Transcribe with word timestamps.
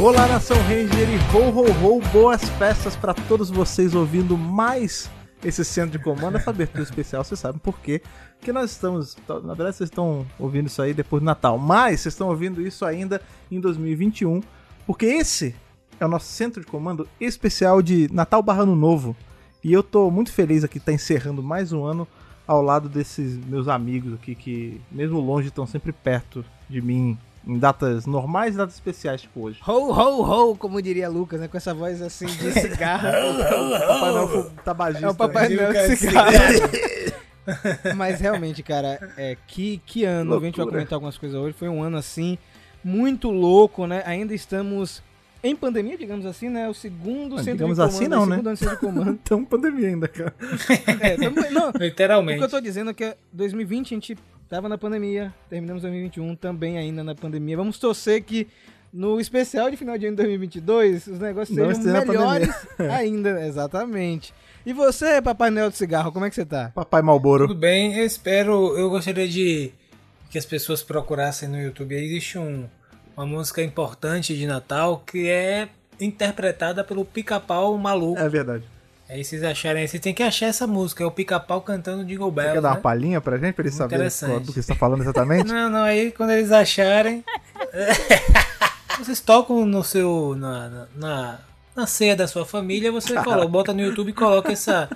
Olá, 0.00 0.26
Nação 0.26 0.56
Ranger 0.62 1.08
e 1.08 1.36
ho, 1.36 1.50
ho, 1.50 1.96
ho, 1.96 2.00
boas 2.12 2.42
festas 2.58 2.96
para 2.96 3.14
todos 3.14 3.50
vocês 3.50 3.94
ouvindo 3.94 4.36
mais 4.36 5.08
esse 5.44 5.64
centro 5.64 5.96
de 5.96 6.02
comando, 6.02 6.36
essa 6.36 6.50
abertura 6.50 6.82
especial, 6.82 7.22
vocês 7.22 7.38
sabem 7.38 7.60
por 7.60 7.78
quê. 7.78 8.02
Porque 8.36 8.52
nós 8.52 8.72
estamos, 8.72 9.16
na 9.44 9.54
verdade 9.54 9.76
vocês 9.76 9.90
estão 9.90 10.26
ouvindo 10.38 10.66
isso 10.66 10.82
aí 10.82 10.92
depois 10.92 11.22
do 11.22 11.26
Natal, 11.26 11.56
mas 11.56 12.00
vocês 12.00 12.14
estão 12.14 12.28
ouvindo 12.28 12.60
isso 12.60 12.84
ainda 12.84 13.22
em 13.50 13.60
2021, 13.60 14.42
porque 14.86 15.06
esse 15.06 15.54
é 16.00 16.04
o 16.04 16.08
nosso 16.08 16.26
centro 16.26 16.60
de 16.60 16.66
comando 16.66 17.08
especial 17.20 17.80
de 17.80 18.08
Natal 18.12 18.42
barra 18.42 18.62
Ano 18.62 18.74
Novo. 18.74 19.16
E 19.62 19.72
eu 19.72 19.84
tô 19.84 20.10
muito 20.10 20.32
feliz 20.32 20.64
aqui 20.64 20.78
estar 20.78 20.92
encerrando 20.92 21.44
mais 21.44 21.72
um 21.72 21.84
ano 21.84 22.08
ao 22.46 22.62
lado 22.62 22.88
desses 22.88 23.36
meus 23.46 23.68
amigos 23.68 24.14
aqui 24.14 24.34
que, 24.34 24.80
mesmo 24.90 25.20
longe, 25.20 25.48
estão 25.48 25.66
sempre 25.66 25.92
perto 25.92 26.44
de 26.68 26.80
mim 26.80 27.18
em 27.46 27.58
datas 27.58 28.06
normais 28.06 28.54
e 28.54 28.58
datas 28.58 28.74
especiais, 28.74 29.22
tipo 29.22 29.40
hoje. 29.40 29.60
Ho, 29.66 29.92
ho, 29.92 30.22
ho, 30.50 30.56
como 30.56 30.80
diria 30.80 31.08
Lucas, 31.08 31.40
né? 31.40 31.48
Com 31.48 31.56
essa 31.56 31.74
voz 31.74 32.00
assim 32.00 32.26
de 32.26 32.52
cigarro. 32.54 33.08
Papai 33.88 34.12
Noel 34.12 34.50
tabagista. 34.64 35.06
É 35.06 35.10
o 35.10 35.14
Papai 35.14 35.48
né? 35.48 35.56
Noel 35.56 35.88
de 35.88 35.96
cigarro. 35.96 36.32
Mas 37.96 38.20
realmente, 38.20 38.62
cara, 38.62 39.12
é, 39.16 39.36
que, 39.46 39.80
que 39.84 40.04
ano. 40.04 40.34
A 40.36 40.40
gente 40.40 40.56
vai 40.56 40.64
Loucura. 40.64 40.66
comentar 40.70 40.96
algumas 40.96 41.18
coisas 41.18 41.38
hoje. 41.38 41.56
Foi 41.58 41.68
um 41.68 41.82
ano 41.82 41.96
assim, 41.96 42.38
muito 42.84 43.30
louco, 43.30 43.86
né? 43.86 44.02
Ainda 44.06 44.34
estamos 44.34 45.02
em 45.42 45.56
pandemia, 45.56 45.96
digamos 45.98 46.24
assim, 46.26 46.48
né? 46.48 46.68
O 46.68 46.74
segundo 46.74 47.34
Ah, 47.36 47.38
centro 47.38 47.66
digamos 47.68 47.76
de 47.78 47.82
comando. 47.82 47.96
assim, 47.96 48.08
não, 48.08 48.22
o 48.22 48.26
né? 48.26 48.36
segundo 48.36 48.46
ano 48.48 48.54
de 48.54 48.58
centro 48.60 48.74
de 48.76 48.80
comando. 48.80 49.18
Então, 49.22 49.44
pandemia 49.44 49.88
ainda, 49.88 50.08
cara. 50.08 50.34
É, 51.00 51.16
tamo- 51.16 51.50
não, 51.50 51.68
o 51.70 51.72
que 51.72 51.78
Literalmente. 51.78 52.42
eu 52.42 52.48
tô 52.48 52.60
dizendo 52.60 52.90
é 52.90 52.94
que 52.94 53.14
2020 53.32 53.86
a 53.86 53.96
gente 53.96 54.18
tava 54.48 54.68
na 54.68 54.76
pandemia, 54.78 55.32
terminamos 55.50 55.82
2021 55.82 56.36
também 56.36 56.78
ainda 56.78 57.02
na 57.02 57.14
pandemia. 57.14 57.56
Vamos 57.56 57.78
torcer 57.78 58.22
que 58.22 58.46
no 58.92 59.18
especial 59.18 59.70
de 59.70 59.76
final 59.76 59.96
de 59.96 60.06
ano 60.06 60.16
de 60.16 60.22
2022 60.22 61.06
os 61.06 61.18
negócios 61.18 61.56
Não 61.56 61.74
sejam 61.74 62.04
melhores 62.06 62.54
ainda, 62.78 63.46
exatamente. 63.46 64.34
E 64.64 64.72
você, 64.72 65.20
Papai 65.22 65.50
Noel 65.50 65.70
do 65.70 65.76
Cigarro, 65.76 66.12
como 66.12 66.24
é 66.24 66.28
que 66.28 66.34
você 66.36 66.44
tá? 66.44 66.70
Papai 66.74 67.02
Malboro. 67.02 67.48
Tudo 67.48 67.58
bem, 67.58 67.96
eu 67.98 68.04
espero. 68.04 68.76
Eu 68.78 68.90
gostaria 68.90 69.26
de 69.26 69.72
que 70.30 70.38
as 70.38 70.44
pessoas 70.46 70.82
procurassem 70.82 71.48
no 71.48 71.60
YouTube. 71.60 71.94
Aí 71.96 72.04
existe 72.04 72.38
um, 72.38 72.66
uma 73.16 73.26
música 73.26 73.62
importante 73.62 74.36
de 74.36 74.46
Natal 74.46 75.02
que 75.06 75.28
é 75.28 75.68
interpretada 76.00 76.82
pelo 76.82 77.04
Pica-Pau 77.04 77.76
Maluco. 77.78 78.20
É 78.20 78.28
verdade. 78.28 78.64
Aí 79.08 79.22
vocês 79.22 79.42
acharem, 79.42 79.86
vocês 79.86 80.00
tem 80.00 80.14
que 80.14 80.22
achar 80.22 80.46
essa 80.46 80.66
música, 80.66 81.04
é 81.04 81.06
o 81.06 81.10
Pica-Pau 81.10 81.60
cantando 81.60 82.02
Jingle 82.04 82.30
Você 82.30 82.34
Bells. 82.34 82.54
quer 82.54 82.60
dar 82.62 82.68
uma 82.70 82.74
né? 82.76 82.80
palhinha 82.80 83.20
pra 83.20 83.36
gente, 83.36 83.54
pra 83.54 83.62
eles 83.64 83.74
saberem 83.74 84.08
do 84.40 84.52
que 84.52 84.62
você 84.62 84.68
tá 84.68 84.74
falando 84.74 85.02
exatamente? 85.02 85.44
Não, 85.52 85.68
não, 85.68 85.82
aí 85.82 86.12
quando 86.12 86.30
eles 86.30 86.50
acharem. 86.50 87.22
vocês 88.98 89.20
tocam 89.20 89.66
no 89.66 89.84
seu. 89.84 90.34
na, 90.34 90.68
na, 90.68 90.86
na, 90.96 91.38
na 91.76 91.86
ceia 91.86 92.16
da 92.16 92.26
sua 92.26 92.46
família, 92.46 92.90
você 92.90 93.14
coloca, 93.22 93.48
bota 93.48 93.72
no 93.74 93.82
YouTube 93.82 94.08
e 94.08 94.14
coloca 94.14 94.50
essa. 94.50 94.88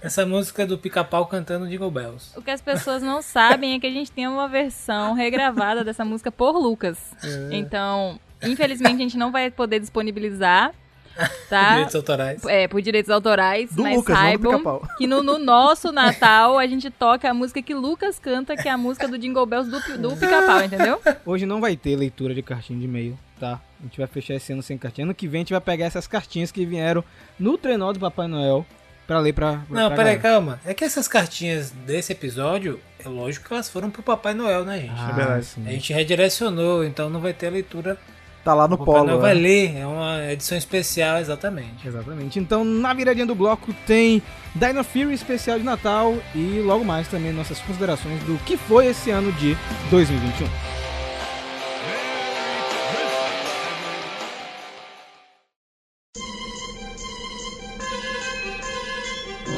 Essa 0.00 0.24
música 0.24 0.64
do 0.64 0.78
pica-pau 0.78 1.26
cantando 1.26 1.66
Jingle 1.68 1.90
Bells. 1.90 2.30
O 2.36 2.42
que 2.42 2.50
as 2.50 2.60
pessoas 2.60 3.02
não 3.02 3.20
sabem 3.20 3.74
é 3.74 3.80
que 3.80 3.86
a 3.86 3.90
gente 3.90 4.12
tem 4.12 4.28
uma 4.28 4.46
versão 4.46 5.12
regravada 5.12 5.82
dessa 5.82 6.04
música 6.04 6.30
por 6.30 6.56
Lucas. 6.56 6.98
É. 7.22 7.56
Então, 7.56 8.18
infelizmente, 8.42 8.94
a 8.94 8.98
gente 8.98 9.18
não 9.18 9.32
vai 9.32 9.50
poder 9.50 9.80
disponibilizar, 9.80 10.72
tá? 11.50 11.70
Direitos 11.70 11.96
autorais. 11.96 12.44
É, 12.44 12.68
por 12.68 12.80
direitos 12.80 13.10
autorais, 13.10 13.72
Do 13.74 13.82
mas 13.82 13.96
Lucas, 13.96 14.14
não 14.14 14.22
do 14.22 14.28
saibam 14.28 14.52
Pica-Pau. 14.58 14.88
que 14.96 15.06
no, 15.08 15.20
no 15.22 15.36
nosso 15.36 15.90
Natal 15.90 16.58
a 16.58 16.66
gente 16.68 16.90
toca 16.90 17.28
a 17.28 17.34
música 17.34 17.60
que 17.60 17.74
Lucas 17.74 18.20
canta, 18.20 18.56
que 18.56 18.68
é 18.68 18.70
a 18.70 18.78
música 18.78 19.08
do 19.08 19.18
Jingle 19.18 19.46
Bells 19.46 19.68
do, 19.68 19.98
do 19.98 20.16
Pica-Pau, 20.16 20.62
entendeu? 20.62 21.00
Hoje 21.26 21.44
não 21.44 21.60
vai 21.60 21.76
ter 21.76 21.96
leitura 21.96 22.32
de 22.32 22.42
cartinha 22.42 22.78
de 22.78 22.84
e-mail, 22.84 23.18
tá? 23.40 23.60
A 23.80 23.82
gente 23.82 23.98
vai 23.98 24.06
fechar 24.06 24.34
esse 24.34 24.52
ano 24.52 24.62
sem 24.62 24.78
cartinha. 24.78 25.04
Ano 25.04 25.14
que 25.14 25.26
vem 25.26 25.40
a 25.40 25.42
gente 25.42 25.52
vai 25.52 25.60
pegar 25.60 25.86
essas 25.86 26.06
cartinhas 26.06 26.52
que 26.52 26.64
vieram 26.64 27.02
no 27.36 27.58
trenó 27.58 27.92
do 27.92 27.98
Papai 27.98 28.28
Noel 28.28 28.64
pra 29.08 29.18
ler 29.18 29.32
pra. 29.32 29.62
pra 29.68 29.80
Não, 29.80 29.96
peraí, 29.96 30.18
calma. 30.18 30.60
É 30.66 30.74
que 30.74 30.84
essas 30.84 31.08
cartinhas 31.08 31.70
desse 31.70 32.12
episódio, 32.12 32.78
é 33.04 33.08
lógico 33.08 33.48
que 33.48 33.54
elas 33.54 33.68
foram 33.68 33.90
pro 33.90 34.02
Papai 34.02 34.34
Noel, 34.34 34.64
né, 34.64 34.80
gente? 34.82 34.92
Ah, 34.96 35.08
É 35.10 35.14
verdade. 35.14 35.46
sim. 35.46 35.66
A 35.66 35.70
gente 35.70 35.92
redirecionou, 35.94 36.84
então 36.84 37.08
não 37.08 37.18
vai 37.18 37.32
ter 37.32 37.46
a 37.46 37.50
leitura. 37.50 37.96
Tá 38.44 38.54
lá 38.54 38.68
no 38.68 38.74
o 38.76 38.78
Papai 38.78 38.94
polo. 38.94 39.06
Né? 39.08 39.16
vai 39.16 39.34
ler, 39.34 39.76
é 39.76 39.86
uma 39.86 40.30
edição 40.30 40.56
especial, 40.56 41.18
exatamente. 41.18 41.88
Exatamente. 41.88 42.38
Então, 42.38 42.62
na 42.64 42.92
viradinha 42.94 43.26
do 43.26 43.34
bloco 43.34 43.74
tem 43.86 44.22
Dino 44.54 44.84
Fury 44.84 45.12
especial 45.14 45.58
de 45.58 45.64
Natal 45.64 46.14
e 46.34 46.60
logo 46.64 46.84
mais 46.84 47.08
também 47.08 47.32
nossas 47.32 47.58
considerações 47.60 48.22
do 48.24 48.38
que 48.44 48.56
foi 48.56 48.86
esse 48.86 49.10
ano 49.10 49.32
de 49.32 49.56
2021. 49.90 50.77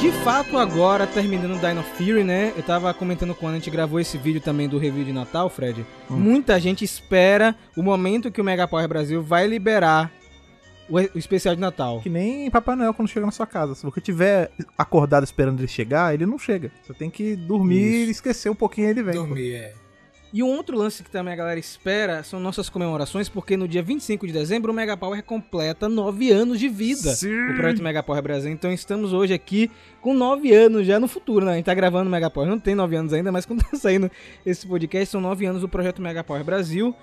De 0.01 0.11
fato, 0.25 0.57
agora 0.57 1.07
terminando 1.07 1.61
Dino 1.61 1.83
Fury, 1.83 2.25
né? 2.25 2.55
Eu 2.57 2.63
tava 2.63 2.93
comentando 2.95 3.35
quando 3.35 3.53
a 3.53 3.57
gente 3.57 3.71
gravou 3.71 4.01
esse 4.01 4.17
vídeo 4.17 4.41
também 4.41 4.67
do 4.67 4.79
review 4.79 5.05
de 5.05 5.13
Natal, 5.13 5.51
Fred. 5.51 5.85
Muita 6.09 6.59
gente 6.59 6.83
espera 6.83 7.55
o 7.77 7.83
momento 7.83 8.31
que 8.31 8.41
o 8.41 8.45
Mega 8.45 8.67
Power 8.67 8.89
Brasil 8.89 9.23
vai 9.23 9.47
liberar 9.47 10.11
o, 10.89 10.97
o 10.97 11.19
especial 11.19 11.55
de 11.55 11.61
Natal. 11.61 12.01
Que 12.01 12.09
nem 12.09 12.51
Papai 12.51 12.77
Noel 12.77 12.95
quando 12.95 13.09
chega 13.09 13.27
na 13.27 13.33
sua 13.33 13.47
casa. 13.47 13.75
Se 13.75 13.83
você 13.83 14.01
tiver 14.01 14.51
acordado 14.79 15.25
esperando 15.25 15.61
ele 15.61 15.69
chegar, 15.69 16.15
ele 16.15 16.25
não 16.25 16.39
chega. 16.39 16.73
Você 16.83 16.95
tem 16.95 17.11
que 17.11 17.37
dormir 17.37 18.07
e 18.07 18.11
esquecer 18.11 18.49
um 18.49 18.55
pouquinho 18.55 18.87
e 18.87 18.91
ele 18.91 19.03
vem. 19.03 19.15
Dormir, 19.15 19.53
é. 19.53 19.75
E 20.33 20.45
um 20.45 20.49
outro 20.49 20.77
lance 20.77 21.03
que 21.03 21.11
também 21.11 21.35
a 21.35 21.37
galera 21.37 21.59
espera 21.59 22.23
são 22.23 22.39
nossas 22.39 22.69
comemorações, 22.69 23.29
porque 23.29 23.57
no 23.57 23.67
dia 23.67 23.83
25 23.83 24.29
de 24.29 24.33
dezembro 24.33 24.71
o 24.71 24.75
Mega 24.75 24.97
Power 24.97 25.23
completa 25.25 25.89
9 25.89 26.31
anos 26.31 26.61
de 26.61 26.69
vida. 26.69 27.15
Sim. 27.15 27.51
O 27.51 27.55
projeto 27.57 27.83
Mega 27.83 28.01
Power 28.01 28.23
Brasil. 28.23 28.53
Então 28.53 28.73
estamos 28.73 29.13
hoje 29.13 29.35
aqui 29.35 29.69
com 30.01 30.15
9 30.15 30.55
anos 30.55 30.87
já 30.87 31.01
no 31.01 31.09
futuro, 31.09 31.45
né? 31.45 31.53
A 31.53 31.57
gente 31.57 31.65
tá 31.65 31.75
gravando 31.75 32.09
o 32.09 32.13
Mega 32.13 32.31
Power, 32.31 32.49
não 32.49 32.61
tem 32.61 32.77
9 32.77 32.95
anos 32.95 33.13
ainda, 33.13 33.33
mas 33.33 33.45
quando 33.47 33.65
tá 33.65 33.77
saindo 33.77 34.09
esse 34.47 34.65
podcast, 34.67 35.11
são 35.11 35.21
9 35.21 35.47
anos 35.47 35.63
do 35.63 35.69
projeto 35.69 36.01
Mega 36.01 36.23
Power 36.23 36.45
Brasil. 36.45 36.95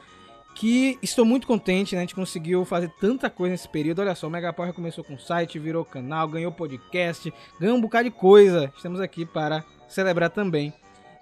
Que 0.55 0.97
estou 1.03 1.23
muito 1.23 1.45
contente, 1.45 1.93
né? 1.93 1.99
A 1.99 2.03
gente 2.03 2.15
conseguiu 2.15 2.65
fazer 2.65 2.89
tanta 2.99 3.29
coisa 3.29 3.51
nesse 3.51 3.69
período. 3.69 3.99
Olha 3.99 4.15
só, 4.15 4.25
o 4.25 4.31
Mega 4.31 4.51
Power 4.53 4.73
começou 4.73 5.03
com 5.03 5.15
site, 5.15 5.59
virou 5.59 5.85
canal, 5.85 6.27
ganhou 6.27 6.51
podcast, 6.51 7.31
ganhou 7.59 7.77
um 7.77 7.81
bocado 7.81 8.09
de 8.09 8.15
coisa. 8.15 8.71
Estamos 8.75 8.99
aqui 8.99 9.23
para 9.23 9.63
celebrar 9.87 10.31
também 10.31 10.73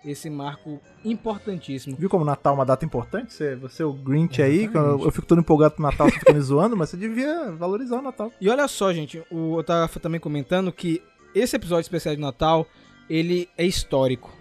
esse 0.06 0.30
marco 0.30 0.80
importantíssimo. 1.04 1.96
Viu 1.98 2.10
como 2.10 2.24
Natal 2.24 2.54
é 2.54 2.58
uma 2.58 2.66
data 2.66 2.86
importante? 2.86 3.34
Você, 3.34 3.56
você 3.56 3.84
é 3.84 3.86
o 3.86 3.94
Grinch 3.94 4.42
aí, 4.42 4.68
quando 4.68 5.04
eu 5.04 5.12
fico 5.12 5.26
todo 5.26 5.40
empolgado 5.40 5.76
pro 5.76 5.84
Natal, 5.84 6.10
você 6.10 6.20
fica 6.20 6.34
me 6.34 6.40
zoando, 6.42 6.78
mas 6.78 6.90
você 6.90 6.98
devia 6.98 7.52
valorizar 7.52 8.00
o 8.00 8.02
Natal. 8.02 8.32
E 8.40 8.50
olha 8.50 8.68
só, 8.68 8.94
gente, 8.94 9.24
o, 9.32 9.60
eu 9.60 9.64
tava 9.64 9.88
também 10.00 10.20
comentando 10.20 10.72
que 10.72 11.02
esse 11.34 11.56
episódio 11.56 11.82
especial 11.82 12.16
de 12.16 12.22
Natal, 12.22 12.66
ele 13.10 13.50
é 13.58 13.66
histórico. 13.66 14.34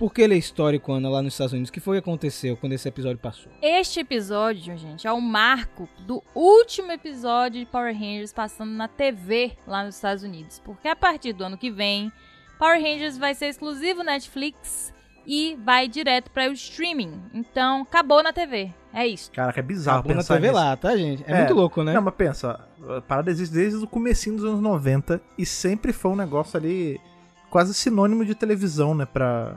Por 0.00 0.14
que 0.14 0.22
ele 0.22 0.34
é 0.34 0.38
histórico, 0.38 0.90
Ana, 0.92 1.10
lá 1.10 1.20
nos 1.20 1.34
Estados 1.34 1.52
Unidos? 1.52 1.68
O 1.68 1.72
que 1.74 1.78
foi 1.78 1.96
que 1.96 2.08
aconteceu 2.08 2.56
quando 2.56 2.72
esse 2.72 2.88
episódio 2.88 3.18
passou? 3.18 3.52
Este 3.60 4.00
episódio, 4.00 4.74
gente, 4.78 5.06
é 5.06 5.12
o 5.12 5.20
marco 5.20 5.86
do 6.06 6.22
último 6.34 6.90
episódio 6.90 7.60
de 7.60 7.66
Power 7.66 7.92
Rangers 7.92 8.32
passando 8.32 8.70
na 8.70 8.88
TV 8.88 9.52
lá 9.66 9.84
nos 9.84 9.96
Estados 9.96 10.24
Unidos. 10.24 10.58
Porque 10.64 10.88
a 10.88 10.96
partir 10.96 11.34
do 11.34 11.44
ano 11.44 11.58
que 11.58 11.70
vem, 11.70 12.10
Power 12.58 12.80
Rangers 12.80 13.18
vai 13.18 13.34
ser 13.34 13.48
exclusivo 13.48 14.02
Netflix 14.02 14.90
e 15.32 15.56
vai 15.64 15.86
direto 15.86 16.28
para 16.32 16.48
o 16.50 16.52
streaming. 16.52 17.12
Então, 17.32 17.82
acabou 17.82 18.20
na 18.20 18.32
TV. 18.32 18.72
É 18.92 19.06
isso. 19.06 19.30
Caraca, 19.30 19.60
é 19.60 19.62
bizarro 19.62 20.00
Acabou 20.00 20.16
na 20.16 20.22
pensar 20.22 20.34
TV 20.34 20.48
nisso. 20.48 20.60
lá, 20.60 20.76
tá, 20.76 20.96
gente? 20.96 21.22
É, 21.24 21.32
É. 21.32 21.38
muito 21.38 21.54
louco, 21.54 21.84
né? 21.84 21.92
Não, 21.94 22.02
mas 22.02 22.14
pensa, 22.14 22.58
a 22.96 23.00
parada 23.00 23.30
existe 23.30 23.54
desde 23.54 23.78
o 23.78 23.86
comecinho 23.86 24.34
dos 24.34 24.44
anos 24.44 24.60
90 24.60 25.20
e 25.38 25.46
sempre 25.46 25.92
foi 25.92 26.10
um 26.10 26.16
negócio 26.16 26.58
ali 26.58 27.00
quase 27.48 27.72
sinônimo 27.74 28.24
de 28.24 28.34
televisão, 28.34 28.92
né, 28.92 29.06
pra... 29.06 29.54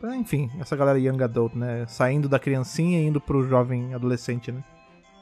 pra, 0.00 0.16
enfim, 0.16 0.50
essa 0.58 0.74
galera 0.74 0.98
young 0.98 1.22
adult, 1.22 1.54
né, 1.54 1.84
saindo 1.88 2.26
da 2.26 2.38
criancinha 2.38 2.98
e 3.00 3.06
indo 3.06 3.20
pro 3.20 3.46
jovem 3.46 3.92
adolescente, 3.94 4.50
né. 4.50 4.64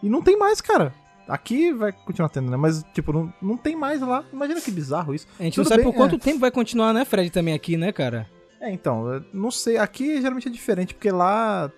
E 0.01 0.09
não 0.09 0.23
tem 0.23 0.39
mais, 0.39 0.61
cara. 0.61 0.95
Aqui 1.27 1.73
vai 1.73 1.91
continuar 1.93 2.29
tendo, 2.29 2.49
né, 2.49 2.57
mas, 2.57 2.85
tipo, 2.95 3.13
não, 3.13 3.33
não 3.43 3.57
tem 3.57 3.75
mais 3.75 4.01
lá. 4.01 4.23
Imagina 4.33 4.61
que 4.61 4.71
bizarro 4.71 5.13
isso. 5.15 5.27
a 5.39 5.43
gente 5.43 5.55
tudo 5.55 5.65
não 5.65 5.69
sabe 5.69 5.83
bem, 5.83 5.93
por 5.93 5.97
quanto 5.97 6.15
é. 6.15 6.19
tempo 6.19 6.39
vai 6.39 6.51
continuar, 6.53 6.93
né, 6.93 7.05
Fred, 7.05 7.29
também 7.31 7.55
aqui, 7.55 7.77
né, 7.77 7.91
cara? 7.93 8.29
É, 8.61 8.71
então, 8.71 9.09
eu 9.15 9.25
não 9.33 9.51
sei, 9.51 9.77
aqui 9.79 10.21
geralmente 10.21 10.49
é 10.49 10.51
diferente, 10.51 10.95
porque 10.95 11.11
lá, 11.11 11.71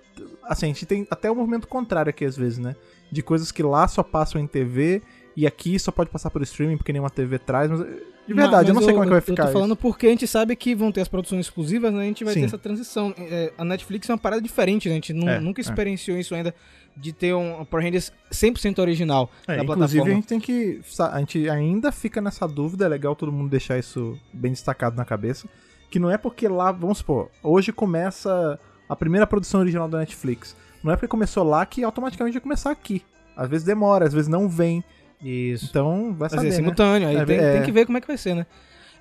assim, 0.44 0.67
a 0.67 0.69
gente 0.69 0.84
tem 0.84 1.06
até 1.11 1.31
o 1.31 1.37
movimento 1.37 1.69
contrário 1.69 2.11
aqui 2.11 2.25
às 2.25 2.37
vezes, 2.37 2.58
né? 2.58 2.75
De 3.11 3.23
coisas 3.23 3.52
que 3.52 3.62
lá 3.62 3.87
só 3.87 4.02
passam 4.02 4.40
em 4.40 4.46
TV 4.46 5.00
e 5.37 5.46
aqui 5.46 5.79
só 5.79 5.93
pode 5.93 6.11
passar 6.11 6.31
por 6.31 6.43
streaming 6.43 6.76
porque 6.76 6.93
nenhuma 6.93 7.11
TV 7.11 7.38
traz, 7.38 7.70
mas 7.70 7.81
de 8.26 8.34
verdade, 8.34 8.69
eu 8.70 8.75
não 8.75 8.81
Mas 8.81 8.84
sei 8.84 8.94
como 8.94 9.02
é 9.02 9.06
que 9.06 9.11
vai 9.11 9.19
Eu 9.19 9.23
ficar 9.23 9.46
tô 9.46 9.52
falando 9.52 9.76
porque 9.76 10.06
a 10.06 10.11
gente 10.11 10.26
sabe 10.29 10.55
que 10.55 10.75
vão 10.76 10.93
ter 10.93 11.00
as 11.00 11.08
produções 11.08 11.40
exclusivas, 11.46 11.93
né? 11.93 12.02
A 12.02 12.05
gente 12.05 12.23
vai 12.25 12.34
Sim. 12.34 12.40
ter 12.40 12.46
essa 12.46 12.58
transição. 12.58 13.12
É, 13.19 13.52
a 13.58 13.64
Netflix 13.64 14.08
é 14.08 14.12
uma 14.12 14.19
parada 14.19 14.40
diferente, 14.40 14.88
né? 14.88 14.93
A 14.93 14.96
gente 14.96 15.12
É, 15.12 15.40
nunca 15.40 15.61
é. 15.61 15.62
experienciou 15.62 16.17
isso 16.17 16.34
ainda 16.34 16.55
de 16.96 17.12
ter 17.12 17.34
um 17.34 17.64
Power 17.64 17.84
Rangers 17.84 18.12
100% 18.31 18.79
original 18.79 19.31
É, 19.49 19.56
da 19.56 19.64
inclusive 19.64 20.11
a 20.11 20.14
gente 20.14 20.26
tem 20.26 20.38
que, 20.38 20.81
a 21.00 21.19
gente 21.19 21.49
ainda 21.49 21.90
fica 21.90 22.20
nessa 22.20 22.46
dúvida, 22.46 22.84
é 22.84 22.88
legal 22.88 23.17
todo 23.17 23.32
mundo 23.32 23.50
deixar 23.50 23.79
isso 23.79 24.17
bem 24.32 24.52
destacado 24.52 24.94
na 24.94 25.05
cabeça, 25.05 25.49
que 25.92 25.98
não 25.98 26.10
é 26.10 26.16
porque 26.16 26.48
lá, 26.48 26.72
vamos 26.72 26.98
supor, 26.98 27.28
hoje 27.42 27.70
começa 27.70 28.58
a 28.88 28.96
primeira 28.96 29.26
produção 29.26 29.60
original 29.60 29.86
da 29.86 29.98
Netflix. 29.98 30.56
Não 30.82 30.90
é 30.90 30.96
porque 30.96 31.06
começou 31.06 31.44
lá 31.44 31.66
que 31.66 31.84
automaticamente 31.84 32.32
vai 32.32 32.40
começar 32.40 32.70
aqui. 32.70 33.02
Às 33.36 33.46
vezes 33.48 33.66
demora, 33.66 34.06
às 34.06 34.14
vezes 34.14 34.26
não 34.26 34.48
vem. 34.48 34.82
Isso. 35.22 35.66
Então 35.68 36.14
vai 36.14 36.30
Fazer 36.30 36.36
saber, 36.36 36.48
né? 36.48 36.56
simultâneo, 36.56 37.08
aí 37.08 37.16
É, 37.16 37.24
tem, 37.26 37.36
é. 37.36 37.52
tem 37.52 37.62
que 37.62 37.70
ver 37.70 37.84
como 37.84 37.98
é 37.98 38.00
que 38.00 38.06
vai 38.06 38.16
ser, 38.16 38.34
né? 38.34 38.46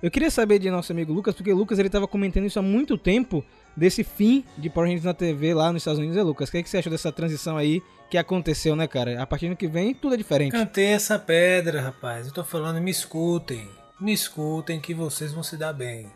Eu 0.04 0.12
queria 0.12 0.30
saber 0.30 0.60
de 0.60 0.70
nosso 0.70 0.92
amigo 0.92 1.14
Lucas, 1.14 1.34
porque 1.34 1.54
o 1.54 1.56
Lucas 1.56 1.80
ele 1.80 1.90
tava 1.90 2.08
comentando 2.08 2.46
isso 2.46 2.60
há 2.60 2.62
muito 2.62 2.98
tempo, 2.98 3.44
desse 3.76 4.04
fim 4.04 4.44
de 4.58 4.70
Power 4.70 4.90
Rangers 4.90 5.06
na 5.06 5.14
TV 5.14 5.54
lá 5.54 5.72
nos 5.72 5.82
Estados 5.82 6.00
Unidos. 6.00 6.18
É, 6.18 6.24
Lucas, 6.24 6.50
o 6.50 6.52
que, 6.52 6.58
é 6.58 6.64
que 6.64 6.70
você 6.70 6.80
achou 6.80 6.92
dessa 6.92 7.12
transição 7.12 7.56
aí 7.56 7.82
que 8.10 8.18
aconteceu, 8.18 8.76
né, 8.76 8.86
cara? 8.86 9.22
A 9.22 9.26
partir 9.26 9.46
do 9.46 9.50
ano 9.52 9.56
que 9.58 9.68
vem, 9.68 9.94
tudo 9.94 10.14
é 10.16 10.18
diferente. 10.18 10.52
Cantei 10.52 10.88
essa 10.88 11.18
pedra, 11.18 11.82
rapaz. 11.82 12.28
Eu 12.28 12.34
tô 12.34 12.44
falando, 12.44 12.82
me 12.82 12.92
escutem. 12.92 13.70
Me 14.00 14.12
escutem 14.12 14.80
que 14.82 14.94
vocês 14.94 15.32
vão 15.32 15.42
se 15.44 15.56
dar 15.56 15.72
bem. 15.72 16.08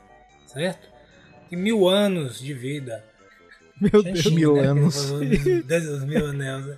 Certo? 0.55 0.89
Tem 1.49 1.59
mil 1.59 1.87
anos 1.87 2.39
de 2.39 2.53
vida. 2.53 3.03
Meu 3.79 4.01
Já 4.01 4.09
Deus. 4.11 4.19
xinga, 4.21 4.35
mil 4.35 4.55
né? 4.55 4.61
anos. 4.67 4.95
Os, 5.11 5.19
dez- 5.65 6.03
mil 6.03 6.25
anéis. 6.27 6.65
né? 6.65 6.77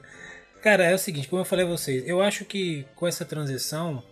Cara, 0.61 0.83
é 0.83 0.93
o 0.93 0.99
seguinte, 0.99 1.29
como 1.29 1.41
eu 1.41 1.45
falei 1.45 1.63
a 1.65 1.69
vocês, 1.69 2.03
eu 2.05 2.21
acho 2.21 2.43
que 2.43 2.85
com 2.95 3.07
essa 3.07 3.23
transição, 3.23 4.03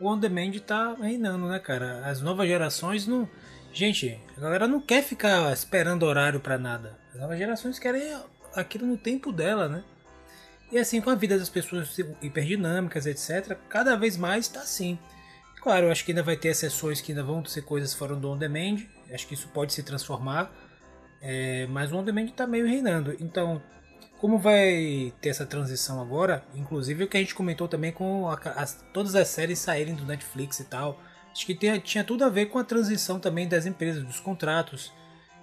o 0.00 0.08
on 0.08 0.18
demand 0.18 0.50
tá 0.66 0.94
reinando, 1.00 1.48
né, 1.48 1.58
cara? 1.58 2.04
As 2.04 2.20
novas 2.20 2.46
gerações 2.48 3.06
não. 3.06 3.26
Gente, 3.72 4.18
a 4.36 4.40
galera 4.40 4.68
não 4.68 4.80
quer 4.80 5.02
ficar 5.02 5.50
esperando 5.52 6.02
horário 6.02 6.40
pra 6.40 6.58
nada. 6.58 6.98
As 7.14 7.20
novas 7.20 7.38
gerações 7.38 7.78
querem 7.78 8.02
aquilo 8.54 8.86
no 8.86 8.98
tempo 8.98 9.32
dela, 9.32 9.68
né? 9.68 9.82
E 10.70 10.78
assim, 10.78 11.00
com 11.00 11.10
a 11.10 11.14
vida 11.14 11.38
das 11.38 11.48
pessoas 11.48 11.96
hiperdinâmicas, 12.20 13.06
etc., 13.06 13.56
cada 13.68 13.94
vez 13.96 14.16
mais 14.16 14.48
tá 14.48 14.60
assim. 14.60 14.98
Claro, 15.62 15.86
eu 15.86 15.92
acho 15.92 16.04
que 16.04 16.10
ainda 16.10 16.22
vai 16.22 16.36
ter 16.36 16.48
exceções 16.48 17.00
que 17.00 17.12
ainda 17.12 17.22
vão 17.22 17.44
ser 17.44 17.62
coisas 17.62 17.94
fora 17.94 18.16
do 18.16 18.28
on 18.30 18.36
demand. 18.36 18.78
Acho 19.12 19.26
que 19.26 19.34
isso 19.34 19.48
pode 19.48 19.72
se 19.72 19.82
transformar. 19.82 20.50
É, 21.20 21.66
mas 21.68 21.92
o 21.92 21.96
on 21.96 22.04
demand 22.04 22.24
está 22.24 22.46
meio 22.46 22.66
reinando. 22.66 23.16
Então, 23.20 23.62
como 24.18 24.38
vai 24.38 25.12
ter 25.20 25.28
essa 25.28 25.46
transição 25.46 26.00
agora, 26.00 26.44
inclusive 26.54 27.04
o 27.04 27.08
que 27.08 27.16
a 27.16 27.20
gente 27.20 27.34
comentou 27.34 27.68
também 27.68 27.92
com 27.92 28.28
a- 28.28 28.38
as- 28.56 28.84
todas 28.92 29.14
as 29.14 29.28
séries 29.28 29.58
saírem 29.58 29.94
do 29.94 30.04
Netflix 30.04 30.60
e 30.60 30.64
tal, 30.64 31.00
acho 31.30 31.46
que 31.46 31.54
tem- 31.54 31.78
tinha 31.80 32.02
tudo 32.04 32.24
a 32.24 32.28
ver 32.28 32.46
com 32.46 32.58
a 32.58 32.64
transição 32.64 33.20
também 33.20 33.48
das 33.48 33.66
empresas, 33.66 34.02
dos 34.04 34.18
contratos. 34.20 34.92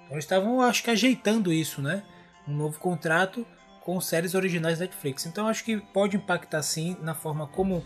Então, 0.03 0.13
eles 0.13 0.25
estavam, 0.25 0.61
acho 0.61 0.83
que, 0.83 0.89
ajeitando 0.89 1.51
isso, 1.53 1.81
né? 1.81 2.03
Um 2.47 2.55
novo 2.55 2.79
contrato 2.79 3.45
com 3.81 3.99
séries 4.01 4.33
originais 4.35 4.79
da 4.79 4.85
Netflix. 4.85 5.25
Então, 5.25 5.47
acho 5.47 5.63
que 5.63 5.77
pode 5.77 6.17
impactar 6.17 6.61
sim 6.61 6.97
na 7.01 7.15
forma 7.15 7.47
como 7.47 7.83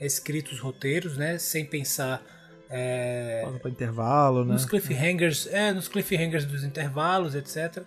é 0.00 0.06
escritos 0.06 0.54
os 0.54 0.60
roteiros, 0.60 1.16
né? 1.16 1.38
Sem 1.38 1.64
pensar. 1.64 2.22
É, 2.70 3.40
Pausa 3.44 3.58
pra 3.60 3.70
intervalo, 3.70 4.44
né? 4.44 4.52
nos 4.52 4.64
cliffhangers, 4.64 5.46
é, 5.52 5.72
nos 5.72 5.88
cliffhangers 5.88 6.44
dos 6.44 6.64
intervalos, 6.64 7.34
etc. 7.34 7.82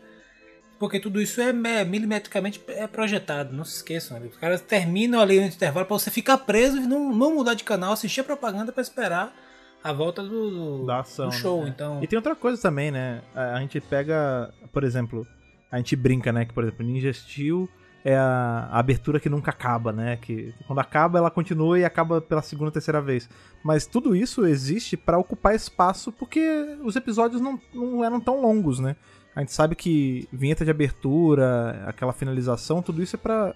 Porque 0.80 1.00
tudo 1.00 1.22
isso 1.22 1.42
é, 1.42 1.50
é 1.50 1.84
milimetricamente 1.86 2.62
é 2.70 2.88
projetado, 2.88 3.54
não 3.54 3.66
se 3.66 3.78
esqueçam. 3.78 4.18
né? 4.20 4.28
Os 4.28 4.38
caras 4.38 4.62
terminam 4.62 5.20
ali 5.20 5.40
no 5.40 5.46
intervalo 5.46 5.86
para 5.86 5.98
você 6.00 6.10
ficar 6.10 6.38
preso 6.38 6.78
e 6.78 6.88
não, 6.88 7.14
não 7.14 7.36
mudar 7.36 7.54
de 7.54 7.66
canal, 7.66 7.92
assistir 7.92 8.22
a 8.22 8.24
propaganda 8.24 8.72
para 8.72 8.82
esperar 8.82 9.36
a 9.84 9.92
volta 9.92 10.24
do, 10.24 10.86
do, 10.86 10.92
ação, 10.92 11.30
do 11.30 11.36
show. 11.36 11.64
né? 11.64 11.72
Então, 11.76 12.02
E 12.02 12.08
tem 12.08 12.18
outra 12.18 12.36
coisa 12.36 12.62
também, 12.62 12.92
né? 12.92 13.22
A 13.36 13.56
a 13.56 13.60
gente 13.60 13.80
pega, 13.82 14.54
por 14.72 14.86
exemplo, 14.86 15.28
a 15.70 15.78
gente 15.78 15.96
brinca, 15.98 16.32
né? 16.32 16.46
Que, 16.46 16.54
por 16.54 16.64
exemplo, 16.64 16.86
Ninja 16.86 17.12
Steel 17.12 17.68
é 18.04 18.16
a, 18.16 18.70
abertura 18.72 19.20
que 19.20 19.30
nunca 19.30 19.52
acaba, 19.52 19.92
né? 19.92 20.18
Que 20.18 20.54
quando 20.68 20.80
acaba, 20.80 21.20
ela 21.20 21.32
continua 21.32 21.80
e 21.80 21.86
acaba 21.86 22.22
pela 22.22 22.42
segunda, 22.42 22.72
terceira 22.72 23.02
vez. 23.02 23.30
Mas 23.64 23.86
tudo 23.86 24.16
isso 24.16 24.46
existe 24.46 24.96
pra 24.96 25.18
ocupar 25.18 25.56
espaço 25.56 26.12
porque 26.12 26.78
os 26.84 26.96
episódios 26.96 27.42
não, 27.42 27.60
não 27.74 28.04
eram 28.04 28.20
tão 28.20 28.42
longos, 28.42 28.80
né? 28.80 28.96
A 29.36 29.42
gente 29.42 29.54
sabe 29.54 29.76
que 29.76 30.28
vinheta 30.32 30.66
de 30.66 30.72
abertura, 30.72 31.84
aquela 31.86 32.14
finalização, 32.14 32.82
tudo 32.82 33.02
isso 33.02 33.16
é 33.16 33.20
pra 33.20 33.54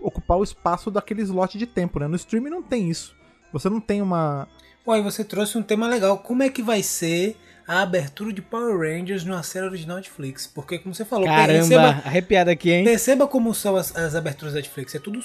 ocupar 0.00 0.38
o 0.38 0.42
espaço 0.42 0.90
daquele 0.90 1.22
slot 1.22 1.56
de 1.58 1.66
tempo, 1.66 2.00
né? 2.00 2.08
No 2.08 2.16
streaming 2.16 2.50
não 2.50 2.62
tem 2.62 2.90
isso. 2.90 3.14
Você 3.52 3.68
não 3.68 3.80
tem 3.80 4.00
uma, 4.00 4.48
pô, 4.84 4.92
aí 4.92 5.02
você 5.02 5.24
trouxe 5.24 5.58
um 5.58 5.62
tema 5.62 5.86
legal. 5.86 6.18
Como 6.18 6.42
é 6.42 6.48
que 6.48 6.62
vai 6.62 6.82
ser 6.82 7.36
a 7.72 7.80
abertura 7.80 8.32
de 8.32 8.42
Power 8.42 8.78
Rangers 8.78 9.24
numa 9.24 9.42
série 9.42 9.64
original 9.64 9.96
Netflix? 9.96 10.46
Porque, 10.46 10.78
como 10.78 10.94
você 10.94 11.06
falou, 11.06 11.26
Caramba, 11.26 11.52
perceba, 11.52 11.88
arrepiado 12.04 12.50
aqui, 12.50 12.70
hein? 12.70 12.84
Perceba 12.84 13.26
como 13.26 13.54
são 13.54 13.76
as, 13.76 13.96
as 13.96 14.14
aberturas 14.14 14.52
da 14.52 14.58
Netflix. 14.58 14.94
É 14.94 14.98
tudo 14.98 15.18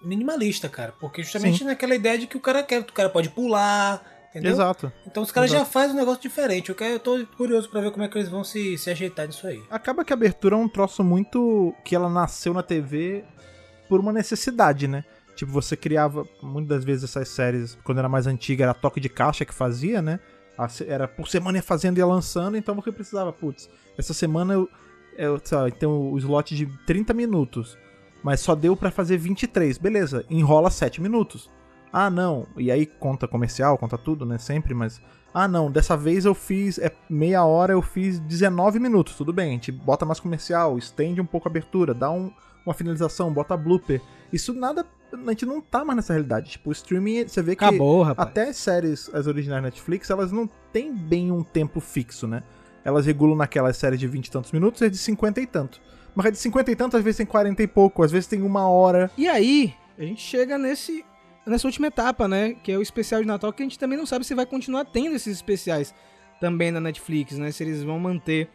minimalista, 0.00 0.68
cara. 0.68 0.94
Porque 1.00 1.24
justamente 1.24 1.58
Sim. 1.58 1.64
naquela 1.64 1.96
ideia 1.96 2.16
de 2.16 2.28
que 2.28 2.36
o 2.36 2.40
cara 2.40 2.62
quer, 2.62 2.82
o 2.82 2.92
cara 2.92 3.08
pode 3.08 3.30
pular, 3.30 4.00
entendeu? 4.30 4.52
Exato. 4.52 4.92
Então 5.08 5.24
os 5.24 5.32
caras 5.32 5.50
já 5.50 5.64
fazem 5.64 5.96
um 5.96 5.98
negócio 5.98 6.22
diferente. 6.22 6.68
Eu, 6.68 6.76
quero, 6.76 6.94
eu 6.94 7.00
tô 7.00 7.26
curioso 7.36 7.68
pra 7.68 7.80
ver 7.80 7.90
como 7.90 8.04
é 8.04 8.08
que 8.08 8.16
eles 8.16 8.28
vão 8.28 8.44
se, 8.44 8.78
se 8.78 8.88
ajeitar 8.90 9.26
nisso 9.26 9.48
aí. 9.48 9.60
Acaba 9.68 10.04
que 10.04 10.12
a 10.12 10.16
abertura 10.16 10.54
é 10.54 10.58
um 10.58 10.68
troço 10.68 11.02
muito. 11.02 11.74
que 11.84 11.96
ela 11.96 12.08
nasceu 12.08 12.54
na 12.54 12.62
TV 12.62 13.24
por 13.88 13.98
uma 13.98 14.12
necessidade, 14.12 14.86
né? 14.86 15.04
Tipo, 15.34 15.50
você 15.50 15.76
criava. 15.76 16.24
Muitas 16.40 16.76
das 16.76 16.84
vezes 16.84 17.04
essas 17.10 17.28
séries, 17.28 17.76
quando 17.82 17.98
era 17.98 18.08
mais 18.08 18.28
antiga, 18.28 18.62
era 18.62 18.74
toque 18.74 19.00
de 19.00 19.08
caixa 19.08 19.44
que 19.44 19.52
fazia, 19.52 20.00
né? 20.00 20.20
Era 20.86 21.06
por 21.06 21.28
semana 21.28 21.58
ia 21.58 21.62
fazendo 21.62 21.98
e 21.98 22.00
ia 22.00 22.06
lançando, 22.06 22.56
então 22.56 22.74
você 22.74 22.90
precisava, 22.90 23.32
putz, 23.32 23.68
essa 23.96 24.12
semana 24.12 24.54
eu. 24.54 24.68
eu 25.16 25.40
sei 25.42 25.56
lá, 25.58 25.70
tem 25.70 25.88
o 25.88 26.16
slot 26.18 26.54
de 26.56 26.66
30 26.86 27.14
minutos, 27.14 27.78
mas 28.22 28.40
só 28.40 28.54
deu 28.54 28.76
pra 28.76 28.90
fazer 28.90 29.16
23. 29.18 29.78
Beleza, 29.78 30.24
enrola 30.28 30.70
7 30.70 31.00
minutos. 31.00 31.48
Ah, 31.92 32.10
não. 32.10 32.46
E 32.56 32.70
aí 32.70 32.84
conta 32.84 33.26
comercial, 33.28 33.78
conta 33.78 33.96
tudo, 33.96 34.26
né? 34.26 34.36
Sempre, 34.38 34.74
mas. 34.74 35.00
Ah, 35.32 35.46
não, 35.46 35.70
dessa 35.70 35.96
vez 35.96 36.24
eu 36.24 36.34
fiz. 36.34 36.78
É 36.78 36.90
meia 37.08 37.44
hora, 37.44 37.72
eu 37.72 37.80
fiz 37.82 38.18
19 38.18 38.78
minutos. 38.78 39.14
Tudo 39.14 39.32
bem, 39.32 39.48
a 39.50 39.52
gente 39.52 39.70
bota 39.72 40.04
mais 40.04 40.20
comercial, 40.20 40.76
estende 40.76 41.20
um 41.20 41.26
pouco 41.26 41.48
a 41.48 41.50
abertura, 41.50 41.94
dá 41.94 42.10
um- 42.10 42.32
uma 42.64 42.74
finalização, 42.74 43.32
bota 43.32 43.56
blooper. 43.56 44.00
Isso 44.32 44.52
nada. 44.52 44.86
A 45.12 45.30
gente 45.30 45.46
não 45.46 45.60
tá 45.60 45.84
mais 45.84 45.96
nessa 45.96 46.12
realidade. 46.12 46.50
Tipo, 46.50 46.70
o 46.70 46.72
streaming, 46.72 47.26
você 47.26 47.42
vê 47.42 47.56
que. 47.56 47.64
Acabou, 47.64 48.02
rapaz. 48.02 48.28
Até 48.28 48.48
as 48.50 48.56
séries, 48.56 49.10
as 49.14 49.26
originais 49.26 49.62
Netflix, 49.62 50.10
elas 50.10 50.30
não 50.30 50.48
têm 50.72 50.94
bem 50.94 51.32
um 51.32 51.42
tempo 51.42 51.80
fixo, 51.80 52.26
né? 52.26 52.42
Elas 52.84 53.06
regulam 53.06 53.36
naquelas 53.36 53.76
séries 53.76 53.98
de 53.98 54.06
20 54.06 54.26
e 54.26 54.30
tantos 54.30 54.52
minutos 54.52 54.80
e 54.80 54.84
as 54.84 54.90
de 54.90 54.98
50 54.98 55.40
e 55.40 55.46
tanto. 55.46 55.80
Mas 56.14 56.26
a 56.26 56.30
de 56.30 56.38
50 56.38 56.70
e 56.70 56.76
tanto, 56.76 56.96
às 56.96 57.02
vezes 57.02 57.18
tem 57.18 57.26
40 57.26 57.62
e 57.62 57.66
pouco, 57.66 58.02
às 58.02 58.10
vezes 58.10 58.26
tem 58.26 58.42
uma 58.42 58.68
hora. 58.68 59.10
E 59.16 59.28
aí, 59.28 59.74
a 59.98 60.02
gente 60.02 60.20
chega 60.20 60.58
nesse 60.58 61.04
nessa 61.46 61.66
última 61.66 61.86
etapa, 61.86 62.28
né? 62.28 62.54
Que 62.62 62.72
é 62.72 62.78
o 62.78 62.82
especial 62.82 63.20
de 63.20 63.26
Natal, 63.26 63.52
que 63.52 63.62
a 63.62 63.66
gente 63.66 63.78
também 63.78 63.96
não 63.96 64.06
sabe 64.06 64.24
se 64.24 64.34
vai 64.34 64.46
continuar 64.46 64.84
tendo 64.84 65.16
esses 65.16 65.36
especiais 65.36 65.94
também 66.40 66.70
na 66.70 66.80
Netflix, 66.80 67.38
né? 67.38 67.50
Se 67.50 67.64
eles 67.64 67.82
vão 67.82 67.98
manter 67.98 68.48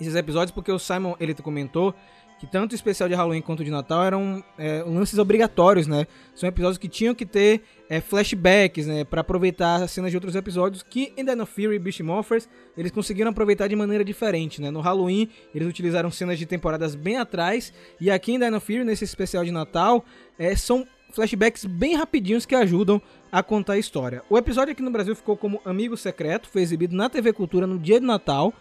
esses 0.00 0.14
episódios, 0.14 0.50
porque 0.50 0.70
o 0.70 0.78
Simon, 0.78 1.14
ele 1.20 1.34
comentou 1.34 1.94
que 2.38 2.46
tanto 2.46 2.72
o 2.72 2.74
especial 2.74 3.08
de 3.08 3.14
Halloween 3.14 3.40
quanto 3.40 3.64
de 3.64 3.70
Natal 3.70 4.04
eram 4.04 4.44
é, 4.58 4.82
lances 4.82 5.18
obrigatórios, 5.18 5.86
né? 5.86 6.06
São 6.34 6.48
episódios 6.48 6.78
que 6.78 6.88
tinham 6.88 7.14
que 7.14 7.24
ter 7.24 7.62
é, 7.88 8.00
flashbacks, 8.00 8.86
né? 8.86 9.04
Pra 9.04 9.20
aproveitar 9.20 9.82
as 9.82 9.90
cenas 9.90 10.10
de 10.10 10.16
outros 10.16 10.34
episódios 10.34 10.82
que 10.82 11.12
em 11.16 11.24
Dino 11.24 11.46
Fury 11.46 11.76
e 11.76 11.78
Beast 11.78 12.00
Morphers 12.00 12.48
eles 12.76 12.90
conseguiram 12.90 13.30
aproveitar 13.30 13.68
de 13.68 13.76
maneira 13.76 14.04
diferente, 14.04 14.60
né? 14.60 14.70
No 14.70 14.80
Halloween 14.80 15.28
eles 15.54 15.68
utilizaram 15.68 16.10
cenas 16.10 16.38
de 16.38 16.46
temporadas 16.46 16.94
bem 16.94 17.16
atrás 17.16 17.72
e 18.00 18.10
aqui 18.10 18.32
em 18.32 18.38
Dino 18.38 18.60
Fury, 18.60 18.84
nesse 18.84 19.04
especial 19.04 19.44
de 19.44 19.50
Natal, 19.50 20.04
é, 20.38 20.54
são 20.56 20.86
flashbacks 21.14 21.64
bem 21.64 21.94
rapidinhos 21.94 22.44
que 22.44 22.54
ajudam 22.54 23.00
a 23.30 23.42
contar 23.42 23.74
a 23.74 23.78
história. 23.78 24.22
O 24.28 24.36
episódio 24.36 24.72
aqui 24.72 24.82
no 24.82 24.90
Brasil 24.90 25.14
ficou 25.14 25.36
como 25.36 25.60
Amigo 25.64 25.96
Secreto, 25.96 26.48
foi 26.48 26.62
exibido 26.62 26.94
na 26.96 27.08
TV 27.08 27.32
Cultura 27.32 27.66
no 27.66 27.78
dia 27.78 28.00
de 28.00 28.06
Natal. 28.06 28.52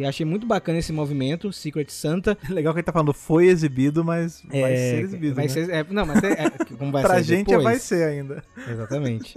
E 0.00 0.06
achei 0.06 0.24
muito 0.24 0.46
bacana 0.46 0.78
esse 0.78 0.92
movimento, 0.92 1.52
Secret 1.52 1.88
Santa. 1.90 2.36
Legal 2.48 2.72
que 2.72 2.80
ele 2.80 2.84
tá 2.86 2.92
falando, 2.92 3.12
foi 3.12 3.46
exibido, 3.46 4.04
mas 4.04 4.42
vai 4.48 4.72
É, 4.72 4.76
ser 4.76 5.00
exibido. 5.04 5.34
Vai 5.34 5.44
né? 5.44 5.48
ser, 5.50 5.70
é, 5.70 5.84
não, 5.90 6.06
mas 6.06 6.22
é, 6.22 6.32
é, 6.32 6.50
como 6.76 6.90
vai 6.92 7.02
pra 7.04 7.16
ser 7.16 7.24
gente 7.24 7.46
depois. 7.46 7.64
vai 7.64 7.78
ser 7.78 8.04
ainda. 8.08 8.42
Exatamente. 8.68 9.34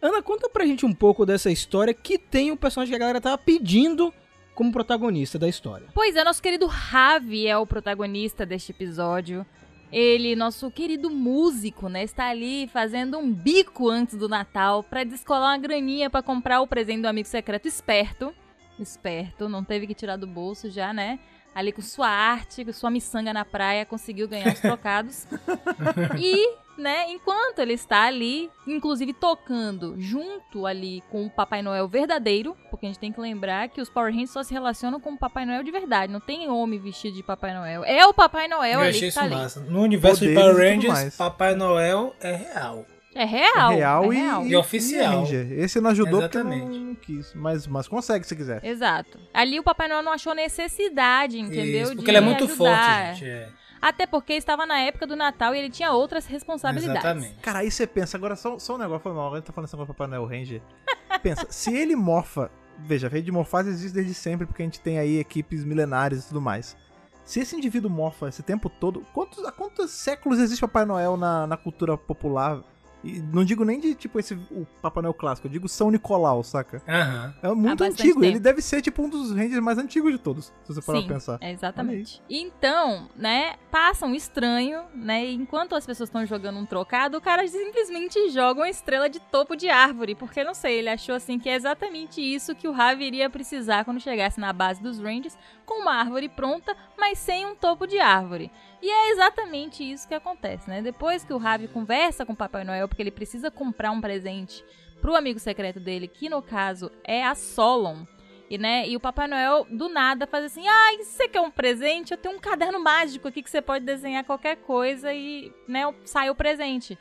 Ana, 0.00 0.22
conta 0.22 0.48
pra 0.48 0.64
gente 0.66 0.84
um 0.86 0.92
pouco 0.92 1.24
dessa 1.26 1.50
história 1.50 1.92
que 1.94 2.18
tem 2.18 2.50
o 2.50 2.56
personagem 2.56 2.90
que 2.92 2.96
a 2.96 2.98
galera 2.98 3.20
tava 3.20 3.38
pedindo 3.38 4.12
como 4.54 4.72
protagonista 4.72 5.38
da 5.38 5.48
história. 5.48 5.86
Pois 5.94 6.16
é, 6.16 6.24
nosso 6.24 6.42
querido 6.42 6.66
Ravi 6.66 7.46
é 7.46 7.56
o 7.58 7.66
protagonista 7.66 8.46
deste 8.46 8.72
episódio. 8.72 9.44
Ele, 9.92 10.34
nosso 10.34 10.70
querido 10.70 11.08
músico, 11.10 11.88
né, 11.88 12.02
está 12.02 12.28
ali 12.28 12.66
fazendo 12.72 13.18
um 13.18 13.32
bico 13.32 13.88
antes 13.88 14.16
do 14.16 14.28
Natal 14.28 14.82
pra 14.82 15.04
descolar 15.04 15.52
uma 15.52 15.58
graninha 15.58 16.10
pra 16.10 16.22
comprar 16.22 16.60
o 16.60 16.66
presente 16.66 17.02
do 17.02 17.08
amigo 17.08 17.28
secreto 17.28 17.68
esperto. 17.68 18.34
Esperto, 18.78 19.48
não 19.48 19.64
teve 19.64 19.86
que 19.86 19.94
tirar 19.94 20.16
do 20.16 20.26
bolso 20.26 20.70
já, 20.70 20.92
né? 20.92 21.18
Ali 21.54 21.72
com 21.72 21.80
sua 21.80 22.08
arte, 22.08 22.64
com 22.64 22.72
sua 22.72 22.90
miçanga 22.90 23.32
na 23.32 23.44
praia, 23.44 23.86
conseguiu 23.86 24.28
ganhar 24.28 24.52
os 24.52 24.60
trocados. 24.60 25.26
e, 26.20 26.54
né, 26.76 27.10
enquanto 27.10 27.60
ele 27.60 27.72
está 27.72 28.02
ali, 28.02 28.50
inclusive 28.66 29.14
tocando 29.14 29.94
junto 29.98 30.66
ali 30.66 31.02
com 31.10 31.24
o 31.24 31.30
Papai 31.30 31.62
Noel 31.62 31.88
verdadeiro, 31.88 32.54
porque 32.70 32.84
a 32.84 32.90
gente 32.90 32.98
tem 32.98 33.10
que 33.10 33.18
lembrar 33.18 33.70
que 33.70 33.80
os 33.80 33.88
Power 33.88 34.12
Rangers 34.12 34.32
só 34.32 34.42
se 34.42 34.52
relacionam 34.52 35.00
com 35.00 35.14
o 35.14 35.18
Papai 35.18 35.46
Noel 35.46 35.62
de 35.62 35.70
verdade, 35.70 36.12
não 36.12 36.20
tem 36.20 36.46
homem 36.50 36.78
vestido 36.78 37.16
de 37.16 37.22
Papai 37.22 37.54
Noel. 37.54 37.82
É 37.84 38.06
o 38.06 38.12
Papai 38.12 38.48
Noel 38.48 38.72
Eu 38.72 38.80
ali 38.80 38.88
achei 38.90 39.00
que 39.00 39.06
isso 39.06 39.18
tá 39.18 39.24
ali. 39.24 39.34
massa. 39.34 39.60
No 39.60 39.80
universo 39.80 40.20
de 40.20 40.34
Poderes 40.34 40.42
Power 40.42 40.66
e 40.66 40.74
tudo 40.74 40.74
Rangers, 40.74 40.92
mais. 40.92 41.16
Papai 41.16 41.54
Noel 41.54 42.14
é 42.20 42.34
real. 42.34 42.84
É 43.16 43.24
real. 43.24 43.70
real, 43.70 44.04
é 44.04 44.06
e, 44.06 44.18
real. 44.18 44.46
E 44.46 44.56
oficial. 44.56 45.20
Ranger. 45.20 45.52
Esse 45.52 45.80
não 45.80 45.90
ajudou 45.90 46.20
Exatamente. 46.20 46.60
porque 46.60 46.78
não, 46.78 46.84
não 46.86 46.94
quis. 46.94 47.34
Mas, 47.34 47.66
mas 47.66 47.88
consegue 47.88 48.26
se 48.26 48.36
quiser. 48.36 48.62
Exato. 48.62 49.18
Ali 49.32 49.58
o 49.58 49.62
Papai 49.62 49.88
Noel 49.88 50.02
não 50.02 50.12
achou 50.12 50.34
necessidade, 50.34 51.40
entendeu? 51.40 51.82
Isso, 51.82 51.90
de 51.92 51.96
porque 51.96 52.10
ele 52.10 52.18
é 52.18 52.20
muito 52.20 52.44
ajudar. 52.44 52.56
forte, 52.56 53.20
gente. 53.20 53.30
é. 53.30 53.48
Até 53.80 54.06
porque 54.06 54.34
estava 54.34 54.66
na 54.66 54.78
época 54.80 55.06
do 55.06 55.16
Natal 55.16 55.54
e 55.54 55.58
ele 55.58 55.70
tinha 55.70 55.92
outras 55.92 56.26
responsabilidades. 56.26 57.04
Exatamente. 57.04 57.40
Cara, 57.40 57.60
aí 57.60 57.70
você 57.70 57.86
pensa, 57.86 58.16
agora 58.16 58.36
só, 58.36 58.58
só 58.58 58.74
um 58.74 58.78
negócio, 58.78 59.02
foi 59.02 59.12
mal, 59.12 59.32
a 59.32 59.36
gente 59.36 59.46
tá 59.46 59.52
falando 59.52 59.68
esse 59.68 59.74
negócio 59.76 59.92
do 59.92 59.96
Papai 59.96 60.08
Noel 60.08 60.26
Ranger. 60.26 60.60
pensa, 61.22 61.46
se 61.50 61.74
ele 61.74 61.94
morfa, 61.94 62.50
veja, 62.78 63.06
a 63.06 63.10
rede 63.10 63.26
de 63.26 63.32
morfagem 63.32 63.72
existe 63.72 63.94
desde 63.94 64.14
sempre, 64.14 64.46
porque 64.46 64.62
a 64.62 64.64
gente 64.64 64.80
tem 64.80 64.98
aí 64.98 65.18
equipes 65.18 65.64
milenares 65.64 66.24
e 66.24 66.28
tudo 66.28 66.40
mais. 66.40 66.76
Se 67.24 67.40
esse 67.40 67.56
indivíduo 67.56 67.90
morfa 67.90 68.28
esse 68.28 68.42
tempo 68.42 68.70
todo, 68.70 69.04
quantos, 69.12 69.44
há 69.44 69.52
quantos 69.52 69.90
séculos 69.90 70.38
existe 70.38 70.60
Papai 70.60 70.84
Noel 70.84 71.16
na, 71.16 71.46
na 71.46 71.56
cultura 71.56 71.96
popular? 71.96 72.62
E 73.04 73.20
não 73.20 73.44
digo 73.44 73.64
nem 73.64 73.78
de 73.78 73.94
tipo 73.94 74.18
esse 74.18 74.34
o 74.34 74.66
Papai 74.82 75.02
Noel 75.02 75.14
clássico, 75.14 75.46
eu 75.46 75.52
digo 75.52 75.68
São 75.68 75.90
Nicolau, 75.90 76.42
saca? 76.42 76.82
Aham. 76.88 77.34
É 77.42 77.48
muito 77.54 77.84
antigo, 77.84 78.24
ele 78.24 78.32
tempo. 78.32 78.42
deve 78.42 78.62
ser 78.62 78.82
tipo 78.82 79.02
um 79.02 79.08
dos 79.08 79.30
Rangers 79.30 79.62
mais 79.62 79.78
antigos 79.78 80.10
de 80.10 80.18
todos, 80.18 80.46
se 80.64 80.74
você 80.74 80.82
parar 80.82 81.00
Sim, 81.00 81.06
pra 81.06 81.14
pensar. 81.14 81.38
é 81.40 81.52
exatamente. 81.52 82.22
Então, 82.28 83.08
né, 83.14 83.54
passa 83.70 84.06
um 84.06 84.14
estranho, 84.14 84.82
né, 84.94 85.24
e 85.26 85.34
enquanto 85.34 85.74
as 85.76 85.86
pessoas 85.86 86.08
estão 86.08 86.26
jogando 86.26 86.58
um 86.58 86.66
trocado, 86.66 87.18
o 87.18 87.20
cara 87.20 87.46
simplesmente 87.46 88.30
joga 88.30 88.60
uma 88.60 88.68
estrela 88.70 89.08
de 89.08 89.20
topo 89.20 89.54
de 89.54 89.68
árvore, 89.68 90.14
porque 90.14 90.42
não 90.42 90.54
sei, 90.54 90.78
ele 90.78 90.88
achou 90.88 91.14
assim 91.14 91.38
que 91.38 91.48
é 91.48 91.54
exatamente 91.54 92.20
isso 92.20 92.54
que 92.54 92.66
o 92.66 92.72
Ravi 92.72 93.04
iria 93.04 93.30
precisar 93.30 93.84
quando 93.84 94.00
chegasse 94.00 94.40
na 94.40 94.52
base 94.52 94.82
dos 94.82 94.98
Rangers, 94.98 95.36
com 95.64 95.82
uma 95.82 95.94
árvore 95.94 96.28
pronta, 96.28 96.76
mas 96.98 97.18
sem 97.18 97.44
um 97.46 97.54
topo 97.54 97.86
de 97.86 97.98
árvore. 97.98 98.50
E 98.80 98.90
é 98.90 99.10
exatamente 99.10 99.82
isso 99.82 100.06
que 100.06 100.14
acontece, 100.14 100.68
né? 100.68 100.82
Depois 100.82 101.24
que 101.24 101.32
o 101.32 101.38
Ravi 101.38 101.68
conversa 101.68 102.26
com 102.26 102.32
o 102.32 102.36
Papai 102.36 102.64
Noel, 102.64 102.88
porque 102.88 103.02
ele 103.02 103.10
precisa 103.10 103.50
comprar 103.50 103.90
um 103.90 104.00
presente 104.00 104.64
pro 105.00 105.16
amigo 105.16 105.38
secreto 105.38 105.80
dele, 105.80 106.08
que 106.08 106.28
no 106.28 106.42
caso 106.42 106.90
é 107.04 107.24
a 107.24 107.34
Solon, 107.34 108.04
e, 108.48 108.56
né, 108.58 108.88
e 108.88 108.96
o 108.96 109.00
Papai 109.00 109.26
Noel, 109.26 109.66
do 109.68 109.88
nada, 109.88 110.26
faz 110.26 110.44
assim: 110.44 110.66
Ai, 110.68 110.98
você 110.98 111.28
quer 111.28 111.40
um 111.40 111.50
presente? 111.50 112.12
Eu 112.12 112.18
tenho 112.18 112.36
um 112.36 112.40
caderno 112.40 112.78
mágico 112.80 113.26
aqui 113.26 113.42
que 113.42 113.50
você 113.50 113.60
pode 113.60 113.84
desenhar 113.84 114.24
qualquer 114.24 114.56
coisa 114.56 115.12
e, 115.12 115.52
né, 115.66 115.82
sai 116.04 116.30
o 116.30 116.34
presente. 116.34 116.96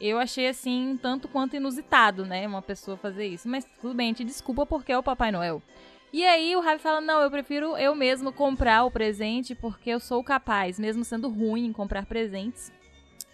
Eu 0.00 0.18
achei, 0.18 0.46
assim, 0.46 0.98
tanto 1.00 1.26
quanto 1.26 1.56
inusitado, 1.56 2.24
né, 2.24 2.46
uma 2.46 2.62
pessoa 2.62 2.96
fazer 2.96 3.26
isso. 3.26 3.48
Mas 3.48 3.66
tudo 3.80 3.94
bem, 3.94 4.12
te 4.12 4.22
desculpa 4.22 4.64
porque 4.64 4.92
é 4.92 4.98
o 4.98 5.02
Papai 5.02 5.32
Noel. 5.32 5.60
E 6.12 6.24
aí 6.24 6.54
o 6.56 6.60
Ravi 6.60 6.80
fala: 6.80 7.00
Não, 7.00 7.20
eu 7.20 7.30
prefiro 7.30 7.76
eu 7.76 7.94
mesmo 7.94 8.32
comprar 8.32 8.84
o 8.84 8.90
presente 8.90 9.54
porque 9.54 9.90
eu 9.90 10.00
sou 10.00 10.22
capaz, 10.22 10.78
mesmo 10.78 11.04
sendo 11.04 11.28
ruim 11.28 11.66
em 11.66 11.72
comprar 11.72 12.06
presentes. 12.06 12.72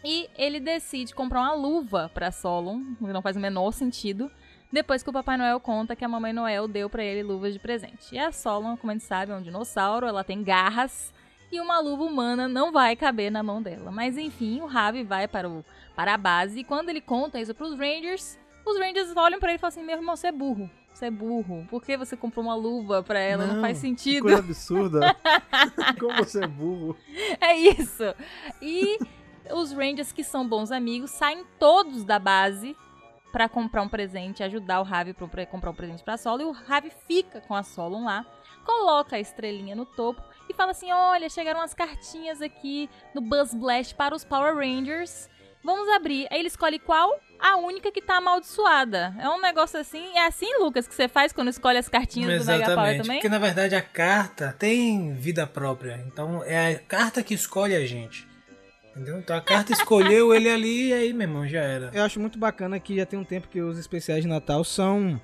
E 0.05 0.29
ele 0.37 0.59
decide 0.59 1.15
comprar 1.15 1.41
uma 1.41 1.55
luva 1.55 2.11
pra 2.13 2.33
Solon, 2.33 2.83
que 2.99 3.05
não 3.05 3.23
faz 3.23 3.37
o 3.37 3.41
menor 3.41 3.73
sentido. 3.73 4.31
Depois 4.73 5.03
que 5.03 5.11
o 5.11 5.13
Papai 5.13 5.37
Noel 5.37 5.61
conta 5.61 5.95
que 5.95 6.05
a 6.05 6.09
Mamãe 6.09 6.33
Noel 6.33 6.67
deu 6.67 6.89
pra 6.89 7.05
ele 7.05 7.23
luvas 7.23 7.53
de 7.53 7.61
presente. 7.61 8.15
E 8.15 8.19
a 8.19 8.33
Solon, 8.33 8.77
como 8.77 8.91
a 8.91 8.95
gente 8.95 9.05
sabe, 9.05 9.31
é 9.31 9.35
um 9.35 9.43
dinossauro, 9.43 10.07
ela 10.07 10.25
tem 10.25 10.43
garras 10.43 11.13
e 11.53 11.61
uma 11.61 11.79
luva 11.79 12.05
humana 12.05 12.49
não 12.49 12.73
vai 12.73 12.97
caber 12.97 13.31
na 13.31 13.43
mão 13.43 13.63
dela. 13.63 13.91
Mas 13.93 14.17
enfim, 14.17 14.61
o 14.63 14.67
Ravi 14.67 15.05
vai 15.05 15.29
para, 15.29 15.49
o, 15.49 15.63
para 15.95 16.15
a 16.15 16.17
base 16.17 16.61
e 16.61 16.65
quando 16.65 16.89
ele 16.89 17.03
conta 17.03 17.39
isso 17.39 17.55
pros 17.55 17.79
Rangers, 17.79 18.39
os 18.65 18.79
Rangers 18.79 19.15
olham 19.15 19.39
pra 19.39 19.51
ele 19.51 19.57
e 19.57 19.61
falam 19.61 19.69
assim: 19.69 19.85
Meu 19.85 19.97
irmão, 19.97 20.17
você 20.17 20.29
é 20.29 20.33
burro. 20.33 20.71
Você 21.03 21.07
é 21.07 21.11
burro. 21.11 21.67
Por 21.69 21.83
que 21.83 21.97
você 21.97 22.17
comprou 22.17 22.45
uma 22.45 22.55
luva 22.55 23.03
pra 23.03 23.19
ela? 23.19 23.45
Não, 23.45 23.61
faz 23.61 23.79
Que 23.79 23.89
sentido. 23.89 24.23
coisa 24.23 24.39
absurda. 24.39 25.17
Como 25.99 26.17
você 26.17 26.45
é 26.45 26.47
burro. 26.47 26.97
É 27.41 27.57
isso. 27.57 28.05
E 28.61 28.99
os 29.53 29.73
Rangers, 29.73 30.13
que 30.13 30.23
são 30.23 30.47
bons 30.47 30.71
amigos, 30.71 31.11
saem 31.11 31.45
todos 31.59 32.05
da 32.05 32.21
base 32.21 32.77
pra 33.33 33.49
comprar 33.49 33.83
um 33.83 33.89
presente, 33.89 34.45
ajudar 34.45 34.79
o 34.79 34.85
Ravi 34.85 35.13
pra 35.13 35.27
pra 35.27 35.45
comprar 35.45 35.71
um 35.73 35.75
presente 35.75 36.05
pra 36.05 36.17
Solo. 36.17 36.43
E 36.43 36.45
o 36.45 36.53
Ravi 36.53 36.93
fica 37.09 37.41
com 37.41 37.55
a 37.57 37.65
Solon 37.65 38.05
lá, 38.05 38.25
coloca 38.65 39.17
a 39.17 39.21
estrelinha 39.21 39.75
no 39.75 39.85
topo 39.85 40.23
e 40.49 40.55
fala 40.55 40.71
assim: 40.71 40.93
Olha, 40.93 41.29
chegaram 41.29 41.59
umas 41.59 41.75
cartinhas 41.75 42.41
aqui 42.41 42.89
no 43.13 43.21
Buzz 43.21 43.53
Blast 43.55 43.93
para 43.97 44.15
os 44.15 44.25
Power 44.25 44.55
Rangers. 44.55 45.29
Vamos 45.65 45.89
abrir. 45.89 46.27
Aí 46.31 46.41
ele 46.41 46.49
escolhe 46.49 46.79
qual? 46.79 47.21
A 47.39 47.57
única 47.57 47.91
que 47.91 48.01
tá 48.01 48.17
amaldiçoada. 48.17 49.15
É 49.19 49.29
um 49.29 49.41
negócio 49.41 49.79
assim. 49.79 50.17
É 50.17 50.27
assim, 50.27 50.59
Lucas, 50.59 50.87
que 50.87 50.95
você 50.95 51.09
faz 51.09 51.33
quando 51.33 51.49
escolhe 51.49 51.79
as 51.79 51.89
cartinhas 51.89 52.45
do 52.45 52.47
Mega 52.47 52.65
Power 52.65 52.77
Exatamente. 52.77 53.03
também? 53.03 53.17
Porque 53.19 53.29
na 53.29 53.39
verdade 53.39 53.75
a 53.75 53.83
carta 53.83 54.55
tem 54.59 55.13
vida 55.15 55.47
própria. 55.47 56.05
Então 56.07 56.43
é 56.45 56.75
a 56.75 56.79
carta 56.79 57.23
que 57.23 57.35
escolhe 57.35 57.75
a 57.75 57.87
gente. 57.87 58.27
Entendeu? 58.91 59.19
Então 59.19 59.37
a 59.37 59.41
carta 59.41 59.73
escolheu 59.75 60.35
ele 60.35 60.49
ali 60.49 60.89
e 60.89 60.93
aí, 60.93 61.13
meu 61.13 61.29
irmão, 61.29 61.47
já 61.49 61.61
era. 61.61 61.91
Eu 61.93 62.05
acho 62.05 62.21
muito 62.21 62.39
bacana 62.39 62.79
que 62.79 62.97
já 62.97 63.07
tem 63.07 63.19
um 63.19 63.25
tempo 63.25 63.49
que 63.49 63.61
os 63.61 63.79
especiais 63.79 64.23
de 64.23 64.29
Natal 64.29 64.65
são 64.65 65.21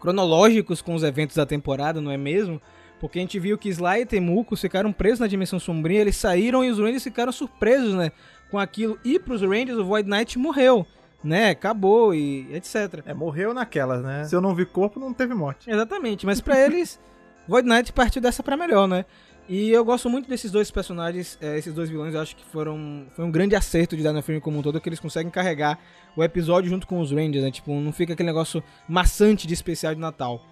cronológicos 0.00 0.80
com 0.80 0.94
os 0.94 1.02
eventos 1.02 1.36
da 1.36 1.46
temporada, 1.46 2.00
não 2.00 2.10
é 2.10 2.16
mesmo? 2.16 2.60
Porque 3.00 3.18
a 3.18 3.22
gente 3.22 3.38
viu 3.38 3.56
que 3.56 3.68
Sly 3.68 4.02
e 4.02 4.06
Temuco 4.06 4.56
ficaram 4.56 4.92
presos 4.92 5.20
na 5.20 5.26
Dimensão 5.26 5.58
Sombria, 5.58 6.00
eles 6.00 6.16
saíram 6.16 6.64
e 6.64 6.70
os 6.70 6.78
Rangers 6.78 7.04
ficaram 7.04 7.32
surpresos, 7.32 7.94
né? 7.94 8.12
Com 8.50 8.58
aquilo. 8.58 8.98
E 9.04 9.18
pros 9.18 9.42
Rangers 9.42 9.78
o 9.78 9.84
Void 9.84 10.08
Knight 10.08 10.38
morreu, 10.38 10.86
né? 11.22 11.50
Acabou 11.50 12.14
e 12.14 12.48
etc. 12.54 13.02
É, 13.04 13.12
morreu 13.12 13.52
naquelas, 13.52 14.02
né? 14.02 14.24
Se 14.24 14.34
eu 14.34 14.40
não 14.40 14.54
vi 14.54 14.64
corpo, 14.64 14.98
não 14.98 15.12
teve 15.12 15.34
morte. 15.34 15.70
Exatamente, 15.70 16.24
mas 16.24 16.40
pra 16.40 16.58
eles, 16.58 16.98
Void 17.46 17.68
Knight 17.68 17.92
partiu 17.92 18.22
dessa 18.22 18.42
pra 18.42 18.56
melhor, 18.56 18.86
né? 18.86 19.04
E 19.48 19.70
eu 19.70 19.82
gosto 19.82 20.10
muito 20.10 20.28
desses 20.28 20.50
dois 20.50 20.70
personagens, 20.70 21.38
eh, 21.40 21.56
esses 21.56 21.72
dois 21.72 21.88
vilões, 21.88 22.12
eu 22.12 22.20
acho 22.20 22.36
que 22.36 22.44
foram 22.44 23.06
foi 23.16 23.24
um 23.24 23.30
grande 23.30 23.56
acerto 23.56 23.96
de 23.96 24.02
dar 24.02 24.12
no 24.12 24.22
filme 24.22 24.42
como 24.42 24.58
um 24.58 24.62
todo, 24.62 24.78
que 24.78 24.88
eles 24.88 25.00
conseguem 25.00 25.30
carregar 25.30 25.78
o 26.14 26.22
episódio 26.22 26.68
junto 26.68 26.86
com 26.86 27.00
os 27.00 27.10
Rangers, 27.10 27.42
né? 27.42 27.50
Tipo, 27.50 27.72
não 27.80 27.90
fica 27.90 28.12
aquele 28.12 28.26
negócio 28.26 28.62
maçante 28.86 29.46
de 29.46 29.54
especial 29.54 29.94
de 29.94 30.00
Natal. 30.00 30.44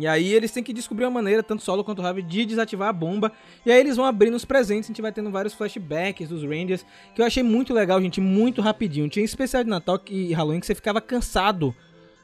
E 0.00 0.06
aí 0.06 0.32
eles 0.32 0.50
têm 0.50 0.62
que 0.62 0.72
descobrir 0.72 1.04
uma 1.04 1.10
maneira, 1.10 1.42
tanto 1.42 1.62
Solo 1.62 1.84
quanto 1.84 2.00
Ravi, 2.00 2.22
de 2.22 2.46
desativar 2.46 2.88
a 2.88 2.92
bomba. 2.92 3.30
E 3.66 3.70
aí 3.70 3.78
eles 3.78 3.96
vão 3.96 4.06
abrindo 4.06 4.34
os 4.34 4.46
presentes, 4.46 4.86
a 4.86 4.88
gente 4.88 5.02
vai 5.02 5.12
tendo 5.12 5.30
vários 5.30 5.52
flashbacks 5.52 6.30
dos 6.30 6.42
Rangers, 6.42 6.86
que 7.14 7.20
eu 7.20 7.26
achei 7.26 7.42
muito 7.42 7.74
legal, 7.74 8.00
gente, 8.00 8.18
muito 8.18 8.62
rapidinho. 8.62 9.10
Tinha 9.10 9.22
especial 9.22 9.62
de 9.62 9.68
Natal 9.68 10.00
e 10.08 10.32
Halloween 10.32 10.58
que 10.58 10.66
você 10.66 10.74
ficava 10.74 11.02
cansado, 11.02 11.76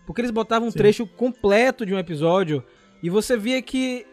porque 0.07 0.23
eles 0.23 0.31
botavam 0.31 0.69
um 0.69 0.71
Sim. 0.71 0.79
trecho 0.79 1.07
completo 1.07 1.85
de 1.85 1.93
um 1.93 1.99
episódio 1.99 2.65
e 3.03 3.11
você 3.11 3.37
via 3.37 3.61
que 3.61 4.07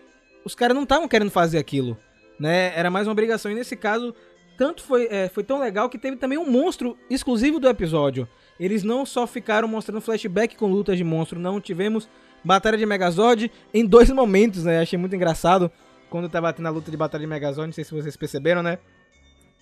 os 0.43 0.53
caras 0.53 0.75
não 0.75 0.83
estavam 0.83 1.07
querendo 1.07 1.31
fazer 1.31 1.57
aquilo, 1.57 1.97
né? 2.37 2.77
Era 2.77 2.91
mais 2.91 3.07
uma 3.07 3.13
obrigação. 3.13 3.49
E 3.49 3.55
nesse 3.55 3.77
caso, 3.77 4.13
tanto 4.57 4.83
foi, 4.83 5.07
é, 5.09 5.29
foi 5.29 5.43
tão 5.43 5.57
legal 5.57 5.89
que 5.89 5.97
teve 5.97 6.17
também 6.17 6.37
um 6.37 6.51
monstro 6.51 6.97
exclusivo 7.09 7.61
do 7.61 7.69
episódio. 7.69 8.27
Eles 8.59 8.83
não 8.83 9.05
só 9.05 9.25
ficaram 9.25 9.69
mostrando 9.69 10.01
flashback 10.01 10.57
com 10.57 10.67
lutas 10.67 10.97
de 10.97 11.03
monstro, 11.03 11.39
não 11.39 11.61
tivemos 11.61 12.09
batalha 12.43 12.77
de 12.77 12.85
Megazord 12.85 13.51
em 13.73 13.85
dois 13.85 14.09
momentos, 14.09 14.63
né? 14.63 14.79
Achei 14.79 14.97
muito 14.97 15.15
engraçado 15.15 15.71
quando 16.09 16.29
tava 16.29 16.53
tendo 16.53 16.67
a 16.67 16.71
luta 16.71 16.91
de 16.91 16.97
batalha 16.97 17.21
de 17.21 17.27
Megazord, 17.27 17.67
não 17.67 17.73
sei 17.73 17.83
se 17.83 17.91
vocês 17.91 18.15
perceberam, 18.15 18.61
né? 18.61 18.77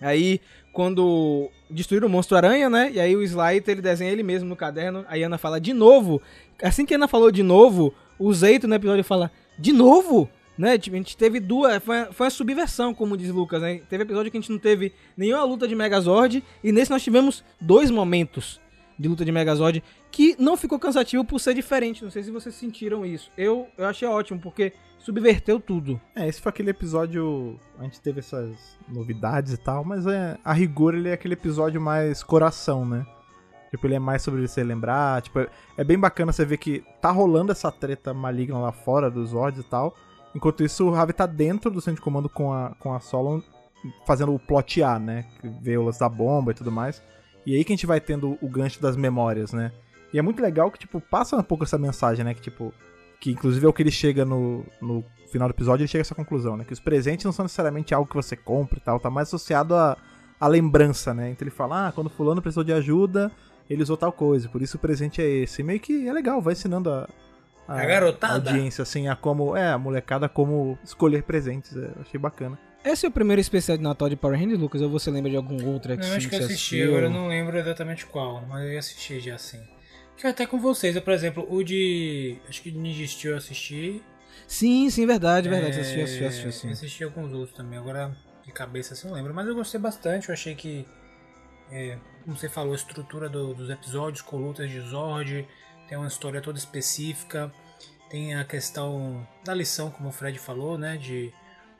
Aí, 0.02 0.40
quando 0.72 1.48
destruíram 1.70 2.08
o 2.08 2.10
monstro 2.10 2.36
aranha, 2.36 2.68
né? 2.68 2.90
E 2.92 3.00
aí 3.00 3.14
o 3.14 3.22
Slider, 3.22 3.72
ele 3.72 3.80
desenha 3.80 4.10
ele 4.10 4.22
mesmo 4.22 4.48
no 4.48 4.56
caderno. 4.56 5.04
Aí 5.08 5.22
a 5.22 5.26
Ana 5.26 5.38
fala 5.38 5.60
de 5.60 5.72
novo. 5.72 6.20
Assim 6.62 6.84
que 6.84 6.92
a 6.92 6.96
Ana 6.96 7.06
falou 7.06 7.30
de 7.30 7.42
novo, 7.42 7.94
o 8.18 8.32
Zeito 8.34 8.66
no 8.66 8.74
episódio 8.74 9.04
fala 9.04 9.30
de 9.58 9.72
novo? 9.72 10.28
Né? 10.58 10.76
Tipo, 10.76 10.96
a 10.96 10.98
gente 10.98 11.16
teve 11.16 11.38
duas. 11.38 11.82
Foi, 11.82 12.04
foi 12.06 12.26
uma 12.26 12.30
subversão, 12.30 12.92
como 12.92 13.16
diz 13.16 13.30
Lucas, 13.30 13.62
né? 13.62 13.80
Teve 13.88 14.02
episódio 14.02 14.30
que 14.30 14.36
a 14.36 14.40
gente 14.40 14.50
não 14.50 14.58
teve 14.58 14.92
nenhuma 15.16 15.44
luta 15.44 15.68
de 15.68 15.74
Megazord. 15.74 16.42
E 16.62 16.72
nesse 16.72 16.90
nós 16.90 17.02
tivemos 17.02 17.44
dois 17.60 17.90
momentos 17.90 18.60
de 19.02 19.08
luta 19.08 19.24
de 19.24 19.32
Megazord 19.32 19.82
que 20.10 20.36
não 20.38 20.56
ficou 20.56 20.78
cansativo 20.78 21.24
por 21.24 21.40
ser 21.40 21.54
diferente. 21.54 22.04
Não 22.04 22.10
sei 22.10 22.22
se 22.22 22.30
vocês 22.30 22.54
sentiram 22.54 23.04
isso. 23.04 23.30
Eu, 23.36 23.66
eu 23.76 23.86
achei 23.86 24.06
ótimo, 24.06 24.40
porque 24.40 24.72
subverteu 24.98 25.58
tudo. 25.58 26.00
É, 26.14 26.28
esse 26.28 26.40
foi 26.40 26.50
aquele 26.50 26.70
episódio. 26.70 27.58
A 27.78 27.82
gente 27.82 28.00
teve 28.00 28.20
essas 28.20 28.78
novidades 28.88 29.52
e 29.52 29.56
tal, 29.56 29.84
mas 29.84 30.06
é, 30.06 30.38
a 30.44 30.52
rigor 30.52 30.94
ele 30.94 31.08
é 31.08 31.12
aquele 31.12 31.34
episódio 31.34 31.80
mais 31.80 32.22
coração, 32.22 32.86
né? 32.86 33.04
Tipo, 33.70 33.86
ele 33.86 33.94
é 33.94 33.98
mais 33.98 34.22
sobre 34.22 34.46
você 34.46 34.62
lembrar. 34.62 35.20
Tipo, 35.22 35.40
é, 35.40 35.48
é 35.78 35.84
bem 35.84 35.98
bacana 35.98 36.32
você 36.32 36.44
ver 36.44 36.58
que 36.58 36.84
tá 37.00 37.10
rolando 37.10 37.52
essa 37.52 37.72
treta 37.72 38.14
maligna 38.14 38.58
lá 38.58 38.70
fora 38.70 39.10
dos 39.10 39.30
Zords 39.30 39.60
e 39.60 39.64
tal. 39.64 39.96
Enquanto 40.34 40.62
isso, 40.62 40.86
o 40.86 40.90
Ravi 40.90 41.12
tá 41.12 41.26
dentro 41.26 41.70
do 41.70 41.80
centro 41.80 41.96
de 41.96 42.04
comando 42.04 42.28
com 42.28 42.52
a, 42.52 42.74
com 42.78 42.94
a 42.94 43.00
Solon 43.00 43.40
fazendo 44.06 44.32
o 44.32 44.38
plot 44.38 44.82
A, 44.82 44.98
né? 44.98 45.26
Vê 45.60 45.76
o 45.76 45.82
lance 45.82 45.98
da 45.98 46.08
bomba 46.08 46.52
e 46.52 46.54
tudo 46.54 46.70
mais. 46.70 47.02
E 47.44 47.56
aí 47.56 47.64
que 47.64 47.72
a 47.72 47.76
gente 47.76 47.86
vai 47.86 48.00
tendo 48.00 48.38
o 48.40 48.48
gancho 48.48 48.80
das 48.80 48.96
memórias, 48.96 49.52
né? 49.52 49.72
E 50.12 50.18
é 50.18 50.22
muito 50.22 50.42
legal 50.42 50.70
que, 50.70 50.78
tipo, 50.78 51.00
passa 51.00 51.36
um 51.36 51.42
pouco 51.42 51.64
essa 51.64 51.78
mensagem, 51.78 52.24
né? 52.24 52.34
Que, 52.34 52.40
tipo, 52.40 52.72
que 53.20 53.30
inclusive 53.30 53.64
é 53.64 53.68
o 53.68 53.72
que 53.72 53.82
ele 53.82 53.90
chega 53.90 54.24
no, 54.24 54.64
no 54.80 55.04
final 55.30 55.48
do 55.48 55.52
episódio, 55.52 55.82
ele 55.82 55.88
chega 55.88 56.00
a 56.00 56.06
essa 56.06 56.14
conclusão, 56.14 56.56
né? 56.56 56.64
Que 56.64 56.72
os 56.72 56.80
presentes 56.80 57.24
não 57.24 57.32
são 57.32 57.44
necessariamente 57.44 57.94
algo 57.94 58.08
que 58.08 58.14
você 58.14 58.36
compra 58.36 58.78
e 58.78 58.82
tal, 58.82 59.00
tá 59.00 59.10
mais 59.10 59.28
associado 59.28 59.74
à, 59.74 59.96
à 60.38 60.46
lembrança, 60.46 61.14
né? 61.14 61.30
Então 61.30 61.44
ele 61.44 61.54
fala, 61.54 61.88
ah, 61.88 61.92
quando 61.92 62.10
fulano 62.10 62.42
precisou 62.42 62.64
de 62.64 62.72
ajuda, 62.72 63.30
ele 63.68 63.82
usou 63.82 63.96
tal 63.96 64.12
coisa, 64.12 64.48
por 64.48 64.60
isso 64.60 64.76
o 64.76 64.80
presente 64.80 65.22
é 65.22 65.26
esse. 65.26 65.62
E 65.62 65.64
meio 65.64 65.80
que 65.80 66.06
é 66.06 66.12
legal, 66.12 66.40
vai 66.42 66.52
ensinando 66.52 66.90
a, 66.90 67.08
a, 67.66 67.80
A 67.80 67.86
garotada? 67.86 68.50
audiência, 68.50 68.82
assim, 68.82 69.08
a 69.08 69.16
como. 69.16 69.56
É, 69.56 69.72
a 69.72 69.78
molecada 69.78 70.28
como 70.28 70.78
escolher 70.84 71.22
presentes. 71.22 71.76
é, 71.76 71.90
achei 72.00 72.20
bacana. 72.20 72.58
Esse 72.84 73.06
é 73.06 73.08
o 73.08 73.12
primeiro 73.12 73.40
especial 73.40 73.76
de 73.76 73.82
Natal 73.82 74.08
de 74.08 74.16
Power 74.16 74.38
Rangers, 74.38 74.58
Lucas? 74.58 74.82
Ou 74.82 74.90
você 74.90 75.10
lembra 75.10 75.30
de 75.30 75.36
algum 75.36 75.64
outro 75.66 75.94
Não, 75.94 76.02
sim, 76.02 76.16
acho 76.16 76.28
que 76.28 76.34
eu 76.34 76.38
assisti, 76.40 76.54
assistiu? 76.54 76.88
agora 76.88 77.06
eu 77.06 77.10
não 77.10 77.28
lembro 77.28 77.56
exatamente 77.56 78.06
qual, 78.06 78.44
mas 78.46 78.64
eu 78.64 78.72
ia 78.72 78.78
assistir 78.80 79.20
já 79.20 79.36
assim. 79.36 79.60
Que 80.16 80.26
até 80.26 80.46
com 80.46 80.58
vocês, 80.58 80.94
eu, 80.96 81.02
por 81.02 81.12
exemplo, 81.12 81.46
o 81.48 81.62
de. 81.62 82.38
Acho 82.48 82.60
que 82.62 82.70
de 82.70 82.78
Ninja 82.78 83.06
Steel 83.06 83.32
eu 83.34 83.38
assisti. 83.38 84.02
Sim, 84.46 84.90
sim, 84.90 85.06
verdade, 85.06 85.48
verdade. 85.48 85.78
É, 85.78 85.80
Assisti, 85.80 86.00
assisti, 86.00 86.24
assisti, 86.24 86.46
assisti. 86.48 86.66
Eu 86.66 86.72
assisti 86.72 87.04
alguns 87.04 87.32
outros 87.32 87.56
também, 87.56 87.78
agora 87.78 88.16
de 88.44 88.52
cabeça 88.52 88.94
assim 88.94 89.06
eu 89.06 89.10
não 89.10 89.16
lembro. 89.16 89.32
Mas 89.34 89.46
eu 89.46 89.54
gostei 89.54 89.80
bastante, 89.80 90.28
eu 90.28 90.32
achei 90.32 90.54
que, 90.54 90.84
é, 91.70 91.98
como 92.24 92.36
você 92.36 92.48
falou, 92.48 92.72
a 92.72 92.76
estrutura 92.76 93.28
do- 93.28 93.54
dos 93.54 93.70
episódios 93.70 94.22
com 94.22 94.36
lutas 94.36 94.68
de 94.70 94.80
Zord, 94.80 95.46
tem 95.88 95.96
uma 95.96 96.08
história 96.08 96.40
toda 96.40 96.58
específica, 96.58 97.52
tem 98.10 98.34
a 98.34 98.44
questão 98.44 99.26
da 99.44 99.54
lição, 99.54 99.90
como 99.90 100.08
o 100.08 100.12
Fred 100.12 100.38
falou, 100.38 100.76
né, 100.76 100.96
de 100.96 101.32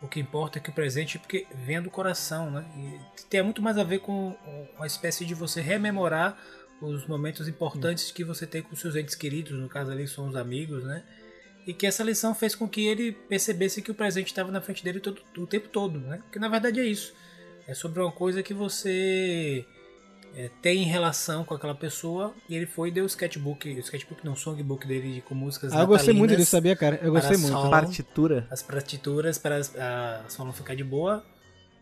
o 0.02 0.08
que 0.08 0.20
importa 0.20 0.58
é 0.58 0.60
que 0.60 0.70
o 0.70 0.72
presente 0.72 1.18
porque 1.18 1.46
vem 1.54 1.80
do 1.80 1.88
coração, 1.88 2.50
né, 2.50 2.64
e 2.76 3.22
tem 3.26 3.42
muito 3.42 3.62
mais 3.62 3.78
a 3.78 3.84
ver 3.84 4.00
com 4.00 4.36
uma 4.76 4.86
espécie 4.86 5.24
de 5.24 5.34
você 5.34 5.60
rememorar 5.60 6.36
os 6.80 7.06
momentos 7.06 7.46
importantes 7.46 8.10
que 8.10 8.24
você 8.24 8.44
tem 8.46 8.60
com 8.60 8.74
seus 8.74 8.96
entes 8.96 9.14
queridos, 9.14 9.52
no 9.52 9.68
caso 9.68 9.92
ali 9.92 10.08
são 10.08 10.26
os 10.26 10.34
amigos, 10.34 10.82
né, 10.82 11.04
e 11.66 11.72
que 11.72 11.86
essa 11.86 12.02
lição 12.02 12.34
fez 12.34 12.54
com 12.54 12.68
que 12.68 12.86
ele 12.86 13.12
percebesse 13.12 13.80
que 13.80 13.90
o 13.90 13.94
presente 13.94 14.26
estava 14.26 14.50
na 14.50 14.60
frente 14.60 14.82
dele 14.82 14.98
todo, 14.98 15.22
o 15.38 15.46
tempo 15.46 15.68
todo, 15.68 16.00
né? 16.00 16.18
Porque 16.24 16.38
na 16.38 16.48
verdade 16.48 16.80
é 16.80 16.84
isso. 16.84 17.14
É 17.68 17.74
sobre 17.74 18.00
uma 18.00 18.10
coisa 18.10 18.42
que 18.42 18.52
você 18.52 19.64
é, 20.34 20.50
tem 20.62 20.82
em 20.82 20.86
relação 20.86 21.44
com 21.44 21.54
aquela 21.54 21.74
pessoa 21.74 22.34
e 22.48 22.54
ele 22.56 22.66
foi 22.66 22.88
e 22.88 22.92
deu 22.92 23.04
o 23.04 23.06
sketchbook, 23.06 23.68
o 23.68 23.78
sketchbook 23.80 24.24
não, 24.24 24.32
o 24.32 24.36
songbook 24.36 24.86
dele 24.86 25.14
de- 25.14 25.20
com 25.20 25.34
músicas 25.34 25.72
Ah, 25.72 25.80
eu 25.80 25.86
gostei 25.86 26.14
muito 26.14 26.34
disso, 26.36 26.50
sabia, 26.52 26.74
cara? 26.74 26.98
Eu 27.02 27.12
gostei 27.12 27.32
para 27.32 27.38
muito. 27.40 27.52
solo. 27.52 27.70
Partitura. 27.70 28.46
As 28.50 28.62
partituras 28.62 29.38
para 29.38 29.56
as- 29.56 29.76
a 29.76 30.24
solo 30.28 30.52
ficar 30.52 30.74
de 30.74 30.84
boa. 30.84 31.24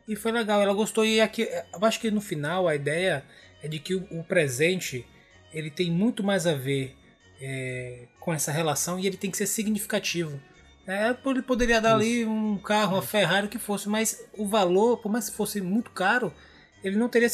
E 0.09 0.17
foi 0.17 0.33
legal, 0.33 0.61
ela 0.61 0.75
gostou 0.75 1.05
e 1.05 1.21
aqui, 1.21 1.43
eu 1.43 1.85
acho 1.85 2.01
que 2.01 2.11
no 2.11 2.21
final 2.21 2.67
a 2.67 2.75
ideia 2.75 3.25
é 3.63 3.69
de 3.69 3.79
que 3.79 3.95
o, 3.95 4.07
o 4.11 4.25
presente 4.25 5.07
ele 5.53 5.71
tem 5.71 5.91
muito 5.91 6.23
mais 6.25 6.47
a 6.47 6.55
ver 6.55 6.97
é, 7.41 8.07
com 8.19 8.33
essa 8.35 8.51
relação 8.53 8.99
e 8.99 9.07
ele 9.07 9.17
tem 9.17 9.31
que 9.31 9.37
ser 9.39 9.47
significativo. 9.47 10.41
É, 10.87 11.15
ele 11.27 11.43
poderia 11.43 11.81
dar 11.81 11.95
ali 11.95 12.25
um 12.25 12.59
carro, 12.59 12.97
uma 12.97 13.03
Ferrari, 13.03 13.47
o 13.47 13.51
que 13.51 13.59
fosse, 13.59 13.89
mas 13.89 14.25
o 14.37 14.47
valor, 14.47 14.97
por 14.99 15.11
mais 15.13 15.31
que 15.31 15.37
fosse 15.37 15.61
muito 15.61 15.91
caro, 15.91 16.33
ele 16.83 16.97
não 16.97 17.09
teria, 17.09 17.29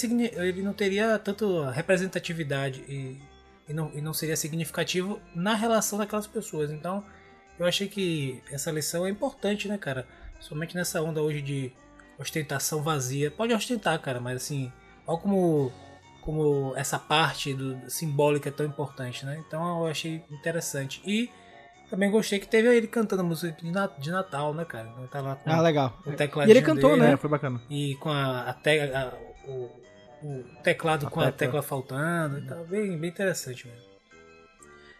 ele 0.44 0.62
não 0.62 0.72
teria 0.72 1.18
tanto 1.18 1.62
representatividade 1.70 2.80
e, 2.88 3.18
e, 3.68 3.72
não, 3.72 3.90
e 3.94 4.00
não 4.00 4.12
seria 4.14 4.36
significativo 4.36 5.20
na 5.34 5.54
relação 5.54 5.98
daquelas 5.98 6.26
pessoas. 6.26 6.70
Então, 6.70 7.04
eu 7.58 7.66
achei 7.66 7.88
que 7.88 8.42
essa 8.50 8.70
lição 8.70 9.06
é 9.06 9.10
importante, 9.10 9.68
né, 9.68 9.78
cara? 9.78 10.06
Somente 10.40 10.74
nessa 10.76 11.00
onda 11.02 11.22
hoje 11.22 11.40
de 11.40 11.72
ostentação 12.18 12.82
vazia. 12.82 13.30
Pode 13.30 13.52
ostentar, 13.54 13.98
cara, 14.00 14.20
mas 14.20 14.36
assim, 14.36 14.72
olha 15.06 15.18
como, 15.18 15.72
como 16.22 16.72
essa 16.76 16.98
parte 16.98 17.54
do, 17.54 17.78
simbólica 17.90 18.48
é 18.48 18.52
tão 18.52 18.66
importante, 18.66 19.24
né? 19.24 19.42
Então 19.46 19.80
eu 19.80 19.86
achei 19.86 20.22
interessante. 20.30 21.00
E 21.06 21.30
também 21.88 22.10
gostei 22.10 22.38
que 22.38 22.48
teve 22.48 22.68
ele 22.74 22.86
cantando 22.86 23.22
música 23.24 23.56
de, 23.62 23.70
Na- 23.70 23.86
de 23.86 24.10
Natal, 24.10 24.52
né, 24.52 24.64
cara? 24.64 24.92
Ele 24.98 25.08
tá 25.08 25.20
lá 25.20 25.36
com 25.36 25.50
Ah, 25.50 25.60
legal. 25.60 25.98
o 26.04 26.10
E 26.10 26.50
ele 26.50 26.62
cantou, 26.62 26.90
dele, 26.90 27.02
né? 27.02 27.12
É, 27.12 27.16
foi 27.16 27.30
bacana. 27.30 27.60
E 27.70 27.94
com 27.96 28.10
a, 28.10 28.40
a, 28.50 28.50
a- 28.50 29.12
o, 29.46 29.70
o 30.22 30.44
teclado 30.62 31.06
A 31.06 31.10
com 31.10 31.20
a 31.20 31.32
tecla. 31.32 31.62
faltando. 31.62 32.46
Tá 32.46 32.56
bem, 32.64 32.96
bem 32.96 33.10
interessante 33.10 33.66
mesmo. 33.66 33.86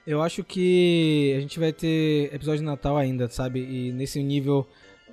Eu 0.06 0.22
acho 0.22 0.44
que 0.44 1.34
a 1.36 1.40
gente 1.40 1.58
vai 1.58 1.72
ter 1.72 2.32
episódio 2.32 2.60
de 2.60 2.64
Natal 2.64 2.96
ainda, 2.96 3.28
sabe? 3.28 3.60
E 3.60 3.92
nesse 3.92 4.22
nível 4.22 4.66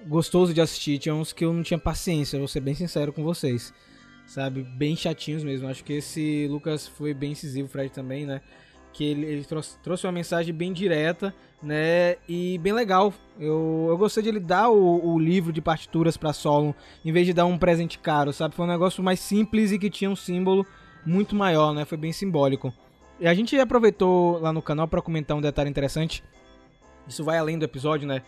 gostoso 0.08 0.54
de 0.54 0.62
assistir. 0.62 1.00
Tinha 1.00 1.16
uns 1.16 1.34
que 1.34 1.44
eu 1.44 1.54
não 1.54 1.64
tinha 1.64 1.80
paciência, 1.80 2.38
vou 2.38 2.48
ser 2.48 2.60
bem 2.60 2.76
sincero 2.76 3.12
com 3.12 3.24
vocês. 3.24 3.74
Sabe? 4.28 4.64
Bem 4.64 4.96
chatinhos 4.96 5.44
mesmo. 5.44 5.68
Acho 5.68 5.84
que 5.84 5.94
esse 5.94 6.48
Lucas 6.48 6.88
foi 6.88 7.14
bem 7.14 7.32
incisivo, 7.32 7.68
o 7.68 7.72
Fred 7.72 7.92
também, 7.92 8.26
né? 8.26 8.42
Que 8.94 9.04
ele, 9.04 9.26
ele 9.26 9.44
trouxe, 9.44 9.78
trouxe 9.80 10.06
uma 10.06 10.12
mensagem 10.12 10.54
bem 10.54 10.72
direta, 10.72 11.34
né? 11.64 12.18
E 12.28 12.58
bem 12.60 12.74
legal. 12.74 13.14
Eu, 13.40 13.88
eu 13.90 13.98
gostei 13.98 14.22
de 14.22 14.30
ele 14.30 14.40
dar 14.40 14.70
o, 14.70 15.14
o 15.14 15.18
livro 15.18 15.52
de 15.52 15.62
partituras 15.62 16.18
pra 16.18 16.34
solo, 16.34 16.76
em 17.04 17.12
vez 17.12 17.26
de 17.26 17.34
dar 17.34 17.46
um 17.46 17.58
presente 17.58 17.98
caro, 17.98 18.32
sabe? 18.32 18.54
Foi 18.54 18.66
um 18.66 18.70
negócio 18.70 19.04
mais 19.04 19.20
simples 19.20 19.72
e 19.72 19.80
que 19.80 19.90
tinha 19.90 20.10
um 20.10 20.16
símbolo 20.16 20.66
muito 21.06 21.36
maior, 21.36 21.74
né? 21.74 21.86
Foi 21.86 21.98
bem 21.98 22.12
simbólico. 22.12 22.74
E 23.20 23.28
a 23.28 23.34
gente 23.34 23.58
aproveitou 23.58 24.40
lá 24.40 24.52
no 24.52 24.62
canal 24.62 24.88
para 24.88 25.02
comentar 25.02 25.36
um 25.36 25.42
detalhe 25.42 25.70
interessante. 25.70 26.24
Isso 27.08 27.24
vai 27.24 27.38
além 27.38 27.58
do 27.58 27.66
episódio, 27.66 28.08
né? 28.08 28.22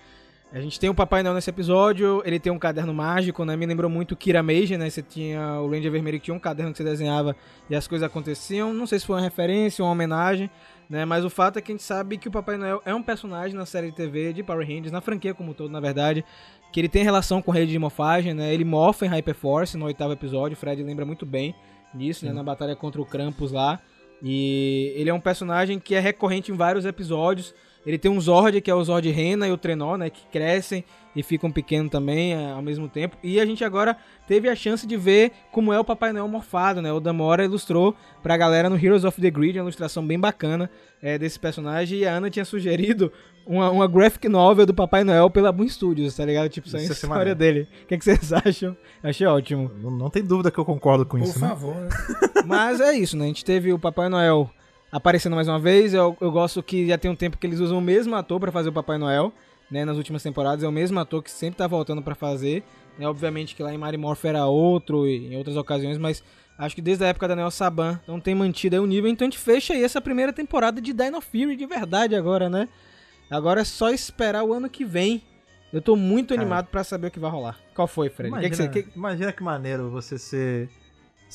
A 0.54 0.60
gente 0.62 0.80
tem 0.80 0.90
o 0.90 0.94
Papai 0.94 1.22
Noel 1.22 1.36
nesse 1.36 1.50
episódio, 1.50 2.22
ele 2.24 2.40
tem 2.40 2.52
um 2.52 2.60
caderno 2.60 2.94
mágico, 2.94 3.44
né? 3.44 3.58
Me 3.58 3.66
lembrou 3.66 3.90
muito 3.90 4.16
Kira 4.16 4.42
Mage, 4.42 4.78
né? 4.78 4.90
Você 4.90 5.02
tinha 5.02 5.60
o 5.60 5.70
Ranger 5.70 5.92
Vermelho 5.92 6.18
que 6.18 6.26
tinha 6.26 6.36
um 6.36 6.40
caderno 6.40 6.72
que 6.72 6.78
você 6.78 6.84
desenhava 6.84 7.36
e 7.70 7.76
as 7.76 7.88
coisas 7.88 8.06
aconteciam. 8.06 8.74
Não 8.74 8.88
sei 8.88 9.00
se 9.00 9.06
foi 9.06 9.16
uma 9.18 9.22
referência 9.22 9.84
uma 9.84 9.92
homenagem, 9.92 10.50
né? 10.90 11.06
Mas 11.06 11.26
o 11.26 11.30
fato 11.30 11.58
é 11.58 11.62
que 11.62 11.72
a 11.72 11.76
gente 11.76 11.84
sabe 11.84 12.18
que 12.18 12.28
o 12.28 12.32
Papai 12.32 12.58
Noel 12.58 12.82
é 12.86 12.94
um 12.94 13.02
personagem 13.02 13.56
na 13.56 13.66
série 13.66 13.90
de 13.90 13.96
TV 13.96 14.34
de 14.34 14.44
Power 14.44 14.66
Rangers, 14.68 14.92
na 14.92 15.02
franquia 15.02 15.34
como 15.34 15.52
um 15.52 15.54
todo, 15.54 15.72
na 15.72 15.80
verdade, 15.80 16.24
que 16.72 16.80
ele 16.80 16.90
tem 16.90 17.04
relação 17.04 17.42
com 17.42 17.52
a 17.52 17.56
rede 17.56 17.72
de 17.72 17.80
morfagem, 17.80 18.34
né? 18.34 18.54
Ele 18.54 18.66
morfa 18.66 19.06
em 19.06 19.10
Hyperforce 19.10 19.78
no 19.78 19.86
oitavo 19.86 20.14
episódio, 20.14 20.56
o 20.56 20.60
Fred 20.60 20.84
lembra 20.84 21.06
muito 21.06 21.26
bem 21.26 21.56
disso, 21.94 22.26
né? 22.26 22.34
Na 22.34 22.44
batalha 22.44 22.76
contra 22.76 23.02
o 23.02 23.06
Krampus 23.06 23.52
lá. 23.52 23.80
E 24.22 24.94
ele 24.96 25.10
é 25.10 25.14
um 25.14 25.20
personagem 25.20 25.80
que 25.80 25.96
é 25.96 26.00
recorrente 26.00 26.52
em 26.52 26.56
vários 26.56 26.86
episódios. 26.86 27.54
Ele 27.86 27.98
tem 27.98 28.10
um 28.10 28.20
Zord, 28.20 28.60
que 28.62 28.72
é 28.72 28.76
o 28.76 28.84
Zord 28.84 29.10
Rena 29.12 29.48
e 29.48 29.52
o 29.52 29.58
Trenó, 29.58 29.96
né? 29.96 30.10
Que 30.10 30.26
crescem 30.32 30.84
e 31.16 31.22
ficam 31.24 31.52
pequenos 31.52 31.92
também 31.92 32.34
é, 32.34 32.52
ao 32.52 32.62
mesmo 32.62 32.90
tempo. 32.90 33.16
E 33.24 33.40
a 33.40 33.46
gente 33.46 33.64
agora 33.64 33.96
teve 34.28 34.50
a 34.50 34.56
chance 34.56 34.86
de 34.88 34.98
ver 34.98 35.32
como 35.52 35.72
é 35.72 35.80
o 35.80 35.84
Papai 35.86 36.12
Noel 36.12 36.28
morfado, 36.28 36.82
né? 36.82 36.92
O 36.92 37.00
Damora 37.00 37.46
ilustrou 37.46 37.96
pra 38.24 38.36
galera 38.36 38.70
no 38.70 38.76
Heroes 38.76 39.06
of 39.06 39.22
the 39.22 39.30
Grid, 39.30 39.58
uma 39.60 39.64
ilustração 39.66 40.06
bem 40.06 40.20
bacana 40.20 40.70
é, 41.02 41.18
desse 41.18 41.40
personagem. 41.40 42.00
E 42.00 42.06
a 42.06 42.16
Ana 42.16 42.30
tinha 42.30 42.44
sugerido 42.44 43.12
uma, 43.46 43.70
uma 43.70 43.88
graphic 43.88 44.28
novel 44.28 44.66
do 44.66 44.74
Papai 44.74 45.04
Noel 45.04 45.30
pela 45.30 45.52
Boom 45.52 45.70
Studios, 45.70 46.16
tá 46.16 46.26
ligado? 46.26 46.50
Tipo, 46.50 46.68
só 46.68 46.78
a 46.78 46.80
Isso 46.82 46.90
ia 46.92 46.96
ser 46.96 47.06
história 47.06 47.36
maneiro. 47.36 47.40
dele. 47.40 47.68
O 47.84 47.88
que, 47.88 47.98
que 47.98 48.04
vocês 48.04 48.34
acham? 48.34 48.76
Achei 49.04 49.28
ótimo. 49.28 49.72
Não, 49.82 49.92
não 49.92 50.10
tem 50.10 50.24
dúvida 50.24 50.50
que 50.50 50.58
eu 50.58 50.66
concordo 50.66 51.06
com 51.06 51.18
Por 51.20 51.24
isso, 51.24 51.40
né? 51.40 51.48
favor, 51.48 51.76
né? 51.76 51.90
Mas 52.46 52.82
é 52.82 52.94
isso, 52.94 53.16
né? 53.16 53.26
A 53.26 53.28
gente 53.28 53.46
teve 53.46 53.72
o 53.72 53.80
Papai 53.80 54.10
Noel 54.10 54.50
aparecendo 54.96 55.36
mais 55.36 55.48
uma 55.48 55.60
vez. 55.60 55.94
Eu, 55.94 56.16
eu 56.22 56.32
gosto 56.32 56.62
que 56.64 56.88
já 56.88 56.98
tem 56.98 57.12
um 57.12 57.16
tempo 57.16 57.38
que 57.38 57.46
eles 57.46 57.60
usam 57.60 57.78
o 57.78 57.82
mesmo 57.82 58.16
ator 58.16 58.40
pra 58.40 58.52
fazer 58.52 58.70
o 58.70 58.74
Papai 58.74 58.98
Noel, 58.98 59.34
né? 59.70 59.84
Nas 59.86 59.98
últimas 59.98 60.24
temporadas. 60.24 60.64
É 60.64 60.68
o 60.68 60.72
mesmo 60.72 61.00
ator 61.00 61.22
que 61.22 61.30
sempre 61.32 61.58
tá 61.58 61.68
voltando 61.68 62.02
pra 62.02 62.16
fazer. 62.16 62.64
Né? 62.98 63.08
Obviamente 63.08 63.56
que 63.56 63.62
lá 63.64 63.74
em 63.74 63.78
Mary 63.78 63.98
Morph 63.98 64.24
era 64.26 64.46
outro 64.46 65.06
e 65.08 65.34
em 65.34 65.38
outras 65.38 65.58
ocasiões, 65.58 65.98
mas 65.98 66.24
acho 66.58 66.74
que 66.76 66.82
desde 66.82 67.04
a 67.04 67.08
época 67.08 67.28
da 67.28 67.36
Nel 67.36 67.52
Saban 67.52 68.00
não 68.08 68.20
tem 68.20 68.34
mantido 68.34 68.76
aí 68.76 68.80
o 68.80 68.86
nível. 68.86 69.10
Então 69.10 69.28
a 69.28 69.30
gente 69.30 69.40
fecha 69.40 69.74
aí 69.74 69.84
essa 69.84 70.00
primeira 70.00 70.32
temporada 70.32 70.80
de 70.82 70.94
Dino 70.94 71.20
Fury 71.20 71.56
de 71.58 71.66
verdade 71.66 72.16
agora, 72.16 72.50
né? 72.50 72.70
Agora 73.30 73.62
é 73.62 73.66
só 73.66 73.90
esperar 73.90 74.44
o 74.44 74.54
ano 74.54 74.70
que 74.70 74.86
vem. 74.86 75.22
Eu 75.74 75.82
tô 75.82 75.96
muito 75.98 76.34
animado 76.34 76.68
pra 76.68 76.84
saber 76.86 77.08
o 77.08 77.12
que 77.12 77.20
vai 77.20 77.30
rolar. 77.30 77.60
Qual 77.76 77.86
foi, 77.88 78.08
Fred? 78.08 78.30
Imagina, 78.30 78.70
que 78.70 78.82
você- 78.84 78.90
imagina 78.96 79.32
que 79.34 79.44
maneiro 79.44 79.90
você 79.90 80.18
ser. 80.18 80.70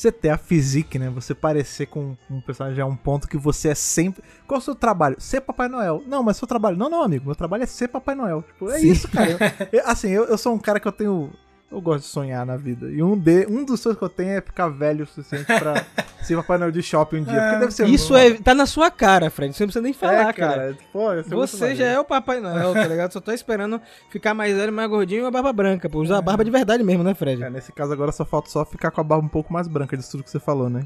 Você 0.01 0.11
ter 0.11 0.31
a 0.31 0.39
physique, 0.39 0.99
né? 0.99 1.11
Você 1.11 1.35
parecer 1.35 1.85
com 1.85 2.17
um 2.31 2.41
personagem 2.41 2.81
a 2.81 2.87
um 2.87 2.97
ponto 2.97 3.29
que 3.29 3.37
você 3.37 3.69
é 3.69 3.75
sempre. 3.75 4.23
Qual 4.47 4.57
é 4.57 4.63
o 4.63 4.65
seu 4.65 4.75
trabalho? 4.75 5.17
Ser 5.19 5.43
Papai 5.43 5.69
Noel. 5.69 6.03
Não, 6.07 6.23
mas 6.23 6.39
seu 6.39 6.49
trabalho. 6.49 6.75
Não, 6.75 6.89
não, 6.89 7.03
amigo. 7.03 7.27
Meu 7.27 7.35
trabalho 7.35 7.65
é 7.65 7.67
ser 7.67 7.87
Papai 7.89 8.15
Noel. 8.15 8.41
Tipo, 8.43 8.71
é 8.71 8.79
Sim. 8.79 8.89
isso, 8.93 9.07
cara. 9.09 9.37
Eu- 9.71 9.83
assim, 9.87 10.09
eu, 10.09 10.25
eu 10.25 10.39
sou 10.39 10.55
um 10.55 10.59
cara 10.59 10.81
que 10.81 10.89
eu 10.89 10.93
tenho. 10.93 11.31
Eu 11.71 11.81
gosto 11.81 12.01
de 12.05 12.11
sonhar 12.11 12.45
na 12.45 12.57
vida. 12.57 12.91
E 12.91 13.01
um, 13.01 13.17
de, 13.17 13.47
um 13.49 13.65
dos 13.65 13.79
sonhos 13.79 13.97
que 13.97 14.05
eu 14.05 14.09
tenho 14.09 14.31
é 14.31 14.41
ficar 14.41 14.69
velho 14.69 15.05
o 15.05 15.07
suficiente 15.07 15.47
pra 15.47 15.87
ser 16.21 16.35
Papai 16.37 16.59
Noel 16.59 16.73
de 16.73 16.83
shopping 16.83 17.19
um 17.19 17.23
dia. 17.23 17.41
Porque 17.41 17.59
deve 17.59 17.71
ser 17.73 17.89
Isso 17.89 18.17
é, 18.17 18.35
tá 18.35 18.55
na 18.55 18.67
sua 18.67 18.91
cara, 18.91 19.31
Fred. 19.31 19.55
Você 19.55 19.63
não 19.63 19.69
precisa 19.69 19.83
nem 19.83 19.93
falar, 19.93 20.31
é, 20.31 20.33
cara. 20.33 20.35
cara. 20.35 20.79
Pô, 20.93 21.11
Você 21.37 21.77
já 21.77 21.87
é 21.87 22.01
o 22.01 22.05
Papai 22.05 22.41
Noel, 22.41 22.75
tá 22.75 22.89
ligado? 22.89 23.13
Só 23.13 23.21
tô 23.21 23.31
esperando 23.31 23.81
ficar 24.11 24.35
mais 24.35 24.57
velho, 24.57 24.73
mais 24.73 24.91
gordinho 24.91 25.23
e 25.23 25.27
a 25.27 25.31
barba 25.31 25.53
branca, 25.53 25.89
pô. 25.89 26.01
Usar 26.01 26.19
a 26.19 26.23
barba 26.23 26.45
de 26.45 26.51
verdade 26.51 26.83
mesmo, 26.83 27.05
né, 27.05 27.15
Fred? 27.15 27.41
É, 27.41 27.49
nesse 27.49 27.71
caso 27.73 27.93
agora 27.93 28.11
só 28.11 28.25
falta 28.25 28.51
só 28.51 28.65
ficar 28.65 28.91
com 28.91 29.01
a 29.01 29.05
barba 29.05 29.25
um 29.25 29.29
pouco 29.29 29.53
mais 29.53 29.69
branca 29.69 29.97
disso 29.97 30.11
tudo 30.11 30.25
que 30.25 30.31
você 30.31 30.41
falou, 30.41 30.69
né? 30.69 30.85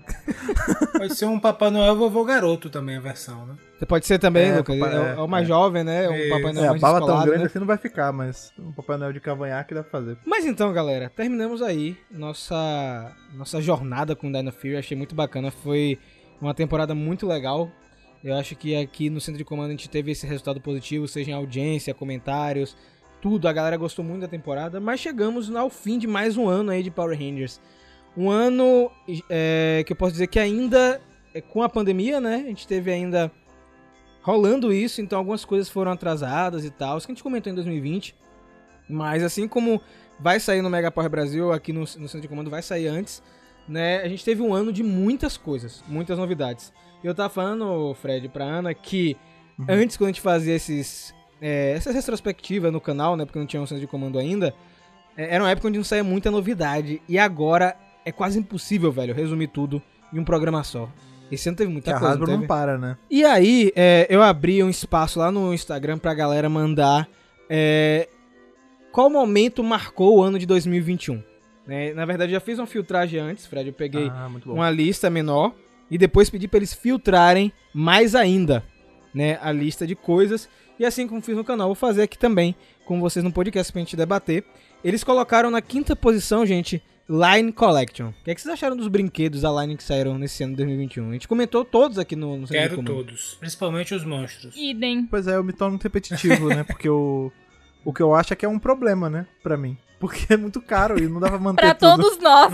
Pode 0.92 1.14
ser 1.14 1.24
um 1.24 1.40
Papai 1.40 1.70
Noel 1.70 1.96
vovô 1.96 2.24
garoto 2.24 2.68
também 2.68 2.98
a 2.98 3.00
versão, 3.00 3.46
né? 3.46 3.54
Você 3.78 3.86
pode 3.86 4.06
ser 4.06 4.18
também, 4.18 4.50
É, 4.50 4.56
Lucas. 4.58 4.78
papai- 4.78 4.94
é, 4.94 5.00
o- 5.00 5.06
é 5.06 5.22
o 5.22 5.28
mais 5.28 5.44
é. 5.44 5.48
jovem, 5.48 5.82
né? 5.84 6.08
O 6.08 6.14
Isso. 6.14 6.28
Papai 6.30 6.52
Noel 6.52 6.64
É, 6.64 6.68
a 6.68 6.70
mais 6.70 6.80
barba 6.80 6.98
tão 6.98 7.06
descolado, 7.06 7.26
grande 7.26 7.40
né? 7.42 7.46
assim 7.46 7.58
não 7.58 7.66
vai 7.66 7.76
ficar, 7.76 8.12
mas 8.12 8.52
um 8.58 8.72
Papai 8.72 8.96
Noel 8.96 9.12
de 9.12 9.20
cavanhaque 9.20 9.74
dá 9.74 9.82
pra 9.82 9.90
fazer. 9.90 10.16
Mas 10.24 10.44
então, 10.46 10.72
galera, 10.72 11.10
terminamos 11.14 11.60
aí 11.60 11.96
nossa, 12.10 13.12
nossa 13.34 13.60
jornada 13.60 14.14
com 14.14 14.30
Dino 14.30 14.52
Fury. 14.52 14.76
Achei 14.76 14.96
muito 14.96 15.14
bacana. 15.14 15.50
Foi 15.50 15.98
uma 16.40 16.54
temporada 16.54 16.94
muito 16.94 17.26
legal. 17.26 17.70
Eu 18.22 18.34
acho 18.36 18.54
que 18.56 18.74
aqui 18.76 19.10
no 19.10 19.20
Centro 19.20 19.38
de 19.38 19.44
Comando 19.44 19.68
a 19.68 19.72
gente 19.72 19.90
teve 19.90 20.12
esse 20.12 20.26
resultado 20.26 20.60
positivo, 20.60 21.06
seja 21.08 21.30
em 21.32 21.34
audiência, 21.34 21.92
comentários, 21.92 22.76
tudo. 23.20 23.48
A 23.48 23.52
galera 23.52 23.76
gostou 23.76 24.04
muito 24.04 24.22
da 24.22 24.28
temporada. 24.28 24.80
Mas 24.80 25.00
chegamos 25.00 25.54
ao 25.54 25.68
fim 25.68 25.98
de 25.98 26.06
mais 26.06 26.36
um 26.36 26.48
ano 26.48 26.70
aí 26.70 26.82
de 26.82 26.90
Power 26.90 27.18
Rangers. 27.18 27.60
Um 28.16 28.30
ano 28.30 28.90
é, 29.28 29.82
que 29.84 29.92
eu 29.92 29.96
posso 29.96 30.12
dizer 30.12 30.28
que 30.28 30.38
ainda, 30.38 31.00
é, 31.34 31.40
com 31.40 31.60
a 31.62 31.68
pandemia, 31.68 32.20
né? 32.20 32.36
A 32.44 32.48
gente 32.48 32.66
teve 32.68 32.90
ainda 32.92 33.30
rolando 34.24 34.72
isso, 34.72 35.00
então 35.00 35.18
algumas 35.18 35.44
coisas 35.44 35.68
foram 35.68 35.92
atrasadas 35.92 36.64
e 36.64 36.70
tal, 36.70 36.98
isso 36.98 37.06
que 37.06 37.12
a 37.12 37.14
gente 37.14 37.22
comentou 37.22 37.52
em 37.52 37.54
2020. 37.54 38.16
Mas 38.88 39.22
assim 39.22 39.46
como 39.46 39.80
vai 40.18 40.40
sair 40.40 40.62
no 40.62 40.70
Mega 40.70 40.90
Power 40.90 41.08
Brasil, 41.10 41.52
aqui 41.52 41.72
no, 41.72 41.80
no 41.80 41.86
Centro 41.86 42.20
de 42.22 42.28
Comando 42.28 42.50
vai 42.50 42.62
sair 42.62 42.86
antes, 42.88 43.22
né? 43.68 44.02
A 44.02 44.08
gente 44.08 44.24
teve 44.24 44.42
um 44.42 44.52
ano 44.52 44.72
de 44.72 44.82
muitas 44.82 45.36
coisas, 45.36 45.84
muitas 45.86 46.18
novidades. 46.18 46.72
E 47.02 47.06
eu 47.06 47.14
tava 47.14 47.28
falando, 47.28 47.94
Fred, 47.94 48.28
pra 48.28 48.44
Ana, 48.44 48.74
que 48.74 49.16
Uhum. 49.58 49.66
antes, 49.68 49.96
quando 49.96 50.08
a 50.08 50.12
gente 50.12 50.20
fazia 50.20 50.54
esses, 50.54 51.14
é, 51.40 51.72
essas 51.72 51.94
retrospectivas 51.94 52.72
no 52.72 52.80
canal, 52.80 53.16
né? 53.16 53.24
Porque 53.24 53.38
não 53.38 53.46
tinha 53.46 53.62
um 53.62 53.66
centro 53.66 53.80
de 53.80 53.86
comando 53.86 54.18
ainda, 54.18 54.52
é, 55.16 55.34
era 55.34 55.44
uma 55.44 55.50
época 55.50 55.68
onde 55.68 55.78
não 55.78 55.84
saía 55.84 56.02
muita 56.02 56.30
novidade. 56.30 57.00
E 57.08 57.18
agora 57.18 57.76
é 58.04 58.10
quase 58.10 58.38
impossível, 58.38 58.90
velho, 58.90 59.14
resumir 59.14 59.48
tudo 59.48 59.80
em 60.12 60.18
um 60.18 60.24
programa 60.24 60.64
só. 60.64 60.88
Esse 61.32 61.48
ano 61.48 61.56
teve 61.56 61.68
Que 61.68 61.72
muita 61.72 61.90
a 61.96 61.98
coisa. 61.98 62.14
Hasbro 62.14 62.30
não 62.30 62.38
não 62.40 62.46
para, 62.46 62.78
né? 62.78 62.96
E 63.10 63.24
aí, 63.24 63.72
é, 63.74 64.06
eu 64.10 64.22
abri 64.22 64.62
um 64.62 64.68
espaço 64.70 65.18
lá 65.18 65.30
no 65.32 65.52
Instagram 65.54 65.98
pra 65.98 66.14
galera 66.14 66.48
mandar 66.48 67.08
é, 67.48 68.08
qual 68.92 69.10
momento 69.10 69.62
marcou 69.64 70.18
o 70.18 70.22
ano 70.22 70.38
de 70.38 70.46
2021. 70.46 71.22
né? 71.66 71.92
Na 71.94 72.04
verdade, 72.04 72.32
eu 72.32 72.36
já 72.38 72.40
fiz 72.40 72.58
uma 72.58 72.66
filtragem 72.66 73.18
antes, 73.18 73.46
Fred. 73.46 73.68
Eu 73.68 73.72
peguei 73.74 74.08
Ah, 74.08 74.30
uma 74.46 74.70
lista 74.70 75.08
menor 75.10 75.52
e 75.90 75.98
depois 75.98 76.30
pedi 76.30 76.46
pra 76.46 76.58
eles 76.58 76.72
filtrarem 76.74 77.52
mais 77.72 78.14
ainda 78.14 78.62
né, 79.12 79.38
a 79.42 79.50
lista 79.52 79.86
de 79.86 79.94
coisas. 79.94 80.48
E 80.78 80.84
assim 80.84 81.06
como 81.06 81.20
fiz 81.22 81.36
no 81.36 81.44
canal, 81.44 81.68
vou 81.68 81.74
fazer 81.74 82.02
aqui 82.02 82.18
também 82.18 82.54
com 82.84 83.00
vocês 83.00 83.24
no 83.24 83.32
podcast 83.32 83.72
pra 83.72 83.80
gente 83.80 83.96
debater. 83.96 84.44
Eles 84.82 85.02
colocaram 85.04 85.50
na 85.50 85.62
quinta 85.62 85.94
posição, 85.96 86.44
gente, 86.44 86.82
Line 87.08 87.52
Collection. 87.52 88.08
O 88.08 88.14
que, 88.24 88.30
é 88.30 88.34
que 88.34 88.40
vocês 88.40 88.52
acharam 88.52 88.76
dos 88.76 88.88
brinquedos 88.88 89.42
da 89.42 89.50
Line 89.60 89.76
que 89.76 89.82
saíram 89.84 90.18
nesse 90.18 90.42
ano 90.42 90.52
de 90.52 90.56
2021? 90.58 91.10
A 91.10 91.12
gente 91.12 91.28
comentou 91.28 91.64
todos 91.64 91.98
aqui 91.98 92.16
no, 92.16 92.38
no 92.38 92.46
Quero 92.48 92.82
todos. 92.82 93.36
Principalmente 93.38 93.94
os 93.94 94.04
monstros. 94.04 94.56
Idem. 94.56 95.06
Pois 95.06 95.26
é, 95.26 95.36
eu 95.36 95.44
me 95.44 95.52
torno 95.52 95.72
muito 95.72 95.82
repetitivo, 95.82 96.48
né? 96.48 96.64
Porque 96.64 96.88
o, 96.88 97.30
o 97.84 97.92
que 97.92 98.02
eu 98.02 98.14
acho 98.14 98.32
é 98.32 98.36
que 98.36 98.46
é 98.46 98.48
um 98.48 98.58
problema, 98.58 99.10
né? 99.10 99.26
Pra 99.42 99.56
mim. 99.56 99.76
Porque 100.00 100.32
é 100.32 100.36
muito 100.36 100.60
caro 100.60 100.98
e 100.98 101.06
não 101.06 101.20
dá 101.20 101.28
pra 101.28 101.38
manter 101.38 101.60
Pra 101.62 101.74
tudo. 101.74 102.02
todos 102.02 102.18
nós. 102.18 102.52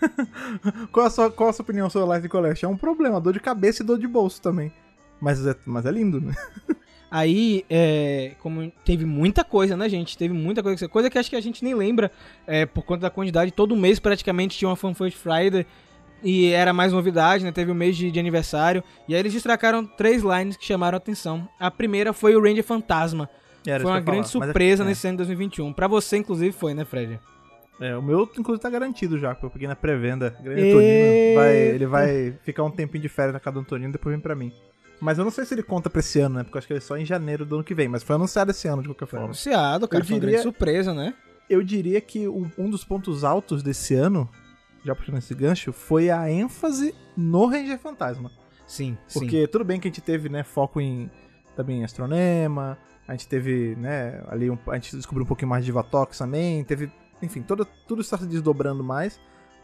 Qual, 0.92 1.06
a 1.06 1.10
sua, 1.10 1.30
qual 1.30 1.48
a 1.50 1.52
sua 1.52 1.62
opinião 1.62 1.88
sobre 1.88 2.06
a 2.06 2.08
Live 2.10 2.28
Collection? 2.28 2.68
É 2.68 2.72
um 2.72 2.76
problema, 2.76 3.20
dor 3.20 3.32
de 3.32 3.40
cabeça 3.40 3.82
e 3.82 3.86
dor 3.86 3.98
de 3.98 4.06
bolso 4.06 4.40
também. 4.42 4.72
Mas 5.20 5.46
é, 5.46 5.54
mas 5.66 5.86
é 5.86 5.90
lindo, 5.90 6.20
né? 6.20 6.34
Aí, 7.10 7.64
é, 7.68 8.32
como 8.38 8.70
teve 8.84 9.04
muita 9.04 9.42
coisa, 9.42 9.76
né, 9.76 9.88
gente? 9.88 10.16
Teve 10.16 10.32
muita 10.32 10.62
coisa. 10.62 10.88
Coisa 10.88 11.10
que 11.10 11.18
acho 11.18 11.28
que 11.28 11.36
a 11.36 11.40
gente 11.40 11.64
nem 11.64 11.74
lembra 11.74 12.10
é, 12.46 12.64
por 12.64 12.84
conta 12.84 13.00
da 13.00 13.10
quantidade. 13.10 13.50
Todo 13.50 13.74
mês 13.74 13.98
praticamente 13.98 14.56
tinha 14.56 14.68
uma 14.68 14.76
Fan 14.76 14.94
First 14.94 15.16
Friday 15.16 15.66
e 16.22 16.52
era 16.52 16.72
mais 16.72 16.92
novidade, 16.92 17.44
né? 17.44 17.50
Teve 17.50 17.72
o 17.72 17.74
mês 17.74 17.96
de, 17.96 18.10
de 18.10 18.20
aniversário. 18.20 18.84
E 19.08 19.14
aí 19.14 19.20
eles 19.20 19.32
destacaram 19.32 19.84
três 19.84 20.22
lines 20.22 20.56
que 20.56 20.64
chamaram 20.64 20.96
a 20.96 20.98
atenção. 20.98 21.48
A 21.58 21.70
primeira 21.70 22.12
foi 22.12 22.36
o 22.36 22.42
Ranger 22.42 22.62
Fantasma. 22.64 23.28
Era 23.66 23.82
foi 23.82 23.90
uma 23.90 24.00
grande 24.00 24.30
falar. 24.30 24.44
É- 24.44 24.46
surpresa 24.48 24.84
é, 24.84 24.86
nesse 24.86 25.06
ano 25.06 25.16
de 25.16 25.24
2021. 25.24 25.72
Pra 25.72 25.88
você, 25.88 26.16
inclusive, 26.16 26.52
foi, 26.52 26.74
né, 26.74 26.84
Fred? 26.84 27.18
É, 27.80 27.96
o 27.96 28.02
meu, 28.02 28.22
inclusive, 28.38 28.62
tá 28.62 28.68
garantido 28.68 29.18
já, 29.18 29.34
porque 29.34 29.46
eu 29.46 29.50
peguei 29.50 29.66
na 29.66 29.74
pré-venda. 29.74 30.36
Grande. 30.40 30.68
Antonino. 30.68 31.34
Vai, 31.34 31.56
ele 31.56 31.86
vai 31.86 32.34
ficar 32.44 32.62
um 32.62 32.70
tempinho 32.70 33.02
de 33.02 33.08
férias 33.08 33.32
na 33.32 33.40
casa 33.40 33.54
do 33.54 33.60
Antonino, 33.60 33.90
depois 33.90 34.14
vem 34.14 34.20
pra 34.20 34.34
mim. 34.34 34.52
Mas 35.00 35.18
eu 35.18 35.24
não 35.24 35.30
sei 35.30 35.44
se 35.44 35.54
ele 35.54 35.62
conta 35.62 35.88
pra 35.88 36.00
esse 36.00 36.20
ano, 36.20 36.36
né? 36.36 36.42
Porque 36.44 36.56
eu 36.56 36.58
acho 36.58 36.66
que 36.66 36.72
ele 36.74 36.78
é 36.78 36.82
só 36.82 36.96
em 36.96 37.04
janeiro 37.04 37.44
do 37.46 37.54
ano 37.56 37.64
que 37.64 37.74
vem. 37.74 37.88
Mas 37.88 38.02
foi 38.02 38.16
anunciado 38.16 38.50
esse 38.50 38.68
ano, 38.68 38.82
de 38.82 38.88
qualquer 38.88 39.06
forma. 39.06 39.26
Anunciado, 39.26 39.88
cara. 39.88 40.02
Eu 40.04 40.06
Foi 40.06 40.20
diria- 40.20 40.42
surpresa, 40.42 40.92
né? 40.92 41.14
Eu 41.48 41.62
diria 41.62 42.00
que 42.00 42.28
um, 42.28 42.50
um 42.58 42.70
dos 42.70 42.84
pontos 42.84 43.24
altos 43.24 43.62
desse 43.62 43.94
ano, 43.94 44.28
já 44.84 44.94
puxando 44.94 45.18
esse 45.18 45.34
gancho, 45.34 45.72
foi 45.72 46.10
a 46.10 46.30
ênfase 46.30 46.94
no 47.16 47.46
Ranger 47.46 47.78
Fantasma. 47.78 48.30
Sim, 48.66 48.96
sim. 49.08 49.18
Porque 49.20 49.48
tudo 49.48 49.64
bem 49.64 49.80
que 49.80 49.88
a 49.88 49.90
gente 49.90 50.00
teve, 50.00 50.28
né, 50.28 50.44
foco 50.44 50.80
em 50.80 51.10
também 51.56 51.80
em 51.80 51.84
Astronema, 51.84 52.78
a 53.08 53.12
gente 53.12 53.26
teve, 53.26 53.74
né, 53.76 54.22
ali 54.28 54.48
um- 54.48 54.58
a 54.68 54.74
gente 54.76 54.94
descobriu 54.96 55.24
um 55.24 55.26
pouquinho 55.26 55.48
mais 55.48 55.64
de 55.64 55.72
Vatox 55.72 56.16
também, 56.18 56.62
teve, 56.62 56.88
enfim, 57.20 57.42
todo, 57.42 57.66
tudo 57.88 58.00
está 58.00 58.16
se 58.16 58.26
desdobrando 58.26 58.84
mais. 58.84 59.20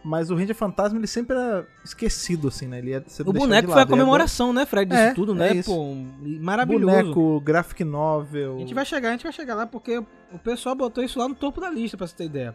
Mas 0.07 0.31
o 0.31 0.37
Ranger 0.37 0.55
Fantasma 0.55 1.01
ele 1.01 1.07
sempre 1.09 1.37
era 1.37 1.67
esquecido, 1.85 2.47
assim, 2.47 2.69
né? 2.69 2.79
Ele 2.79 2.91
ia 2.91 3.03
ser 3.09 3.29
O 3.29 3.33
boneco 3.33 3.67
de 3.67 3.73
foi 3.73 3.83
a 3.83 3.87
comemoração, 3.87 4.53
né, 4.53 4.65
Fred, 4.65 4.89
disso 4.89 5.03
É, 5.03 5.13
tudo, 5.13 5.33
é 5.33 5.35
né? 5.35 5.55
isso. 5.57 5.69
Pô, 5.69 5.97
maravilhoso. 6.41 6.87
Boneco, 6.87 7.41
graphic 7.41 7.83
novel. 7.83 8.55
A 8.55 8.59
gente 8.61 8.73
vai 8.73 8.85
chegar, 8.85 9.09
a 9.09 9.13
gente 9.13 9.25
vai 9.25 9.33
chegar 9.33 9.57
lá 9.57 9.67
porque 9.67 9.99
o 9.99 10.39
pessoal 10.45 10.77
botou 10.77 11.03
isso 11.03 11.19
lá 11.19 11.29
no 11.29 11.35
topo 11.35 11.61
da 11.61 11.69
lista, 11.69 11.97
pra 11.97 12.07
você 12.07 12.15
ter 12.15 12.27
ideia. 12.27 12.55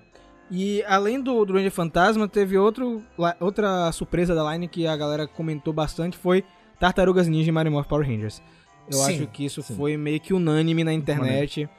E 0.50 0.82
além 0.84 1.22
do, 1.22 1.44
do 1.44 1.52
Ranger 1.54 1.72
Fantasma, 1.72 2.26
teve 2.26 2.58
outro, 2.58 3.02
outra 3.42 3.92
surpresa 3.92 4.34
da 4.34 4.50
line 4.54 4.70
que 4.70 4.88
a 4.88 4.96
galera 4.96 5.28
comentou 5.28 5.74
bastante, 5.74 6.18
foi 6.18 6.46
Tartarugas 6.80 7.28
Ninja 7.28 7.50
e 7.50 7.52
Mario 7.52 7.74
Morph 7.74 7.88
Power 7.88 8.08
Rangers. 8.08 8.42
Eu 8.90 8.98
Sim, 8.98 9.14
acho 9.16 9.28
que 9.28 9.44
isso 9.44 9.62
sim. 9.62 9.76
foi 9.76 9.98
meio 9.98 10.22
que 10.22 10.34
unânime 10.34 10.86
na 10.86 10.94
internet. 10.94 11.70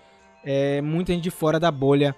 É, 0.44 0.82
muita 0.82 1.14
gente 1.14 1.22
de 1.22 1.30
fora 1.30 1.58
da 1.58 1.70
bolha 1.70 2.14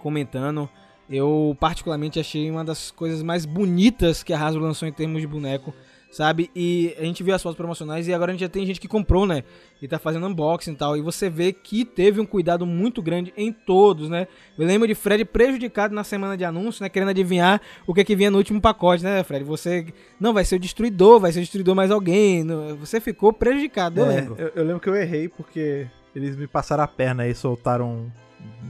comentando. 0.00 0.68
Eu 1.08 1.56
particularmente 1.60 2.18
achei 2.18 2.50
uma 2.50 2.64
das 2.64 2.90
coisas 2.90 3.22
mais 3.22 3.44
bonitas 3.44 4.22
que 4.22 4.32
a 4.32 4.38
Hasbro 4.38 4.62
lançou 4.62 4.88
em 4.88 4.92
termos 4.92 5.20
de 5.20 5.26
boneco, 5.26 5.74
sabe? 6.10 6.50
E 6.56 6.94
a 6.98 7.02
gente 7.02 7.22
viu 7.22 7.34
as 7.34 7.42
fotos 7.42 7.56
promocionais 7.56 8.08
e 8.08 8.14
agora 8.14 8.30
a 8.30 8.34
gente 8.34 8.40
já 8.40 8.48
tem 8.48 8.64
gente 8.64 8.80
que 8.80 8.88
comprou, 8.88 9.26
né? 9.26 9.44
E 9.82 9.88
tá 9.88 9.98
fazendo 9.98 10.26
unboxing 10.26 10.72
e 10.72 10.76
tal. 10.76 10.96
E 10.96 11.02
você 11.02 11.28
vê 11.28 11.52
que 11.52 11.84
teve 11.84 12.20
um 12.20 12.24
cuidado 12.24 12.64
muito 12.64 13.02
grande 13.02 13.34
em 13.36 13.52
todos, 13.52 14.08
né? 14.08 14.26
Eu 14.56 14.66
lembro 14.66 14.88
de 14.88 14.94
Fred 14.94 15.24
prejudicado 15.26 15.94
na 15.94 16.04
semana 16.04 16.38
de 16.38 16.44
anúncio, 16.44 16.82
né? 16.82 16.88
Querendo 16.88 17.10
adivinhar 17.10 17.60
o 17.86 17.92
que, 17.92 18.00
é 18.00 18.04
que 18.04 18.16
vinha 18.16 18.30
no 18.30 18.38
último 18.38 18.60
pacote, 18.60 19.04
né, 19.04 19.22
Fred? 19.24 19.44
Você. 19.44 19.86
Não, 20.18 20.32
vai 20.32 20.44
ser 20.44 20.56
o 20.56 20.60
destruidor, 20.60 21.20
vai 21.20 21.32
ser 21.32 21.40
o 21.40 21.42
destruidor 21.42 21.74
mais 21.74 21.90
alguém. 21.90 22.46
Você 22.80 22.98
ficou 22.98 23.30
prejudicado, 23.32 24.00
eu 24.00 24.06
É, 24.06 24.08
lembro. 24.08 24.36
Eu, 24.38 24.52
eu 24.54 24.64
lembro 24.64 24.80
que 24.80 24.88
eu 24.88 24.96
errei 24.96 25.28
porque 25.28 25.86
eles 26.16 26.34
me 26.34 26.46
passaram 26.46 26.82
a 26.84 26.88
perna 26.88 27.26
e 27.26 27.34
soltaram. 27.34 28.10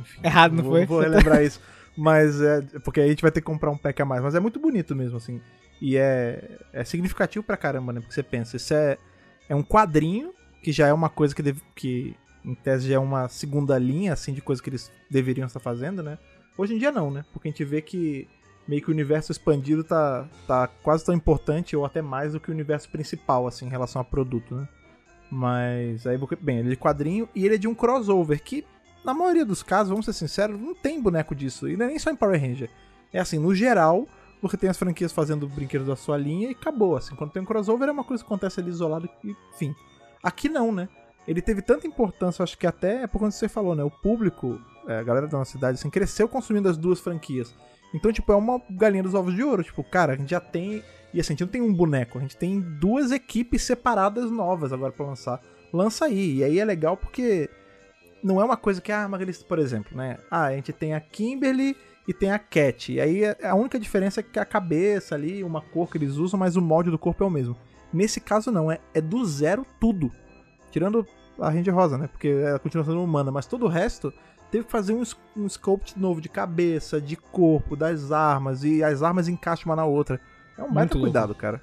Enfim, 0.00 0.20
Errado, 0.24 0.52
não 0.52 0.64
vou, 0.64 0.72
foi? 0.72 0.86
Vou 0.86 1.00
relembrar 1.00 1.42
isso. 1.44 1.60
Mas 1.96 2.40
é. 2.40 2.62
Porque 2.84 3.00
aí 3.00 3.06
a 3.06 3.10
gente 3.10 3.22
vai 3.22 3.30
ter 3.30 3.40
que 3.40 3.46
comprar 3.46 3.70
um 3.70 3.76
pack 3.76 4.00
a 4.02 4.04
mais. 4.04 4.22
Mas 4.22 4.34
é 4.34 4.40
muito 4.40 4.58
bonito 4.58 4.94
mesmo, 4.94 5.16
assim. 5.16 5.40
E 5.80 5.96
é, 5.96 6.58
é 6.72 6.84
significativo 6.84 7.44
pra 7.44 7.56
caramba, 7.56 7.92
né? 7.92 8.00
Porque 8.00 8.14
você 8.14 8.22
pensa, 8.22 8.56
isso 8.56 8.72
é, 8.72 8.96
é 9.48 9.54
um 9.54 9.62
quadrinho, 9.62 10.32
que 10.62 10.72
já 10.72 10.86
é 10.86 10.92
uma 10.92 11.08
coisa 11.08 11.34
que, 11.34 11.42
deve, 11.42 11.60
que 11.74 12.16
em 12.44 12.54
tese 12.54 12.88
já 12.88 12.94
é 12.94 12.98
uma 12.98 13.28
segunda 13.28 13.78
linha, 13.78 14.12
assim, 14.12 14.32
de 14.32 14.40
coisa 14.40 14.62
que 14.62 14.70
eles 14.70 14.90
deveriam 15.10 15.46
estar 15.46 15.60
fazendo, 15.60 16.02
né? 16.02 16.18
Hoje 16.56 16.74
em 16.74 16.78
dia 16.78 16.92
não, 16.92 17.10
né? 17.10 17.24
Porque 17.32 17.48
a 17.48 17.50
gente 17.50 17.64
vê 17.64 17.82
que 17.82 18.28
meio 18.66 18.80
que 18.80 18.88
o 18.88 18.92
universo 18.92 19.30
expandido 19.30 19.84
tá, 19.84 20.28
tá 20.46 20.66
quase 20.66 21.04
tão 21.04 21.14
importante, 21.14 21.76
ou 21.76 21.84
até 21.84 22.00
mais 22.00 22.32
do 22.32 22.40
que 22.40 22.50
o 22.50 22.54
universo 22.54 22.88
principal, 22.88 23.46
assim, 23.46 23.66
em 23.66 23.70
relação 23.70 24.00
a 24.00 24.04
produto, 24.04 24.54
né? 24.54 24.68
Mas 25.30 26.06
aí, 26.06 26.18
bem, 26.40 26.58
ele 26.58 26.68
é 26.68 26.70
de 26.70 26.76
quadrinho 26.76 27.28
e 27.34 27.44
ele 27.44 27.56
é 27.56 27.58
de 27.58 27.66
um 27.66 27.74
crossover 27.74 28.42
que, 28.42 28.64
na 29.04 29.12
maioria 29.12 29.44
dos 29.44 29.62
casos, 29.62 29.90
vamos 29.90 30.06
ser 30.06 30.12
sinceros, 30.12 30.58
não 30.58 30.74
tem 30.74 31.00
boneco 31.00 31.34
disso. 31.34 31.68
E 31.68 31.76
não 31.76 31.86
é 31.86 31.88
nem 31.88 31.98
só 31.98 32.10
em 32.10 32.16
Power 32.16 32.40
Ranger. 32.40 32.70
É 33.12 33.20
assim, 33.20 33.38
no 33.38 33.54
geral, 33.54 34.08
você 34.40 34.56
tem 34.56 34.68
as 34.68 34.78
franquias 34.78 35.12
fazendo 35.12 35.48
brinquedos 35.48 35.86
da 35.86 35.96
sua 35.96 36.16
linha 36.16 36.48
e 36.48 36.52
acabou. 36.52 36.96
Assim, 36.96 37.14
quando 37.14 37.30
tem 37.30 37.42
um 37.42 37.46
crossover 37.46 37.88
é 37.88 37.92
uma 37.92 38.04
coisa 38.04 38.22
que 38.22 38.26
acontece 38.26 38.60
ali 38.60 38.70
isolado 38.70 39.08
e 39.22 39.34
enfim. 39.54 39.74
Aqui 40.22 40.48
não, 40.48 40.72
né? 40.72 40.88
Ele 41.26 41.40
teve 41.40 41.62
tanta 41.62 41.86
importância, 41.86 42.42
acho 42.42 42.58
que 42.58 42.66
até 42.66 43.02
é 43.02 43.06
por 43.06 43.18
quando 43.18 43.32
você 43.32 43.48
falou, 43.48 43.74
né? 43.74 43.82
O 43.82 43.90
público, 43.90 44.60
é, 44.86 44.98
a 44.98 45.02
galera 45.02 45.26
da 45.26 45.38
nossa 45.38 45.52
cidade, 45.52 45.78
assim, 45.78 45.88
cresceu 45.88 46.28
consumindo 46.28 46.68
as 46.68 46.76
duas 46.76 47.00
franquias. 47.00 47.54
Então, 47.94 48.12
tipo, 48.12 48.32
é 48.32 48.36
uma 48.36 48.60
galinha 48.70 49.02
dos 49.02 49.14
ovos 49.14 49.34
de 49.34 49.42
ouro. 49.42 49.62
Tipo, 49.62 49.84
cara, 49.84 50.14
a 50.14 50.16
gente 50.16 50.30
já 50.30 50.40
tem. 50.40 50.82
E 51.12 51.20
assim, 51.20 51.32
a 51.32 51.34
gente 51.34 51.44
não 51.44 51.48
tem 51.48 51.62
um 51.62 51.72
boneco, 51.72 52.18
a 52.18 52.20
gente 52.20 52.36
tem 52.36 52.60
duas 52.60 53.12
equipes 53.12 53.62
separadas 53.62 54.30
novas 54.30 54.72
agora 54.72 54.92
pra 54.92 55.06
lançar. 55.06 55.40
Lança 55.72 56.06
aí. 56.06 56.38
E 56.38 56.44
aí 56.44 56.58
é 56.58 56.64
legal 56.64 56.96
porque 56.96 57.48
não 58.24 58.40
é 58.40 58.44
uma 58.44 58.56
coisa 58.56 58.80
que, 58.80 58.90
ah, 58.90 59.06
Magalhães, 59.06 59.42
por 59.42 59.58
exemplo, 59.58 59.94
né? 59.94 60.16
Ah, 60.30 60.44
a 60.44 60.52
gente 60.54 60.72
tem 60.72 60.94
a 60.94 61.00
Kimberly 61.00 61.76
e 62.08 62.14
tem 62.14 62.32
a 62.32 62.38
Cat. 62.38 62.90
E 62.90 62.98
aí 62.98 63.22
a 63.42 63.54
única 63.54 63.78
diferença 63.78 64.20
é 64.20 64.22
que 64.22 64.38
a 64.38 64.46
cabeça 64.46 65.14
ali, 65.14 65.44
uma 65.44 65.60
cor 65.60 65.90
que 65.90 65.98
eles 65.98 66.16
usam, 66.16 66.40
mas 66.40 66.56
o 66.56 66.62
molde 66.62 66.90
do 66.90 66.98
corpo 66.98 67.22
é 67.22 67.26
o 67.26 67.30
mesmo. 67.30 67.54
Nesse 67.92 68.20
caso 68.20 68.50
não, 68.50 68.72
é, 68.72 68.80
é 68.94 69.00
do 69.00 69.22
zero 69.26 69.66
tudo. 69.78 70.10
Tirando 70.70 71.06
a 71.38 71.50
Ranger 71.50 71.74
Rosa, 71.74 71.98
né? 71.98 72.08
Porque 72.08 72.28
ela 72.28 72.58
continua 72.58 72.84
sendo 72.84 73.04
humana, 73.04 73.30
mas 73.30 73.44
todo 73.44 73.66
o 73.66 73.68
resto 73.68 74.10
teve 74.50 74.64
que 74.64 74.72
fazer 74.72 74.94
um, 74.94 75.02
um 75.36 75.46
sculpt 75.46 75.98
novo 76.00 76.18
de 76.20 76.30
cabeça, 76.30 77.00
de 77.00 77.16
corpo, 77.16 77.76
das 77.76 78.10
armas, 78.10 78.64
e 78.64 78.82
as 78.82 79.02
armas 79.02 79.28
encaixam 79.28 79.66
uma 79.66 79.76
na 79.76 79.84
outra. 79.84 80.18
É 80.56 80.62
um 80.62 80.72
baita 80.72 80.94
louco. 80.94 81.06
cuidado, 81.06 81.34
cara. 81.34 81.60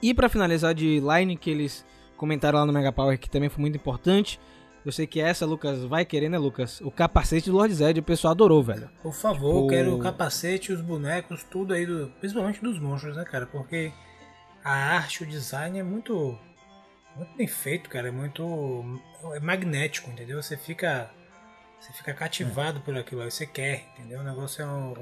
E 0.00 0.14
pra 0.14 0.30
finalizar 0.30 0.74
de 0.74 1.00
line 1.00 1.36
que 1.36 1.50
eles 1.50 1.84
comentaram 2.16 2.60
lá 2.60 2.66
no 2.66 2.72
Mega 2.72 2.92
Power, 2.92 3.18
que 3.18 3.28
também 3.28 3.50
foi 3.50 3.60
muito 3.60 3.76
importante. 3.76 4.40
Eu 4.86 4.92
sei 4.92 5.04
que 5.04 5.20
essa, 5.20 5.44
Lucas, 5.44 5.82
vai 5.84 6.04
querer, 6.04 6.28
né, 6.28 6.38
Lucas? 6.38 6.80
O 6.80 6.92
capacete 6.92 7.50
do 7.50 7.56
Lord 7.56 7.74
Zed, 7.74 7.98
o 7.98 8.04
pessoal 8.04 8.30
adorou, 8.30 8.62
velho. 8.62 8.88
Por 9.02 9.12
favor, 9.12 9.48
Tipo- 9.54 9.64
eu 9.64 9.66
quero 9.66 9.96
o 9.96 9.98
capacete, 9.98 10.72
os 10.72 10.80
bonecos, 10.80 11.42
tudo 11.42 11.74
aí, 11.74 11.84
do, 11.84 12.06
principalmente 12.20 12.62
dos 12.62 12.78
monstros, 12.78 13.16
né, 13.16 13.24
cara? 13.24 13.46
Porque 13.46 13.92
a 14.62 14.70
arte, 14.70 15.24
o 15.24 15.26
design 15.26 15.76
é 15.76 15.82
muito, 15.82 16.38
muito 17.16 17.36
bem 17.36 17.48
feito, 17.48 17.90
cara. 17.90 18.06
É 18.06 18.10
muito 18.12 18.84
é 19.34 19.40
magnético, 19.40 20.08
entendeu? 20.08 20.40
Você 20.40 20.56
fica, 20.56 21.10
você 21.80 21.92
fica 21.92 22.14
cativado 22.14 22.80
por 22.82 22.96
aquilo 22.96 23.22
aí, 23.22 23.30
você 23.32 23.44
quer, 23.44 23.88
entendeu? 23.98 24.20
O 24.20 24.24
negócio 24.24 24.62
é 24.62 24.66
um, 24.66 24.94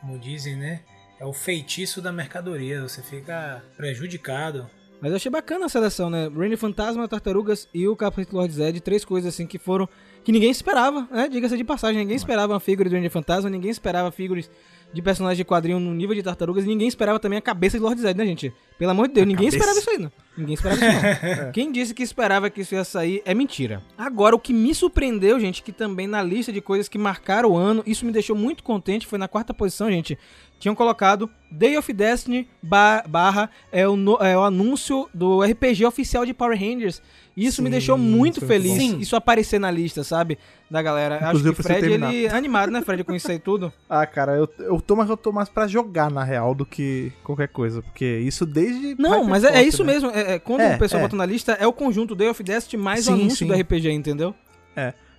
como 0.00 0.18
dizem, 0.18 0.56
né? 0.56 0.80
É 1.18 1.26
o 1.26 1.34
feitiço 1.34 2.00
da 2.00 2.10
mercadoria. 2.10 2.80
Você 2.80 3.02
fica 3.02 3.62
prejudicado 3.76 4.66
Mas 5.00 5.10
eu 5.10 5.16
achei 5.16 5.30
bacana 5.30 5.66
a 5.66 5.68
seleção, 5.68 6.10
né? 6.10 6.28
Rainy 6.28 6.56
Fantasma, 6.56 7.08
Tartarugas 7.08 7.68
e 7.72 7.88
o 7.88 7.96
Capítulo 7.96 8.38
Lord 8.38 8.52
Zed, 8.52 8.80
três 8.80 9.04
coisas 9.04 9.32
assim 9.32 9.46
que 9.46 9.58
foram. 9.58 9.88
que 10.22 10.30
ninguém 10.30 10.50
esperava, 10.50 11.08
né? 11.10 11.28
Diga-se 11.28 11.56
de 11.56 11.64
passagem, 11.64 12.00
ninguém 12.00 12.16
esperava 12.16 12.52
uma 12.52 12.60
figura 12.60 12.88
de 12.88 12.94
Rainy 12.94 13.08
Fantasma, 13.08 13.48
ninguém 13.48 13.70
esperava 13.70 14.10
figuras 14.10 14.50
de 14.92 15.00
personagens 15.00 15.38
de 15.38 15.44
quadrinho 15.44 15.78
no 15.80 15.94
nível 15.94 16.14
de 16.14 16.22
Tartarugas 16.22 16.64
e 16.64 16.68
ninguém 16.68 16.88
esperava 16.88 17.18
também 17.18 17.38
a 17.38 17.42
cabeça 17.42 17.78
de 17.78 17.82
Lord 17.82 18.00
Zed, 18.00 18.18
né, 18.18 18.26
gente? 18.26 18.52
Pelo 18.78 18.90
amor 18.90 19.08
de 19.08 19.14
Deus, 19.14 19.26
ninguém 19.26 19.48
cabeça. 19.48 19.56
esperava 19.56 19.78
isso 19.78 19.90
aí, 19.90 19.98
não. 19.98 20.12
Ninguém 20.40 20.54
esperava 20.54 20.84
isso, 20.84 21.44
não. 21.44 21.52
Quem 21.52 21.70
disse 21.70 21.94
que 21.94 22.02
esperava 22.02 22.50
que 22.50 22.62
isso 22.62 22.74
ia 22.74 22.82
sair 22.84 23.22
é 23.24 23.34
mentira. 23.34 23.82
Agora, 23.96 24.34
o 24.34 24.38
que 24.38 24.52
me 24.52 24.74
surpreendeu, 24.74 25.38
gente, 25.38 25.62
que 25.62 25.70
também 25.72 26.06
na 26.06 26.22
lista 26.22 26.52
de 26.52 26.60
coisas 26.60 26.88
que 26.88 26.98
marcaram 26.98 27.50
o 27.50 27.56
ano, 27.56 27.82
isso 27.86 28.04
me 28.06 28.12
deixou 28.12 28.34
muito 28.34 28.62
contente, 28.64 29.06
foi 29.06 29.18
na 29.18 29.28
quarta 29.28 29.52
posição, 29.54 29.90
gente. 29.90 30.18
Tinham 30.58 30.74
colocado 30.74 31.30
Day 31.50 31.76
of 31.78 31.90
Destiny 31.92 32.46
ba- 32.62 33.02
barra 33.08 33.50
é 33.72 33.88
o, 33.88 33.96
no- 33.96 34.18
é 34.18 34.36
o 34.36 34.42
anúncio 34.42 35.08
do 35.14 35.42
RPG 35.42 35.84
oficial 35.86 36.26
de 36.26 36.34
Power 36.34 36.58
Rangers. 36.58 37.00
E 37.36 37.46
isso 37.46 37.62
me 37.62 37.68
Sim, 37.68 37.72
deixou 37.72 37.96
muito 37.96 38.44
feliz. 38.44 38.76
Isso 39.00 39.14
aparecer 39.16 39.58
na 39.58 39.70
lista, 39.70 40.02
sabe? 40.04 40.38
Da 40.70 40.82
galera. 40.82 41.16
Inclusive, 41.16 41.48
Acho 41.50 41.56
que 41.56 41.62
você 41.62 41.68
Fred, 41.68 41.80
terminar. 41.80 42.12
ele 42.14 42.26
é 42.26 42.30
animado, 42.34 42.70
né, 42.70 42.82
Fred, 42.82 43.04
com 43.04 43.14
isso 43.14 43.30
aí 43.30 43.38
tudo. 43.38 43.72
Ah, 43.88 44.06
cara, 44.06 44.36
eu, 44.36 44.48
eu 44.58 44.80
tô, 44.80 44.94
mas 44.96 45.08
eu 45.08 45.16
tô 45.16 45.32
mais 45.32 45.48
pra 45.48 45.66
jogar, 45.66 46.10
na 46.10 46.22
real, 46.24 46.54
do 46.54 46.64
que 46.66 47.12
qualquer 47.24 47.48
coisa. 47.48 47.82
Porque 47.82 48.18
isso 48.18 48.44
desde. 48.46 48.94
Não, 48.98 49.24
mas 49.24 49.44
é, 49.44 49.58
é 49.58 49.62
isso 49.62 49.82
né? 49.84 49.92
mesmo. 49.94 50.10
É, 50.10 50.34
é, 50.34 50.38
quando 50.38 50.60
É, 50.60 50.74
o 50.76 50.78
pessoal 50.78 51.00
é. 51.00 51.02
bota 51.04 51.16
na 51.16 51.26
lista, 51.26 51.52
é 51.52 51.66
o 51.66 51.72
conjunto 51.72 52.14
Day 52.14 52.28
of 52.28 52.42
Destiny 52.42 52.82
mais 52.82 53.00
o 53.06 53.12
Sim, 53.12 53.12
anúncio 53.14 53.36
sim. 53.38 53.46
do 53.46 53.54
RPG, 53.54 53.90
entendeu? 53.90 54.34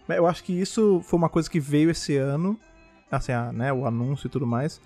Mas 0.08 0.18
Eu 0.18 0.28
acho 0.28 0.44
que 0.44 0.54
isso 0.54 1.02
foi 1.06 1.18
uma 1.18 1.30
coisa 1.30 1.50
que 1.50 1.60
veio 1.60 1.90
esse 1.90 2.16
ano, 2.18 2.60
assim, 3.10 3.32
a, 3.32 3.52
né, 3.52 3.72
o 3.72 3.86
anúncio 3.86 4.28
e 4.28 4.30
tudo 4.30 4.46
mais, 4.48 4.82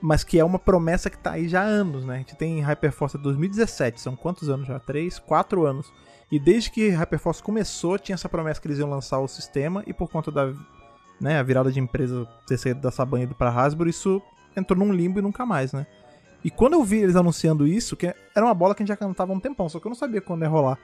mas 0.00 0.24
que 0.24 0.38
é 0.38 0.44
uma 0.44 0.58
promessa 0.58 1.10
que 1.10 1.18
tá 1.18 1.32
aí 1.32 1.48
já 1.48 1.60
há 1.60 1.64
anos, 1.64 2.04
né? 2.04 2.14
A 2.14 2.18
gente 2.18 2.36
tem 2.36 2.60
Hyperforce 2.60 3.18
2017, 3.18 4.00
são 4.00 4.16
quantos 4.16 4.48
anos 4.48 4.66
já? 4.66 4.78
Três, 4.78 5.18
quatro 5.18 5.66
anos. 5.66 5.92
E 6.30 6.38
desde 6.38 6.70
que 6.70 6.88
Hyperforce 6.88 7.42
começou, 7.42 7.98
tinha 7.98 8.14
essa 8.14 8.28
promessa 8.28 8.60
que 8.60 8.68
eles 8.68 8.78
iam 8.78 8.88
lançar 8.88 9.18
o 9.18 9.28
sistema, 9.28 9.82
e 9.86 9.92
por 9.92 10.08
conta 10.08 10.30
da 10.30 10.52
né, 11.20 11.38
a 11.38 11.42
virada 11.42 11.70
de 11.70 11.78
empresa 11.78 12.26
ter 12.46 12.74
da 12.74 12.90
Saban 12.90 13.22
ido 13.22 13.34
pra 13.34 13.50
Hasbro, 13.50 13.90
isso 13.90 14.22
entrou 14.56 14.78
num 14.78 14.92
limbo 14.92 15.18
e 15.18 15.22
nunca 15.22 15.44
mais, 15.44 15.72
né? 15.72 15.86
E 16.42 16.50
quando 16.50 16.72
eu 16.72 16.82
vi 16.82 16.98
eles 16.98 17.16
anunciando 17.16 17.66
isso, 17.66 17.96
que 17.96 18.06
era 18.06 18.46
uma 18.46 18.54
bola 18.54 18.74
que 18.74 18.82
a 18.82 18.86
gente 18.86 18.94
já 18.94 18.96
cantava 18.96 19.32
há 19.32 19.36
um 19.36 19.40
tempão, 19.40 19.68
só 19.68 19.78
que 19.78 19.86
eu 19.86 19.90
não 19.90 19.96
sabia 19.96 20.22
quando 20.22 20.42
ia 20.42 20.48
rolar. 20.48 20.78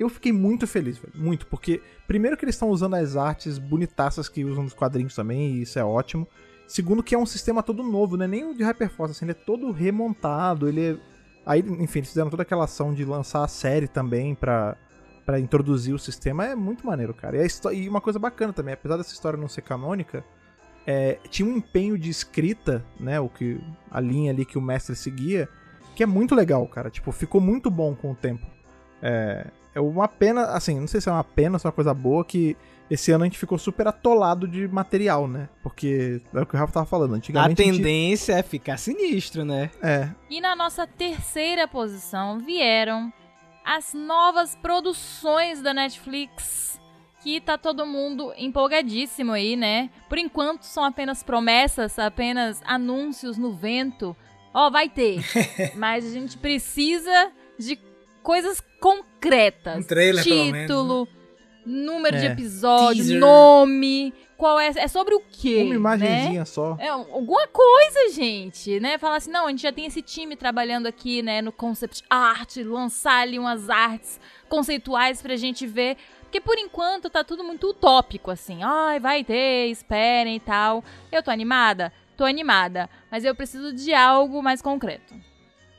Eu 0.00 0.08
fiquei 0.08 0.32
muito 0.32 0.66
feliz, 0.66 0.96
velho. 0.96 1.12
Muito, 1.14 1.46
porque 1.46 1.82
primeiro 2.06 2.36
que 2.36 2.44
eles 2.46 2.54
estão 2.54 2.70
usando 2.70 2.94
as 2.94 3.14
artes 3.14 3.58
bonitaças 3.58 4.28
que 4.28 4.42
usam 4.42 4.64
nos 4.64 4.72
quadrinhos 4.72 5.14
também, 5.14 5.52
e 5.52 5.62
isso 5.62 5.78
é 5.78 5.84
ótimo. 5.84 6.26
Segundo 6.72 7.02
que 7.02 7.14
é 7.14 7.18
um 7.18 7.26
sistema 7.26 7.62
todo 7.62 7.82
novo, 7.82 8.16
não 8.16 8.24
é 8.24 8.28
nem 8.28 8.46
o 8.46 8.54
de 8.54 8.64
Hyperforce, 8.64 9.10
assim, 9.12 9.26
ele 9.26 9.32
é 9.32 9.34
todo 9.34 9.70
remontado, 9.70 10.66
ele 10.66 10.92
é... 10.92 10.96
Aí, 11.44 11.60
enfim, 11.60 11.98
eles 11.98 12.08
fizeram 12.08 12.30
toda 12.30 12.44
aquela 12.44 12.64
ação 12.64 12.94
de 12.94 13.04
lançar 13.04 13.44
a 13.44 13.48
série 13.48 13.86
também 13.86 14.34
pra, 14.34 14.74
pra 15.26 15.38
introduzir 15.38 15.94
o 15.94 15.98
sistema, 15.98 16.46
é 16.46 16.54
muito 16.54 16.86
maneiro, 16.86 17.12
cara. 17.12 17.36
E, 17.36 17.40
a 17.40 17.72
e 17.74 17.86
uma 17.90 18.00
coisa 18.00 18.18
bacana 18.18 18.54
também, 18.54 18.72
apesar 18.72 18.96
dessa 18.96 19.12
história 19.12 19.38
não 19.38 19.50
ser 19.50 19.60
canônica, 19.60 20.24
é, 20.86 21.18
tinha 21.28 21.46
um 21.46 21.58
empenho 21.58 21.98
de 21.98 22.08
escrita, 22.08 22.82
né, 22.98 23.20
o 23.20 23.28
que 23.28 23.60
a 23.90 24.00
linha 24.00 24.32
ali 24.32 24.46
que 24.46 24.56
o 24.56 24.62
mestre 24.62 24.96
seguia, 24.96 25.50
que 25.94 26.02
é 26.02 26.06
muito 26.06 26.34
legal, 26.34 26.66
cara. 26.66 26.88
Tipo, 26.88 27.12
ficou 27.12 27.38
muito 27.38 27.70
bom 27.70 27.94
com 27.94 28.12
o 28.12 28.14
tempo. 28.14 28.46
É, 29.02 29.46
é 29.74 29.80
uma 29.82 30.08
pena, 30.08 30.46
assim, 30.46 30.80
não 30.80 30.88
sei 30.88 31.02
se 31.02 31.08
é 31.10 31.12
uma 31.12 31.22
pena 31.22 31.56
ou 31.56 31.58
se 31.58 31.66
é 31.66 31.68
uma 31.68 31.74
coisa 31.74 31.92
boa 31.92 32.24
que 32.24 32.56
esse 32.92 33.10
ano 33.12 33.24
a 33.24 33.26
gente 33.26 33.38
ficou 33.38 33.56
super 33.58 33.86
atolado 33.88 34.46
de 34.46 34.68
material, 34.68 35.26
né? 35.26 35.48
Porque 35.62 36.20
é 36.34 36.40
o 36.40 36.46
que 36.46 36.54
o 36.54 36.58
Rafa 36.58 36.72
tava 36.72 36.86
falando. 36.86 37.14
A 37.14 37.16
Antigamente 37.16 37.62
a 37.62 37.64
gente- 37.64 37.76
tendência 37.76 38.32
é 38.34 38.42
ficar 38.42 38.76
sinistro, 38.76 39.44
né? 39.44 39.70
É, 39.82 40.08
E 40.28 40.40
na 40.40 40.54
nossa 40.56 40.86
terceira 40.86 41.66
posição 41.66 42.38
vieram 42.40 43.12
as 43.64 43.94
novas 43.94 44.54
produções 44.56 45.62
da 45.62 45.72
Netflix. 45.72 46.72
Que 47.22 47.40
tá 47.40 47.56
todo 47.56 47.86
mundo 47.86 48.32
empolgadíssimo 48.36 49.30
aí, 49.30 49.54
né? 49.54 49.90
Por 50.08 50.18
enquanto 50.18 50.64
são 50.64 50.82
apenas 50.82 51.22
promessas, 51.22 51.96
apenas 51.96 52.60
anúncios 52.64 53.38
no 53.38 53.52
vento. 53.52 54.16
Ó, 54.52 54.68
vai 54.70 54.88
ter. 54.88 55.20
Mas 55.76 56.04
a 56.04 56.10
gente 56.10 56.36
precisa 56.36 57.30
de 57.56 57.78
coisas 58.24 58.60
concretas. 58.80 59.78
Um 59.78 59.82
trailer, 59.84 60.24
pelo 60.24 60.44
menos, 60.46 60.60
Título, 60.62 61.08
número 61.64 62.18
de 62.18 62.26
É. 62.26 62.32
episódio, 62.32 62.96
Teaser. 63.04 63.20
nome. 63.20 64.12
Qual 64.36 64.58
é? 64.58 64.68
É 64.76 64.88
sobre 64.88 65.14
o 65.14 65.20
quê? 65.30 65.62
uma 65.62 65.96
né? 65.96 66.06
imagenzinha 66.06 66.44
só. 66.44 66.76
É, 66.80 66.88
alguma 66.88 67.46
coisa, 67.46 68.12
gente, 68.12 68.80
né? 68.80 68.98
Falar 68.98 69.16
assim, 69.16 69.30
não, 69.30 69.46
a 69.46 69.50
gente 69.50 69.62
já 69.62 69.72
tem 69.72 69.86
esse 69.86 70.02
time 70.02 70.34
trabalhando 70.34 70.86
aqui, 70.86 71.22
né, 71.22 71.40
no 71.40 71.52
concept 71.52 72.02
art, 72.10 72.56
lançar 72.56 73.20
ali 73.22 73.38
umas 73.38 73.70
artes 73.70 74.20
conceituais 74.48 75.22
pra 75.22 75.36
gente 75.36 75.66
ver. 75.66 75.96
Porque 76.22 76.40
por 76.40 76.58
enquanto 76.58 77.08
tá 77.10 77.22
tudo 77.22 77.44
muito 77.44 77.68
utópico, 77.68 78.30
assim. 78.30 78.60
Ai, 78.62 78.98
vai 78.98 79.22
ter, 79.22 79.68
esperem 79.68 80.36
e 80.36 80.40
tal. 80.40 80.82
Eu 81.12 81.22
tô 81.22 81.30
animada? 81.30 81.92
Tô 82.16 82.24
animada. 82.24 82.90
Mas 83.10 83.24
eu 83.24 83.34
preciso 83.34 83.72
de 83.72 83.94
algo 83.94 84.42
mais 84.42 84.60
concreto. 84.60 85.14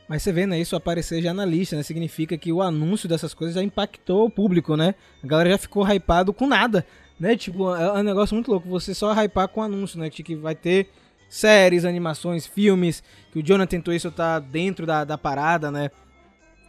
Mas 0.08 0.22
você 0.22 0.32
vê, 0.32 0.46
né, 0.46 0.60
isso 0.60 0.76
aparecer 0.76 1.22
já 1.22 1.32
na 1.32 1.44
lista, 1.44 1.76
né? 1.76 1.82
Significa 1.82 2.36
que 2.36 2.52
o 2.52 2.60
anúncio 2.60 3.08
dessas 3.08 3.32
coisas 3.32 3.54
já 3.54 3.62
impactou 3.62 4.26
o 4.26 4.30
público, 4.30 4.76
né? 4.76 4.94
A 5.22 5.26
galera 5.26 5.50
já 5.50 5.58
ficou 5.58 5.86
hypado 5.86 6.32
com 6.32 6.46
nada, 6.46 6.86
né? 7.18 7.36
Tipo, 7.36 7.74
é 7.74 8.00
um 8.00 8.02
negócio 8.02 8.34
muito 8.34 8.50
louco. 8.50 8.68
Você 8.68 8.94
só 8.94 9.14
hypar 9.14 9.48
com 9.48 9.62
anúncio, 9.62 9.98
né? 9.98 10.10
Que 10.10 10.34
vai 10.34 10.54
ter 10.54 10.88
séries, 11.28 11.86
animações, 11.86 12.46
filmes, 12.46 13.02
que 13.32 13.38
o 13.38 13.42
Jonathan 13.42 13.80
Twist 13.80 14.10
tá 14.10 14.38
dentro 14.38 14.84
da, 14.84 15.04
da 15.04 15.16
parada, 15.16 15.70
né? 15.70 15.90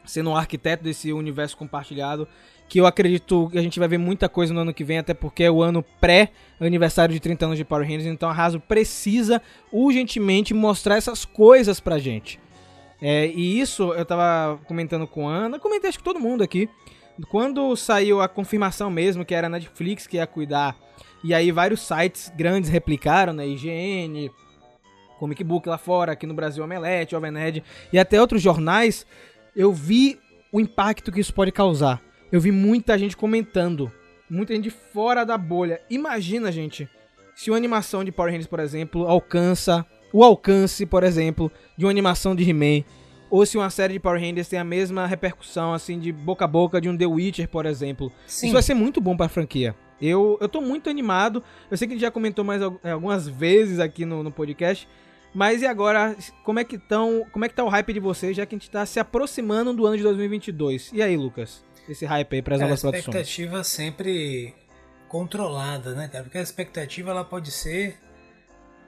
Sendo 0.05 0.29
um 0.29 0.37
arquiteto 0.37 0.83
desse 0.83 1.11
universo 1.11 1.57
compartilhado. 1.57 2.27
Que 2.69 2.79
eu 2.79 2.87
acredito 2.87 3.49
que 3.51 3.59
a 3.59 3.61
gente 3.61 3.77
vai 3.77 3.87
ver 3.87 3.97
muita 3.97 4.29
coisa 4.29 4.53
no 4.53 4.61
ano 4.61 4.73
que 4.73 4.83
vem, 4.83 4.97
até 4.97 5.13
porque 5.13 5.43
é 5.43 5.51
o 5.51 5.61
ano 5.61 5.83
pré-aniversário 5.99 7.13
de 7.13 7.19
30 7.19 7.45
anos 7.45 7.57
de 7.57 7.65
Power 7.65 7.85
Rangers. 7.85 8.05
Então 8.05 8.29
a 8.29 8.33
Hasbro 8.33 8.61
precisa 8.61 9.41
urgentemente 9.71 10.53
mostrar 10.53 10.95
essas 10.95 11.25
coisas 11.25 11.81
pra 11.81 11.99
gente. 11.99 12.39
É, 13.07 13.27
e 13.27 13.59
isso 13.59 13.93
eu 13.93 14.03
tava 14.03 14.59
comentando 14.65 15.05
com 15.05 15.29
a 15.29 15.31
Ana, 15.31 15.59
comentei 15.59 15.89
acho 15.89 15.99
que 15.99 16.03
todo 16.03 16.19
mundo 16.19 16.43
aqui. 16.43 16.67
Quando 17.29 17.75
saiu 17.75 18.19
a 18.19 18.27
confirmação 18.27 18.89
mesmo 18.89 19.23
que 19.23 19.35
era 19.35 19.45
a 19.45 19.49
Netflix 19.49 20.07
que 20.07 20.17
ia 20.17 20.25
cuidar, 20.25 20.75
e 21.23 21.31
aí 21.31 21.51
vários 21.51 21.81
sites 21.81 22.33
grandes 22.35 22.67
replicaram, 22.67 23.31
né? 23.31 23.47
IGN, 23.47 24.31
Comic 25.19 25.43
Book 25.43 25.69
lá 25.69 25.77
fora, 25.77 26.13
aqui 26.13 26.25
no 26.25 26.33
Brasil 26.33 26.63
Omelete, 26.63 27.11
Jovem 27.11 27.29
Nerd, 27.29 27.63
e 27.93 27.99
até 27.99 28.19
outros 28.19 28.41
jornais, 28.41 29.05
eu 29.55 29.71
vi 29.71 30.19
o 30.51 30.59
impacto 30.59 31.11
que 31.11 31.19
isso 31.19 31.31
pode 31.31 31.51
causar. 31.51 32.01
Eu 32.31 32.41
vi 32.41 32.51
muita 32.51 32.97
gente 32.97 33.15
comentando, 33.15 33.91
muita 34.27 34.55
gente 34.55 34.71
fora 34.71 35.23
da 35.23 35.37
bolha. 35.37 35.79
Imagina, 35.91 36.51
gente, 36.51 36.89
se 37.35 37.51
uma 37.51 37.57
animação 37.57 38.03
de 38.03 38.11
Power 38.11 38.31
Rangers, 38.31 38.47
por 38.47 38.59
exemplo, 38.59 39.07
alcança 39.07 39.85
o 40.15 40.23
alcance, 40.23 40.85
por 40.85 41.03
exemplo, 41.03 41.51
de 41.77 41.83
uma 41.85 41.91
animação 41.91 42.35
de 42.35 42.49
He-Man, 42.49 42.83
ou 43.29 43.45
se 43.45 43.57
uma 43.57 43.69
série 43.69 43.93
de 43.93 43.99
Power 43.99 44.21
Rangers 44.21 44.47
tem 44.47 44.57
a 44.59 44.63
mesma 44.63 45.05
repercussão, 45.05 45.73
assim, 45.73 45.99
de 45.99 46.11
boca 46.11 46.45
a 46.45 46.47
boca 46.47 46.79
de 46.79 46.87
um 46.87 46.95
The 46.95 47.05
Witcher, 47.05 47.49
por 47.49 47.65
exemplo. 47.65 48.11
Sim. 48.25 48.47
Isso 48.47 48.53
vai 48.53 48.63
ser 48.63 48.73
muito 48.75 49.01
bom 49.01 49.17
pra 49.17 49.27
franquia. 49.27 49.75
Eu, 50.01 50.37
eu 50.39 50.47
tô 50.47 50.61
muito 50.61 50.89
animado. 50.89 51.43
Eu 51.69 51.75
sei 51.77 51.87
que 51.87 51.93
a 51.93 51.95
gente 51.95 52.01
já 52.01 52.11
comentou 52.11 52.45
mais 52.45 52.61
eh, 52.61 52.91
algumas 52.91 53.27
vezes 53.27 53.79
aqui 53.79 54.05
no, 54.05 54.23
no 54.23 54.31
podcast. 54.31 54.87
Mas 55.33 55.61
e 55.61 55.65
agora, 55.65 56.15
como 56.45 56.59
é 56.59 56.63
que 56.63 56.77
tão, 56.77 57.25
como 57.31 57.43
é 57.43 57.49
que 57.49 57.55
tá 57.55 57.63
o 57.63 57.67
hype 57.67 57.91
de 57.93 57.99
vocês, 57.99 58.37
já 58.37 58.45
que 58.45 58.55
a 58.55 58.57
gente 58.57 58.69
tá 58.69 58.85
se 58.85 58.99
aproximando 59.01 59.73
do 59.73 59.85
ano 59.85 59.97
de 59.97 60.03
2022? 60.03 60.91
E 60.93 61.01
aí, 61.01 61.17
Lucas? 61.17 61.61
Esse 61.89 62.05
hype 62.05 62.35
aí 62.35 62.41
pras 62.41 62.61
É, 62.61 62.63
a 62.63 62.67
novas 62.67 62.79
produções. 62.81 63.05
expectativa 63.05 63.63
sempre 63.65 64.53
controlada, 65.09 65.93
né, 65.93 66.07
cara? 66.07 66.23
Porque 66.23 66.37
a 66.37 66.41
expectativa 66.41 67.11
ela 67.11 67.23
pode 67.23 67.51
ser 67.51 67.97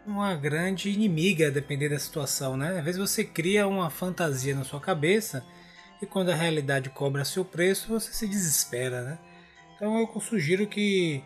uma 0.07 0.33
grande 0.35 0.89
inimiga, 0.89 1.47
a 1.47 1.51
depender 1.51 1.89
da 1.89 1.99
situação, 1.99 2.55
né? 2.55 2.79
Às 2.79 2.85
vezes 2.85 2.99
você 2.99 3.25
cria 3.25 3.67
uma 3.67 3.89
fantasia 3.89 4.55
na 4.55 4.63
sua 4.63 4.79
cabeça 4.79 5.45
e 6.01 6.05
quando 6.05 6.29
a 6.29 6.35
realidade 6.35 6.89
cobra 6.89 7.25
seu 7.25 7.43
preço, 7.43 7.89
você 7.89 8.13
se 8.13 8.27
desespera, 8.27 9.01
né? 9.01 9.19
Então 9.75 9.99
eu 9.99 10.21
sugiro 10.21 10.65
que 10.65 11.21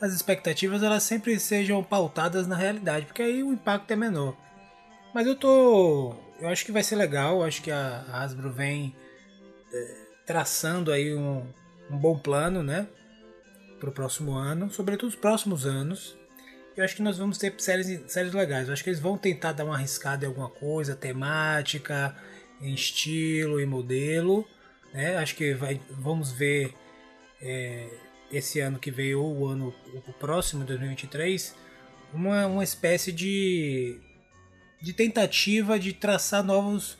as 0.00 0.14
expectativas 0.14 0.82
elas 0.82 1.02
sempre 1.02 1.38
sejam 1.40 1.82
pautadas 1.82 2.46
na 2.46 2.56
realidade, 2.56 3.06
porque 3.06 3.22
aí 3.22 3.42
o 3.42 3.52
impacto 3.52 3.90
é 3.90 3.96
menor. 3.96 4.36
Mas 5.12 5.26
eu 5.26 5.34
tô, 5.34 6.14
eu 6.38 6.48
acho 6.48 6.64
que 6.64 6.72
vai 6.72 6.84
ser 6.84 6.94
legal, 6.94 7.42
acho 7.42 7.60
que 7.60 7.70
a 7.70 8.04
Hasbro 8.12 8.52
vem 8.52 8.94
eh, 9.72 9.96
traçando 10.24 10.92
aí 10.92 11.12
um, 11.12 11.44
um 11.90 11.98
bom 11.98 12.16
plano, 12.16 12.62
né? 12.62 12.86
Para 13.80 13.90
o 13.90 13.92
próximo 13.92 14.34
ano, 14.34 14.70
sobretudo 14.70 15.08
os 15.08 15.16
próximos 15.16 15.66
anos. 15.66 16.19
Eu 16.80 16.84
acho 16.86 16.96
que 16.96 17.02
nós 17.02 17.18
vamos 17.18 17.36
ter 17.36 17.52
séries, 17.58 18.00
séries 18.10 18.32
legais. 18.32 18.66
Eu 18.66 18.72
acho 18.72 18.82
que 18.82 18.88
eles 18.88 19.00
vão 19.00 19.18
tentar 19.18 19.52
dar 19.52 19.66
uma 19.66 19.74
arriscada 19.74 20.24
em 20.24 20.28
alguma 20.28 20.48
coisa, 20.48 20.96
temática, 20.96 22.16
em 22.58 22.72
estilo 22.72 23.60
e 23.60 23.66
modelo. 23.66 24.48
Né? 24.94 25.14
Acho 25.18 25.34
que 25.36 25.52
vai, 25.52 25.78
vamos 25.90 26.32
ver 26.32 26.72
é, 27.42 27.86
esse 28.32 28.60
ano 28.60 28.78
que 28.78 28.90
veio 28.90 29.22
ou 29.22 29.40
o 29.40 29.46
ano 29.46 29.74
o 30.08 30.12
próximo, 30.14 30.64
2023, 30.64 31.54
uma, 32.14 32.46
uma 32.46 32.64
espécie 32.64 33.12
de, 33.12 34.00
de 34.80 34.94
tentativa 34.94 35.78
de 35.78 35.92
traçar 35.92 36.42
novos 36.42 36.96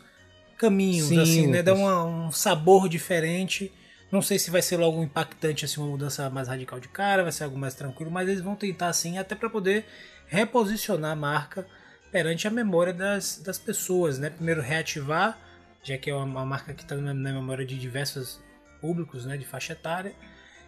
caminhos, 0.59 1.09
Sim, 1.09 1.21
assim, 1.23 1.47
né? 1.47 1.61
Lucas. 1.61 1.79
uma- 1.79 2.05
um 2.05 2.31
sabor 2.31 2.87
diferente. 2.87 3.73
Não 4.11 4.21
sei 4.21 4.39
se 4.39 4.51
vai 4.51 4.61
ser 4.61 4.77
logo 4.77 5.03
impactante, 5.03 5.65
assim, 5.65 5.81
uma 5.81 5.91
mudança 5.91 6.29
mais 6.31 6.49
radical 6.49 6.81
de 6.81 6.89
cara, 6.89 7.23
vai 7.23 7.31
ser 7.31 7.45
algo 7.45 7.57
mais 7.57 7.75
tranquilo, 7.75 8.11
mas 8.11 8.29
eles 8.29 8.43
vão 8.43 8.57
tentar, 8.57 8.89
assim, 8.89 9.19
até 9.19 9.35
para 9.35 9.49
poder 9.49 9.87
reposicionar 10.27 11.13
a 11.13 11.17
marca 11.17 11.67
perante 12.11 12.49
a 12.49 12.51
memória 12.51 12.93
das, 12.93 13.39
das 13.39 13.59
pessoas, 13.59 14.19
né? 14.19 14.31
Primeiro, 14.31 14.61
reativar, 14.61 15.39
já 15.83 15.97
que 15.97 16.11
é 16.11 16.15
uma, 16.15 16.25
uma 16.25 16.45
marca 16.45 16.75
que 16.75 16.83
está 16.83 16.97
na, 16.97 17.15
na 17.15 17.33
memória 17.33 17.65
de 17.65 17.79
diversos 17.79 18.41
públicos, 18.81 19.25
né? 19.25 19.37
De 19.37 19.47
faixa 19.47 19.75
etária. 19.75 20.13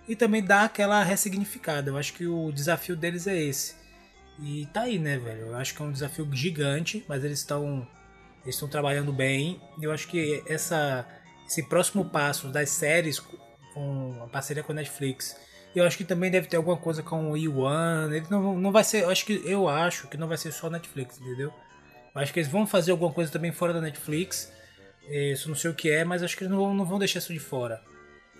E 0.08 0.14
também 0.14 0.42
dar 0.42 0.64
aquela 0.64 1.02
ressignificada. 1.02 1.90
Eu 1.90 1.96
acho 1.96 2.12
que 2.12 2.26
o 2.26 2.52
desafio 2.52 2.96
deles 2.96 3.26
é 3.26 3.36
esse. 3.36 3.74
E 4.40 4.66
tá 4.66 4.82
aí, 4.82 4.98
né, 4.98 5.18
velho? 5.18 5.48
Eu 5.48 5.56
acho 5.56 5.74
que 5.74 5.82
é 5.82 5.84
um 5.84 5.92
desafio 5.92 6.28
gigante, 6.32 7.04
mas 7.08 7.24
eles 7.24 7.38
estão 7.38 7.86
eles 8.42 8.56
estão 8.56 8.68
trabalhando 8.68 9.12
bem. 9.12 9.60
Eu 9.80 9.92
acho 9.92 10.08
que 10.08 10.42
essa 10.46 11.06
esse 11.46 11.62
próximo 11.64 12.04
passo 12.04 12.48
das 12.48 12.70
séries 12.70 13.20
com 13.74 14.20
a 14.22 14.26
parceria 14.26 14.62
com 14.62 14.72
a 14.72 14.74
Netflix, 14.74 15.36
eu 15.74 15.84
acho 15.84 15.96
que 15.96 16.04
também 16.04 16.30
deve 16.30 16.46
ter 16.46 16.56
alguma 16.56 16.76
coisa 16.76 17.02
com 17.02 17.30
o 17.30 17.34
E1. 17.34 18.12
Ele 18.12 18.26
não, 18.30 18.58
não 18.58 18.70
vai 18.72 18.84
ser, 18.84 19.02
eu 19.04 19.10
acho 19.10 19.24
que 19.24 19.42
eu 19.44 19.68
acho 19.68 20.06
que 20.08 20.16
não 20.16 20.28
vai 20.28 20.36
ser 20.36 20.52
só 20.52 20.68
Netflix, 20.68 21.18
entendeu? 21.18 21.52
Eu 22.14 22.20
acho 22.20 22.32
que 22.32 22.40
eles 22.40 22.50
vão 22.50 22.66
fazer 22.66 22.90
alguma 22.90 23.10
coisa 23.12 23.30
também 23.32 23.52
fora 23.52 23.72
da 23.72 23.80
Netflix. 23.80 24.52
Isso 25.08 25.48
não 25.48 25.56
sei 25.56 25.70
o 25.70 25.74
que 25.74 25.90
é, 25.90 26.04
mas 26.04 26.22
acho 26.22 26.36
que 26.36 26.44
eles 26.44 26.50
não 26.50 26.58
vão, 26.58 26.74
não 26.74 26.84
vão 26.84 26.98
deixar 26.98 27.18
isso 27.18 27.32
de 27.32 27.38
fora. 27.40 27.80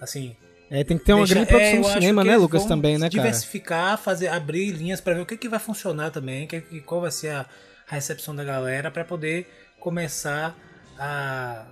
Assim, 0.00 0.36
É, 0.70 0.84
tem 0.84 0.96
que 0.98 1.04
ter 1.04 1.12
uma 1.12 1.20
Deixa- 1.26 1.34
grande 1.34 1.48
produção 1.48 1.76
é, 1.76 1.78
acho 1.80 1.92
cinema, 2.00 2.22
né, 2.24 2.36
Lucas, 2.36 2.64
também, 2.66 2.94
né, 2.94 3.00
cara? 3.00 3.10
Diversificar, 3.10 3.98
fazer, 3.98 4.28
abrir 4.28 4.70
linhas 4.72 5.00
pra 5.00 5.14
ver 5.14 5.20
o 5.20 5.26
que, 5.26 5.36
que 5.36 5.48
vai 5.48 5.58
funcionar 5.58 6.10
também, 6.10 6.46
que, 6.46 6.60
qual 6.82 7.00
vai 7.00 7.10
ser 7.10 7.30
a, 7.30 7.46
a 7.88 7.94
recepção 7.94 8.34
da 8.36 8.42
galera 8.44 8.90
pra 8.90 9.04
poder 9.04 9.46
começar 9.80 10.54
a 10.98 11.66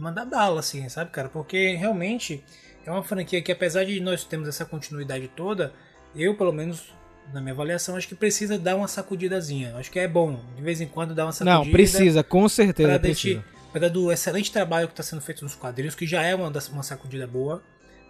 mandar 0.00 0.24
bala, 0.24 0.60
assim, 0.60 0.88
sabe, 0.88 1.10
cara? 1.10 1.28
Porque 1.28 1.74
realmente 1.76 2.42
é 2.84 2.90
uma 2.90 3.02
franquia 3.02 3.40
que, 3.42 3.52
apesar 3.52 3.84
de 3.84 4.00
nós 4.00 4.24
termos 4.24 4.48
essa 4.48 4.64
continuidade 4.64 5.28
toda, 5.28 5.72
eu, 6.14 6.34
pelo 6.36 6.52
menos, 6.52 6.92
na 7.32 7.40
minha 7.40 7.52
avaliação, 7.52 7.96
acho 7.96 8.08
que 8.08 8.14
precisa 8.14 8.58
dar 8.58 8.76
uma 8.76 8.88
sacudidazinha. 8.88 9.74
Acho 9.76 9.90
que 9.90 9.98
é 9.98 10.06
bom, 10.06 10.40
de 10.56 10.62
vez 10.62 10.80
em 10.80 10.86
quando, 10.86 11.14
dar 11.14 11.26
uma 11.26 11.32
sacudida. 11.32 11.64
Não, 11.64 11.70
precisa, 11.70 12.22
com 12.22 12.48
certeza 12.48 12.88
Pra 12.88 12.98
precisa. 12.98 13.44
apesar 13.70 13.88
do 13.88 14.12
excelente 14.12 14.52
trabalho 14.52 14.86
que 14.86 14.92
está 14.92 15.02
sendo 15.02 15.22
feito 15.22 15.42
nos 15.42 15.54
quadrinhos, 15.54 15.94
que 15.94 16.06
já 16.06 16.22
é 16.22 16.34
uma, 16.34 16.52
uma 16.72 16.82
sacudida 16.82 17.26
boa. 17.26 17.62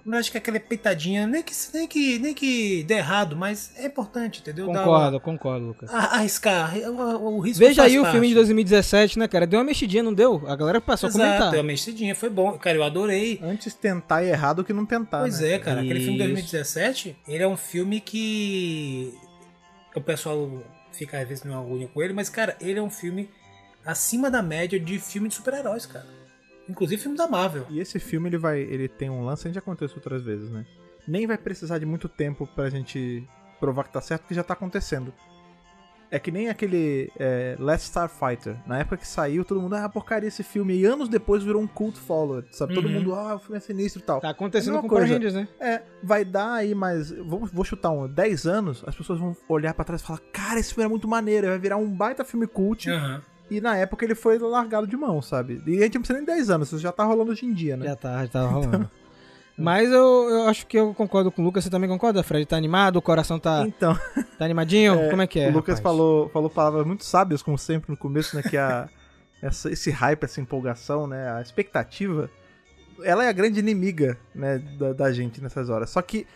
Mas 0.06 0.20
acho 0.20 0.32
que 0.32 0.36
aquela 0.38 0.60
peitadinha, 0.60 1.26
nem 1.26 1.42
que, 1.42 1.52
nem 1.72 1.88
que, 1.88 2.18
nem 2.18 2.34
que 2.34 2.82
dê 2.82 2.94
errado, 2.94 3.34
mas 3.34 3.72
é 3.76 3.86
importante, 3.86 4.40
entendeu? 4.40 4.66
Concordo, 4.66 5.18
concordo, 5.18 5.66
Lucas. 5.68 5.88
uma- 5.90 5.98
a- 5.98 6.16
arriscar. 6.16 6.76
O, 6.76 7.36
o 7.36 7.40
risco 7.40 7.64
Veja 7.64 7.84
aí 7.84 7.98
o 7.98 8.02
parte. 8.02 8.12
filme 8.12 8.28
de 8.28 8.34
2017, 8.34 9.18
né, 9.18 9.26
cara? 9.26 9.46
Deu 9.46 9.58
uma 9.58 9.64
mexidinha, 9.64 10.02
não 10.02 10.12
deu? 10.12 10.42
A 10.46 10.54
galera 10.54 10.78
passou 10.78 11.06
a 11.06 11.10
Exato, 11.10 11.24
comentar. 11.26 11.50
deu 11.52 11.60
uma 11.60 11.66
mexidinha, 11.66 12.14
foi 12.14 12.28
bom. 12.28 12.58
Cara, 12.58 12.76
eu 12.76 12.82
adorei. 12.84 13.40
Antes 13.42 13.72
tentar 13.72 14.22
e 14.22 14.28
errar 14.28 14.52
do 14.52 14.62
que 14.62 14.74
não 14.74 14.84
tentar. 14.84 15.20
Pois 15.20 15.40
né? 15.40 15.52
é, 15.52 15.58
cara, 15.58 15.80
aquele 15.80 16.00
filme 16.00 16.18
de 16.18 16.24
Isso. 16.24 16.32
2017, 16.34 17.16
ele 17.26 17.42
é 17.42 17.48
um 17.48 17.56
filme 17.56 17.98
que 18.00 19.14
o 19.96 20.00
pessoal 20.02 20.62
fica 20.92 21.18
às 21.18 21.26
vezes 21.26 21.44
numa 21.44 21.60
agulha 21.60 21.88
com 21.88 22.02
ele, 22.02 22.12
mas, 22.12 22.28
cara, 22.28 22.56
ele 22.60 22.78
é 22.78 22.82
um 22.82 22.90
filme 22.90 23.30
acima 23.86 24.30
da 24.30 24.42
média 24.42 24.78
de 24.78 24.98
filme 24.98 25.28
de 25.28 25.34
super-heróis, 25.34 25.86
cara. 25.86 26.06
Inclusive 26.68 27.00
filme 27.03 27.16
da 27.16 27.27
Marvel. 27.29 27.66
E 27.70 27.79
esse 27.81 27.98
filme 27.98 28.29
ele 28.29 28.38
vai, 28.38 28.61
ele 28.61 28.88
tem 28.88 29.11
um 29.11 29.24
lance, 29.24 29.42
a 29.42 29.48
gente 29.48 29.55
já 29.55 29.61
aconteceu 29.61 29.87
isso 29.87 29.96
outras 29.96 30.22
vezes, 30.22 30.50
né? 30.50 30.64
Nem 31.07 31.27
vai 31.27 31.37
precisar 31.37 31.79
de 31.79 31.85
muito 31.87 32.09
tempo 32.09 32.46
pra 32.46 32.70
gente 32.70 33.27
provar 33.61 33.85
que 33.85 33.92
tá 33.92 34.00
certo, 34.00 34.22
porque 34.22 34.35
já 34.35 34.42
tá 34.42 34.55
acontecendo. 34.55 35.12
É 36.11 36.18
que 36.18 36.31
nem 36.31 36.48
aquele 36.48 37.11
é, 37.18 37.57
Last 37.59 37.87
Starfighter. 37.87 38.57
Na 38.68 38.79
época 38.79 38.98
que 38.98 39.07
saiu, 39.09 39.44
todo 39.44 39.61
mundo, 39.61 39.74
ah, 39.74 39.88
porcaria 39.88 40.29
esse 40.29 40.44
filme. 40.44 40.74
E 40.77 40.85
anos 40.85 41.09
depois 41.09 41.42
virou 41.42 41.61
um 41.61 41.66
cult 41.66 41.98
follower, 41.98 42.44
sabe? 42.53 42.72
Todo 42.72 42.87
Uhum. 42.87 42.92
mundo, 42.92 43.14
ah, 43.14 43.35
o 43.35 43.38
filme 43.40 43.57
é 43.57 43.61
sinistro 43.61 44.00
e 44.00 44.05
tal. 44.05 44.20
Tá 44.20 44.31
acontecendo 44.31 44.79
É 44.79 44.81
com 44.81 44.88
coisa. 44.88 45.12
Rangers, 45.12 45.35
né? 45.35 45.48
É, 45.59 45.83
vai 46.03 46.24
dar 46.24 46.53
aí 46.53 46.72
mais. 46.74 47.11
Vou, 47.11 47.46
vou 47.46 47.64
chutar 47.64 47.90
um 47.90 48.07
10 48.07 48.46
anos, 48.46 48.85
as 48.87 48.94
pessoas 48.94 49.18
vão 49.18 49.37
olhar 49.48 49.74
pra 49.74 49.85
trás 49.85 50.03
e 50.03 50.05
falar: 50.07 50.20
Cara, 50.33 50.61
esse 50.61 50.72
filme 50.72 50.85
é 50.85 50.88
muito 50.88 51.09
maneiro, 51.09 51.48
vai 51.48 51.59
virar 51.59 51.79
um 51.79 51.90
baita 51.90 52.24
filme 52.24 52.46
cult. 52.46 52.88
Aham. 52.88 53.20
E 53.50 53.61
na 53.61 53.76
época 53.76 54.04
ele 54.04 54.14
foi 54.14 54.38
largado 54.38 54.87
de 54.87 54.96
mão, 54.96 55.20
sabe? 55.20 55.62
E 55.66 55.78
a 55.78 55.83
gente 55.83 55.94
não 55.96 56.02
precisa 56.02 56.18
nem 56.18 56.24
10 56.26 56.50
anos, 56.50 56.68
isso 56.68 56.78
já 56.78 56.90
tá 56.92 57.04
rolando 57.04 57.30
hoje 57.33 57.44
em 57.44 57.52
dia, 57.52 57.76
né? 57.76 57.87
Já 57.87 57.96
tá, 57.96 58.22
já 58.24 58.28
tá 58.30 58.42
rolando. 58.46 58.90
Mas 59.57 59.88
eu, 59.92 60.28
eu 60.30 60.48
acho 60.48 60.66
que 60.66 60.76
eu 60.76 60.92
concordo 60.94 61.30
com 61.30 61.40
o 61.40 61.44
Lucas. 61.44 61.62
Você 61.62 61.70
também 61.70 61.88
concorda, 61.88 62.24
Fred? 62.24 62.44
Tá 62.44 62.57
animado? 62.57 62.96
O 62.96 63.02
coração 63.02 63.38
tá, 63.38 63.64
Então, 63.64 63.94
tá 64.37 64.44
animadinho? 64.44 64.96
Como 65.11 65.22
é 65.22 65.26
que 65.28 65.38
é? 65.38 65.48
o 65.48 65.52
Lucas 65.52 65.78
rapaz? 65.78 65.80
falou, 65.96 66.28
falou 66.30 66.50
palavras 66.50 66.85
muito 66.85 67.04
sábias, 67.04 67.40
como 67.40 67.57
sempre, 67.57 67.88
no 67.88 67.96
começo, 67.96 68.35
né? 68.35 68.42
Que 68.42 68.57
a, 68.57 68.88
essa- 69.40 69.70
esse 69.70 69.92
hype, 69.92 70.24
essa 70.24 70.40
empolgação, 70.40 71.07
né? 71.07 71.30
A 71.37 71.40
expectativa, 71.40 72.28
ela 73.04 73.24
é 73.24 73.28
a 73.28 73.33
grande 73.33 73.61
inimiga, 73.61 74.18
né? 74.35 74.59
Da, 74.59 74.92
da 74.92 75.12
gente 75.12 75.40
nessas 75.40 75.70
horas. 75.70 75.90
Só 75.90 76.02
que, 76.02 76.26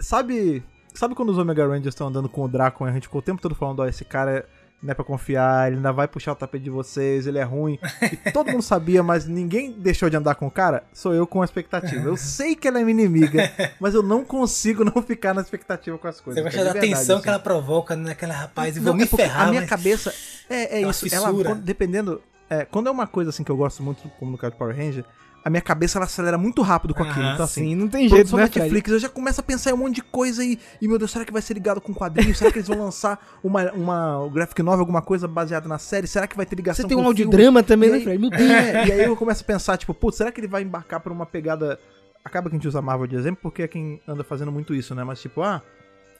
sabe. 0.00 0.64
Sabe 0.92 1.14
quando 1.14 1.28
os 1.28 1.38
Omega 1.38 1.64
Rangers 1.66 1.88
estão 1.94 2.08
andando 2.08 2.28
com 2.28 2.42
o 2.42 2.48
Draco 2.48 2.84
e 2.84 2.88
a 2.88 2.92
gente 2.92 3.02
ficou 3.04 3.20
o 3.20 3.22
tempo 3.22 3.40
todo 3.40 3.54
falando, 3.54 3.80
ó, 3.80 3.86
esse 3.86 4.02
cara 4.04 4.44
não 4.82 4.90
é 4.90 4.94
pra 4.94 5.04
confiar, 5.04 5.66
ele 5.68 5.76
ainda 5.76 5.92
vai 5.92 6.06
puxar 6.06 6.32
o 6.32 6.34
tapete 6.36 6.64
de 6.64 6.70
vocês, 6.70 7.26
ele 7.26 7.38
é 7.38 7.42
ruim. 7.42 7.78
E 8.02 8.30
todo 8.30 8.50
mundo 8.52 8.62
sabia, 8.62 9.02
mas 9.02 9.26
ninguém 9.26 9.72
deixou 9.72 10.08
de 10.10 10.16
andar 10.16 10.34
com 10.34 10.46
o 10.46 10.50
cara. 10.50 10.84
Sou 10.92 11.14
eu 11.14 11.26
com 11.26 11.42
a 11.42 11.44
expectativa. 11.44 12.06
Eu 12.08 12.16
sei 12.16 12.54
que 12.54 12.68
ela 12.68 12.80
é 12.80 12.84
minha 12.84 13.04
inimiga, 13.04 13.50
mas 13.80 13.94
eu 13.94 14.02
não 14.02 14.24
consigo 14.24 14.84
não 14.84 15.02
ficar 15.02 15.34
na 15.34 15.40
expectativa 15.40 15.96
com 15.98 16.06
as 16.06 16.20
coisas. 16.20 16.42
Você 16.42 16.50
gosta 16.62 16.74
da 16.80 16.96
assim. 16.96 17.20
que 17.20 17.28
ela 17.28 17.38
provoca 17.38 17.96
naquela 17.96 18.34
rapaz 18.34 18.76
e 18.76 18.80
vou 18.80 18.90
Não, 18.92 18.96
me 18.98 19.04
é 19.04 19.06
ferrar. 19.06 19.46
A 19.46 19.50
minha 19.50 19.62
mas- 19.62 19.70
cabeça. 19.70 20.14
É, 20.48 20.62
é 20.62 20.64
Aquela 20.76 20.90
isso. 20.90 21.14
Ela, 21.14 21.54
dependendo. 21.56 22.22
é, 22.48 22.64
quando 22.64 22.88
é 22.88 22.90
uma 22.90 23.06
coisa 23.06 23.30
assim 23.30 23.42
que 23.42 23.50
eu 23.50 23.56
gosto 23.56 23.82
muito, 23.82 24.08
como 24.18 24.30
no 24.32 24.38
caso 24.38 24.52
de 24.52 24.58
Power 24.58 24.76
Ranger, 24.76 25.04
a 25.46 25.50
minha 25.50 25.62
cabeça 25.62 25.96
ela 25.96 26.06
acelera 26.06 26.36
muito 26.36 26.60
rápido 26.60 26.92
com 26.92 27.04
aquilo. 27.04 27.24
Aham, 27.24 27.34
Então, 27.34 27.44
assim. 27.44 27.68
Sim, 27.68 27.74
não 27.76 27.86
tem 27.86 28.08
jeito, 28.08 28.36
né, 28.36 28.48
Fred? 28.48 28.58
Netflix, 28.58 28.90
eu 28.90 28.98
já 28.98 29.08
começo 29.08 29.40
a 29.40 29.44
pensar 29.44 29.70
em 29.70 29.74
um 29.74 29.76
monte 29.76 29.94
de 29.94 30.02
coisa 30.02 30.44
e, 30.44 30.58
e, 30.82 30.88
meu 30.88 30.98
Deus, 30.98 31.12
será 31.12 31.24
que 31.24 31.32
vai 31.32 31.40
ser 31.40 31.54
ligado 31.54 31.80
com 31.80 31.94
quadrinho? 31.94 32.34
Será 32.34 32.50
que 32.50 32.58
eles 32.58 32.66
vão 32.66 32.80
lançar 32.80 33.24
uma, 33.44 33.70
uma 33.70 34.28
graphic 34.28 34.60
novel, 34.60 34.80
alguma 34.80 35.00
coisa 35.00 35.28
baseada 35.28 35.68
na 35.68 35.78
série? 35.78 36.08
Será 36.08 36.26
que 36.26 36.36
vai 36.36 36.44
ter 36.44 36.56
ligação 36.56 36.82
Você 36.82 36.88
tem 36.88 36.96
um 36.96 37.06
audiodrama 37.06 37.62
também, 37.62 37.90
E 37.90 37.92
né, 37.92 38.00
Fred? 38.00 38.18
Meu 38.18 38.28
Deus. 38.28 38.42
É, 38.42 38.88
e 38.88 38.92
aí 38.92 39.04
eu 39.04 39.14
começo 39.14 39.44
a 39.44 39.46
pensar, 39.46 39.76
tipo, 39.76 39.94
putz, 39.94 40.16
será 40.16 40.32
que 40.32 40.40
ele 40.40 40.48
vai 40.48 40.62
embarcar 40.62 40.98
por 40.98 41.12
uma 41.12 41.24
pegada. 41.24 41.78
Acaba 42.24 42.50
que 42.50 42.56
a 42.56 42.58
gente 42.58 42.66
usa 42.66 42.80
a 42.80 42.82
Marvel 42.82 43.06
de 43.06 43.14
exemplo, 43.14 43.38
porque 43.40 43.62
é 43.62 43.68
quem 43.68 44.00
anda 44.08 44.24
fazendo 44.24 44.50
muito 44.50 44.74
isso, 44.74 44.96
né? 44.96 45.04
Mas, 45.04 45.20
tipo, 45.20 45.42
ah, 45.42 45.62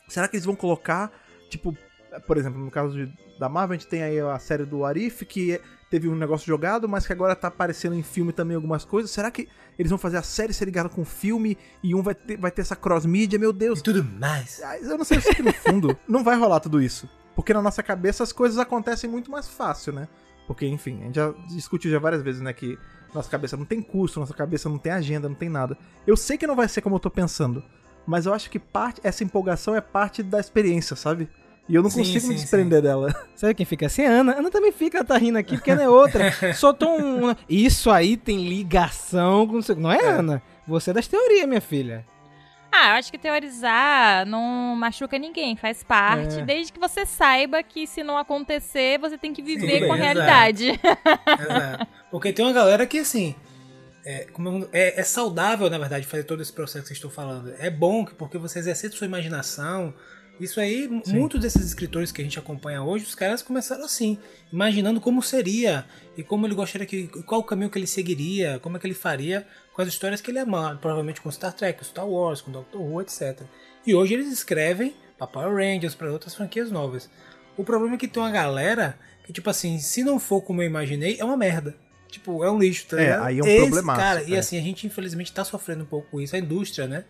será 0.06 0.28
que 0.28 0.36
eles 0.36 0.46
vão 0.46 0.54
colocar, 0.54 1.10
tipo, 1.50 1.76
por 2.20 2.36
exemplo, 2.36 2.58
no 2.60 2.70
caso 2.70 2.94
de- 2.94 3.12
da 3.38 3.48
Marvel, 3.48 3.74
a 3.74 3.78
gente 3.78 3.88
tem 3.88 4.02
aí 4.02 4.18
a 4.20 4.38
série 4.38 4.64
do 4.64 4.84
Arif, 4.84 5.24
que 5.24 5.60
teve 5.90 6.08
um 6.08 6.14
negócio 6.16 6.46
jogado, 6.46 6.88
mas 6.88 7.06
que 7.06 7.12
agora 7.12 7.34
tá 7.36 7.48
aparecendo 7.48 7.94
em 7.94 8.02
filme 8.02 8.32
também 8.32 8.54
algumas 8.56 8.84
coisas. 8.84 9.10
Será 9.10 9.30
que 9.30 9.48
eles 9.78 9.90
vão 9.90 9.98
fazer 9.98 10.16
a 10.16 10.22
série 10.22 10.52
ser 10.52 10.64
ligada 10.64 10.88
com 10.88 11.02
o 11.02 11.04
filme 11.04 11.56
e 11.82 11.94
um 11.94 12.02
vai 12.02 12.14
ter, 12.14 12.36
vai 12.36 12.50
ter 12.50 12.62
essa 12.62 12.74
cross-mídia? 12.76 13.38
Meu 13.38 13.52
Deus, 13.52 13.78
E 13.80 13.82
tudo 13.82 14.02
mais. 14.04 14.60
Eu 14.82 14.96
não 14.98 15.04
sei 15.04 15.20
se 15.20 15.42
no 15.42 15.52
fundo 15.52 15.96
não 16.08 16.24
vai 16.24 16.36
rolar 16.36 16.60
tudo 16.60 16.80
isso. 16.82 17.08
Porque 17.34 17.52
na 17.52 17.60
nossa 17.62 17.82
cabeça 17.82 18.22
as 18.22 18.32
coisas 18.32 18.58
acontecem 18.58 19.08
muito 19.08 19.30
mais 19.30 19.46
fácil, 19.48 19.92
né? 19.92 20.08
Porque, 20.46 20.66
enfim, 20.66 21.00
a 21.02 21.04
gente 21.06 21.14
já 21.16 21.32
discutiu 21.48 21.90
já 21.90 21.98
várias 21.98 22.22
vezes, 22.22 22.40
né? 22.40 22.52
Que 22.52 22.78
nossa 23.14 23.28
cabeça 23.30 23.56
não 23.56 23.64
tem 23.64 23.82
custo, 23.82 24.18
nossa 24.20 24.32
cabeça 24.34 24.68
não 24.68 24.78
tem 24.78 24.92
agenda, 24.92 25.28
não 25.28 25.34
tem 25.36 25.48
nada. 25.48 25.76
Eu 26.06 26.16
sei 26.16 26.38
que 26.38 26.46
não 26.46 26.56
vai 26.56 26.68
ser 26.68 26.80
como 26.80 26.96
eu 26.96 27.00
tô 27.00 27.10
pensando. 27.10 27.62
Mas 28.06 28.24
eu 28.26 28.32
acho 28.32 28.48
que 28.48 28.58
parte, 28.58 29.00
essa 29.04 29.24
empolgação 29.24 29.74
é 29.74 29.80
parte 29.80 30.22
da 30.22 30.38
experiência, 30.38 30.94
sabe? 30.96 31.28
E 31.68 31.74
eu 31.74 31.82
não 31.82 31.90
Sim, 31.90 31.98
consigo 31.98 32.28
me 32.28 32.34
sim, 32.34 32.40
desprender 32.42 32.80
dela. 32.80 33.12
Sabe 33.34 33.54
quem 33.54 33.66
fica 33.66 33.86
assim? 33.86 34.04
A 34.04 34.10
Ana. 34.10 34.38
Ana 34.38 34.50
também 34.50 34.70
fica, 34.70 35.04
tá 35.04 35.16
rindo 35.18 35.36
aqui 35.38 35.56
porque 35.56 35.70
ela 35.70 35.82
é 35.82 35.88
outra. 35.88 36.30
Soltou 36.54 37.00
um. 37.00 37.34
Isso 37.48 37.90
aí 37.90 38.16
tem 38.16 38.48
ligação 38.48 39.46
com. 39.46 39.58
Não 39.76 39.90
é, 39.90 40.06
Ana? 40.06 40.40
Você 40.68 40.90
é 40.90 40.94
das 40.94 41.08
teorias, 41.08 41.46
minha 41.48 41.60
filha. 41.60 42.04
Ah, 42.70 42.90
eu 42.90 42.94
acho 42.96 43.10
que 43.10 43.16
teorizar 43.16 44.26
não 44.26 44.76
machuca 44.76 45.18
ninguém, 45.18 45.56
faz 45.56 45.82
parte, 45.82 46.40
É. 46.40 46.42
desde 46.44 46.72
que 46.72 46.78
você 46.78 47.06
saiba 47.06 47.62
que 47.62 47.86
se 47.86 48.02
não 48.02 48.18
acontecer, 48.18 48.98
você 48.98 49.16
tem 49.16 49.32
que 49.32 49.40
viver 49.40 49.80
Sim, 49.80 49.86
com 49.86 49.92
a 49.94 49.96
exato. 49.96 50.02
realidade. 50.02 50.80
Exato. 51.40 51.86
Porque 52.10 52.32
tem 52.32 52.44
uma 52.44 52.52
galera 52.52 52.86
que, 52.86 52.98
assim, 52.98 53.34
é, 54.04 54.26
é- 54.72 55.00
é 55.00 55.02
saudável, 55.02 55.70
na 55.70 55.78
verdade, 55.78 56.06
fazer 56.06 56.24
todo 56.24 56.42
esse 56.42 56.52
processo 56.52 56.82
que 56.82 56.88
vocês 56.88 56.98
estão 56.98 57.10
falando. 57.10 57.54
É 57.58 57.70
bom 57.70 58.04
que- 58.04 58.14
porque 58.14 58.36
você 58.36 58.58
exercita 58.58 58.94
sua 58.94 59.06
imaginação. 59.06 59.94
Isso 60.38 60.60
aí, 60.60 60.84
m- 60.84 61.02
muitos 61.08 61.40
desses 61.40 61.64
escritores 61.64 62.12
que 62.12 62.20
a 62.20 62.24
gente 62.24 62.38
acompanha 62.38 62.82
hoje, 62.82 63.04
os 63.04 63.14
caras 63.14 63.40
começaram 63.42 63.84
assim, 63.84 64.18
imaginando 64.52 65.00
como 65.00 65.22
seria 65.22 65.84
e 66.16 66.22
como 66.22 66.46
ele 66.46 66.54
gostaria 66.54 66.86
que. 66.86 67.06
qual 67.24 67.40
o 67.40 67.44
caminho 67.44 67.70
que 67.70 67.78
ele 67.78 67.86
seguiria, 67.86 68.58
como 68.60 68.76
é 68.76 68.80
que 68.80 68.86
ele 68.86 68.94
faria 68.94 69.46
com 69.72 69.80
as 69.82 69.88
histórias 69.88 70.20
que 70.20 70.30
ele 70.30 70.38
amava, 70.38 70.76
provavelmente 70.76 71.20
com 71.20 71.30
Star 71.30 71.52
Trek, 71.52 71.78
com 71.78 71.84
Star 71.84 72.06
Wars, 72.06 72.40
com 72.40 72.50
Doctor 72.52 72.80
Who, 72.80 73.00
etc. 73.00 73.42
E 73.86 73.94
hoje 73.94 74.14
eles 74.14 74.30
escrevem 74.32 74.94
para 75.16 75.26
Power 75.26 75.54
Rangers, 75.54 75.94
para 75.94 76.12
outras 76.12 76.34
franquias 76.34 76.70
novas. 76.70 77.08
O 77.56 77.64
problema 77.64 77.94
é 77.94 77.98
que 77.98 78.06
tem 78.08 78.22
uma 78.22 78.30
galera 78.30 78.98
que, 79.24 79.32
tipo 79.32 79.48
assim, 79.48 79.78
se 79.78 80.04
não 80.04 80.18
for 80.20 80.42
como 80.42 80.60
eu 80.62 80.66
imaginei, 80.66 81.16
é 81.18 81.24
uma 81.24 81.36
merda. 81.36 81.74
Tipo, 82.10 82.44
é 82.44 82.50
um 82.50 82.58
lixo, 82.58 82.86
tá 82.86 82.98
É, 82.98 83.04
ligado? 83.04 83.24
aí 83.24 83.38
é 83.38 83.42
um 83.42 83.46
Esse 83.46 83.56
problemaço, 83.62 84.00
Cara, 84.00 84.22
e 84.22 84.34
é. 84.34 84.38
assim, 84.38 84.58
a 84.58 84.62
gente 84.62 84.86
infelizmente 84.86 85.32
tá 85.32 85.44
sofrendo 85.44 85.82
um 85.82 85.86
pouco 85.86 86.08
com 86.10 86.20
isso, 86.20 86.36
a 86.36 86.38
indústria, 86.38 86.86
né? 86.86 87.04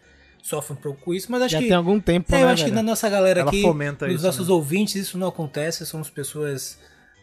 Sofre 0.49 0.75
um 0.75 0.77
pouco 0.77 1.01
com 1.03 1.13
isso, 1.13 1.31
mas 1.33 1.43
acho 1.43 1.53
Já 1.53 1.59
que. 1.59 1.67
tem 1.67 1.77
algum 1.77 1.99
tempo, 1.99 2.33
É, 2.33 2.39
né, 2.39 2.45
eu 2.45 2.49
acho 2.49 2.63
que 2.65 2.71
velho? 2.71 2.77
na 2.77 2.83
nossa 2.91 3.09
galera 3.09 3.41
Ela 3.41 3.51
aqui, 3.51 3.63
fomenta 3.63 4.07
nos 4.07 4.15
isso, 4.17 4.25
nossos 4.27 4.47
né? 4.49 4.55
ouvintes, 4.55 4.95
isso 4.95 5.19
não 5.19 5.27
acontece, 5.27 5.85
somos 5.85 6.09
pessoas 6.09 6.79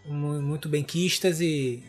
mu- 0.06 0.42
muito 0.42 0.68
benquistas 0.68 1.40
e 1.40 1.82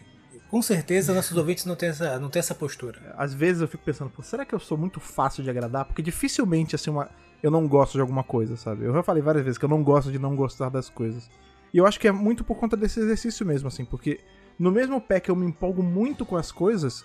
com 0.48 0.62
certeza 0.62 1.12
nossos 1.14 1.36
ouvintes 1.36 1.64
não 1.64 1.74
têm 1.74 1.88
essa, 1.88 2.20
não 2.20 2.30
têm 2.30 2.38
essa 2.38 2.54
postura. 2.54 3.14
Às 3.18 3.34
vezes 3.34 3.62
eu 3.62 3.66
fico 3.66 3.82
pensando, 3.82 4.10
pô, 4.10 4.22
será 4.22 4.44
que 4.44 4.54
eu 4.54 4.60
sou 4.60 4.78
muito 4.78 5.00
fácil 5.00 5.42
de 5.42 5.50
agradar? 5.50 5.84
Porque 5.86 6.02
dificilmente, 6.02 6.76
assim, 6.76 6.90
uma... 6.90 7.10
eu 7.42 7.50
não 7.50 7.66
gosto 7.66 7.94
de 7.94 8.00
alguma 8.00 8.22
coisa, 8.22 8.56
sabe? 8.56 8.84
Eu 8.84 8.92
já 8.92 9.02
falei 9.02 9.20
várias 9.20 9.42
vezes 9.44 9.58
que 9.58 9.64
eu 9.64 9.68
não 9.68 9.82
gosto 9.82 10.12
de 10.12 10.20
não 10.20 10.36
gostar 10.36 10.68
das 10.68 10.88
coisas. 10.88 11.28
E 11.72 11.78
eu 11.78 11.84
acho 11.84 11.98
que 11.98 12.06
é 12.06 12.12
muito 12.12 12.44
por 12.44 12.54
conta 12.56 12.76
desse 12.76 13.00
exercício 13.00 13.44
mesmo, 13.44 13.66
assim, 13.66 13.84
porque 13.84 14.20
no 14.56 14.70
mesmo 14.70 15.00
pé 15.00 15.18
que 15.18 15.32
eu 15.32 15.34
me 15.34 15.44
empolgo 15.46 15.82
muito 15.82 16.24
com 16.24 16.36
as 16.36 16.52
coisas, 16.52 17.04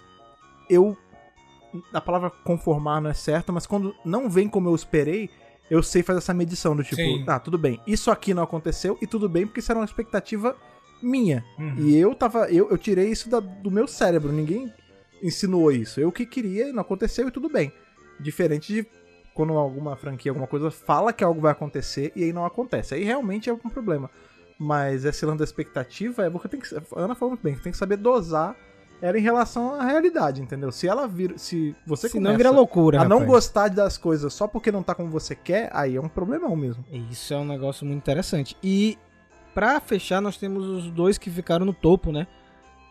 eu. 0.69 0.95
A 1.93 2.01
palavra 2.01 2.29
conformar 2.29 3.01
não 3.01 3.09
é 3.09 3.13
certa, 3.13 3.51
mas 3.51 3.65
quando 3.65 3.95
não 4.03 4.29
vem 4.29 4.47
como 4.49 4.67
eu 4.69 4.75
esperei, 4.75 5.29
eu 5.69 5.83
sei 5.83 6.01
fazer 6.01 6.17
essa 6.19 6.33
medição 6.33 6.75
do 6.75 6.83
tipo, 6.83 6.95
Sim. 6.95 7.23
ah, 7.27 7.39
tudo 7.39 7.57
bem, 7.57 7.79
isso 7.85 8.09
aqui 8.09 8.33
não 8.33 8.41
aconteceu 8.43 8.97
e 9.01 9.05
tudo 9.07 9.29
bem 9.29 9.45
porque 9.45 9.59
isso 9.59 9.71
era 9.71 9.79
uma 9.79 9.85
expectativa 9.85 10.55
minha. 11.01 11.45
Uhum. 11.57 11.75
E 11.77 11.95
eu 11.95 12.13
tava. 12.15 12.49
Eu, 12.51 12.69
eu 12.69 12.77
tirei 12.77 13.09
isso 13.09 13.29
da- 13.29 13.39
do 13.39 13.69
meu 13.71 13.87
cérebro, 13.87 14.31
ninguém 14.31 14.73
insinuou 15.21 15.71
isso. 15.71 15.99
Eu 15.99 16.11
que 16.11 16.25
queria 16.25 16.69
e 16.69 16.73
não 16.73 16.81
aconteceu 16.81 17.27
e 17.27 17.31
tudo 17.31 17.49
bem. 17.49 17.71
Diferente 18.19 18.73
de 18.73 18.87
quando 19.33 19.53
alguma 19.53 19.95
franquia, 19.95 20.31
alguma 20.31 20.47
coisa 20.47 20.69
fala 20.71 21.13
que 21.13 21.23
algo 21.23 21.39
vai 21.39 21.51
acontecer 21.51 22.11
e 22.15 22.23
aí 22.23 22.33
não 22.33 22.45
acontece. 22.45 22.95
Aí 22.95 23.03
realmente 23.03 23.49
é 23.49 23.53
um 23.53 23.57
problema. 23.57 24.09
Mas 24.57 25.05
esse 25.05 25.25
lance 25.25 25.37
da 25.37 25.43
expectativa 25.45 26.25
é 26.25 26.29
porque 26.29 26.49
tem 26.49 26.59
que. 26.59 26.75
A 26.75 26.81
Ana 26.97 27.15
falou 27.15 27.29
muito 27.31 27.43
bem, 27.43 27.55
que 27.55 27.61
tem 27.61 27.71
que 27.71 27.77
saber 27.77 27.95
dosar 27.95 28.55
ela 29.01 29.17
em 29.17 29.21
relação 29.21 29.75
à 29.75 29.83
realidade, 29.85 30.41
entendeu? 30.41 30.71
Se 30.71 30.87
ela 30.87 31.07
vir. 31.07 31.33
Se 31.37 31.75
você 31.85 32.09
Se 32.09 32.19
não 32.19 32.35
vira 32.35 32.49
loucura, 32.51 33.01
a 33.01 33.05
não 33.05 33.19
rapaz. 33.19 33.31
gostar 33.31 33.67
das 33.69 33.97
coisas 33.97 34.33
só 34.33 34.47
porque 34.47 34.71
não 34.71 34.83
tá 34.83 34.93
como 34.93 35.09
você 35.09 35.35
quer, 35.35 35.69
aí 35.73 35.95
é 35.95 36.01
um 36.01 36.09
problemão 36.09 36.55
mesmo. 36.55 36.83
Isso 37.09 37.33
é 37.33 37.37
um 37.37 37.45
negócio 37.45 37.85
muito 37.85 37.97
interessante. 37.99 38.57
E 38.63 38.97
pra 39.53 39.79
fechar, 39.79 40.21
nós 40.21 40.37
temos 40.37 40.65
os 40.65 40.91
dois 40.91 41.17
que 41.17 41.29
ficaram 41.29 41.65
no 41.65 41.73
topo, 41.73 42.11
né? 42.11 42.27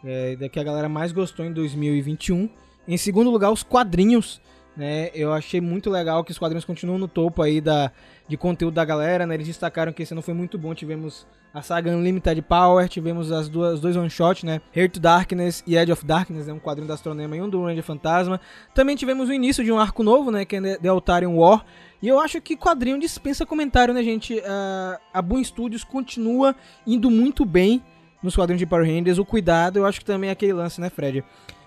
É, 0.05 0.37
daqui 0.37 0.59
a 0.59 0.65
galera 0.65 0.89
mais 0.89 1.13
gostou 1.13 1.45
em 1.45 1.53
2021. 1.53 2.49
Em 2.87 2.97
segundo 2.97 3.31
lugar, 3.31 3.51
os 3.51 3.63
quadrinhos. 3.63 4.41
Né? 4.79 5.11
Eu 5.13 5.33
achei 5.33 5.61
muito 5.61 5.91
legal 5.91 6.23
que 6.23 6.31
os 6.31 6.39
quadrinhos 6.39 6.65
continuam 6.65 6.99
no 6.99 7.09
topo 7.09 7.43
aí 7.43 7.61
da, 7.61 7.91
de 8.29 8.37
conteúdo 8.37 8.75
da 8.75 8.85
galera. 8.85 9.27
Né? 9.27 9.35
Eles 9.35 9.49
destacaram 9.49 9.93
que 9.93 10.05
esse 10.05 10.15
ano 10.15 10.23
foi 10.23 10.33
muito 10.33 10.57
bom. 10.57 10.73
Tivemos 10.73 11.27
a 11.53 11.61
saga 11.63 11.91
Unlimited 11.91 12.41
Power, 12.43 12.89
tivemos 12.89 13.33
as 13.33 13.49
duas, 13.49 13.75
os 13.75 13.81
dois 13.81 13.97
one-shot, 13.97 14.47
né? 14.47 14.61
Heir 14.75 14.89
to 14.89 15.01
Darkness 15.01 15.65
e 15.67 15.77
Edge 15.77 15.91
of 15.91 16.05
Darkness, 16.05 16.47
né? 16.47 16.53
um 16.53 16.61
quadrinho 16.61 16.87
da 16.87 16.95
Astronema 16.95 17.37
e 17.37 17.43
um 17.43 17.49
do 17.49 17.65
Ranger 17.65 17.83
Fantasma. 17.83 18.41
Também 18.73 18.95
tivemos 18.95 19.29
o 19.29 19.33
início 19.33 19.65
de 19.65 19.73
um 19.73 19.79
arco 19.81 20.05
novo, 20.05 20.31
né? 20.31 20.45
que 20.45 20.55
é 20.55 20.77
The 20.77 20.89
Altarian 20.89 21.31
War. 21.31 21.65
E 22.01 22.07
eu 22.07 22.21
acho 22.21 22.41
que 22.41 22.57
quadrinho 22.57 23.01
dispensa 23.01 23.45
comentário, 23.45 23.93
né, 23.93 24.05
gente? 24.05 24.41
Ah, 24.47 25.01
a 25.13 25.21
Boom 25.21 25.43
Studios 25.43 25.83
continua 25.83 26.55
indo 26.87 27.11
muito 27.11 27.45
bem 27.45 27.83
nos 28.23 28.37
quadrinhos 28.37 28.61
de 28.61 28.67
Power 28.67 28.87
Rangers. 28.87 29.19
O 29.19 29.25
cuidado, 29.25 29.79
eu 29.81 29.87
acho 29.87 29.99
que 29.99 30.05
também 30.05 30.31
é 30.31 30.33
aquele 30.33 30.53
lance, 30.53 30.81
né, 30.81 30.89
Fred? 30.91 31.25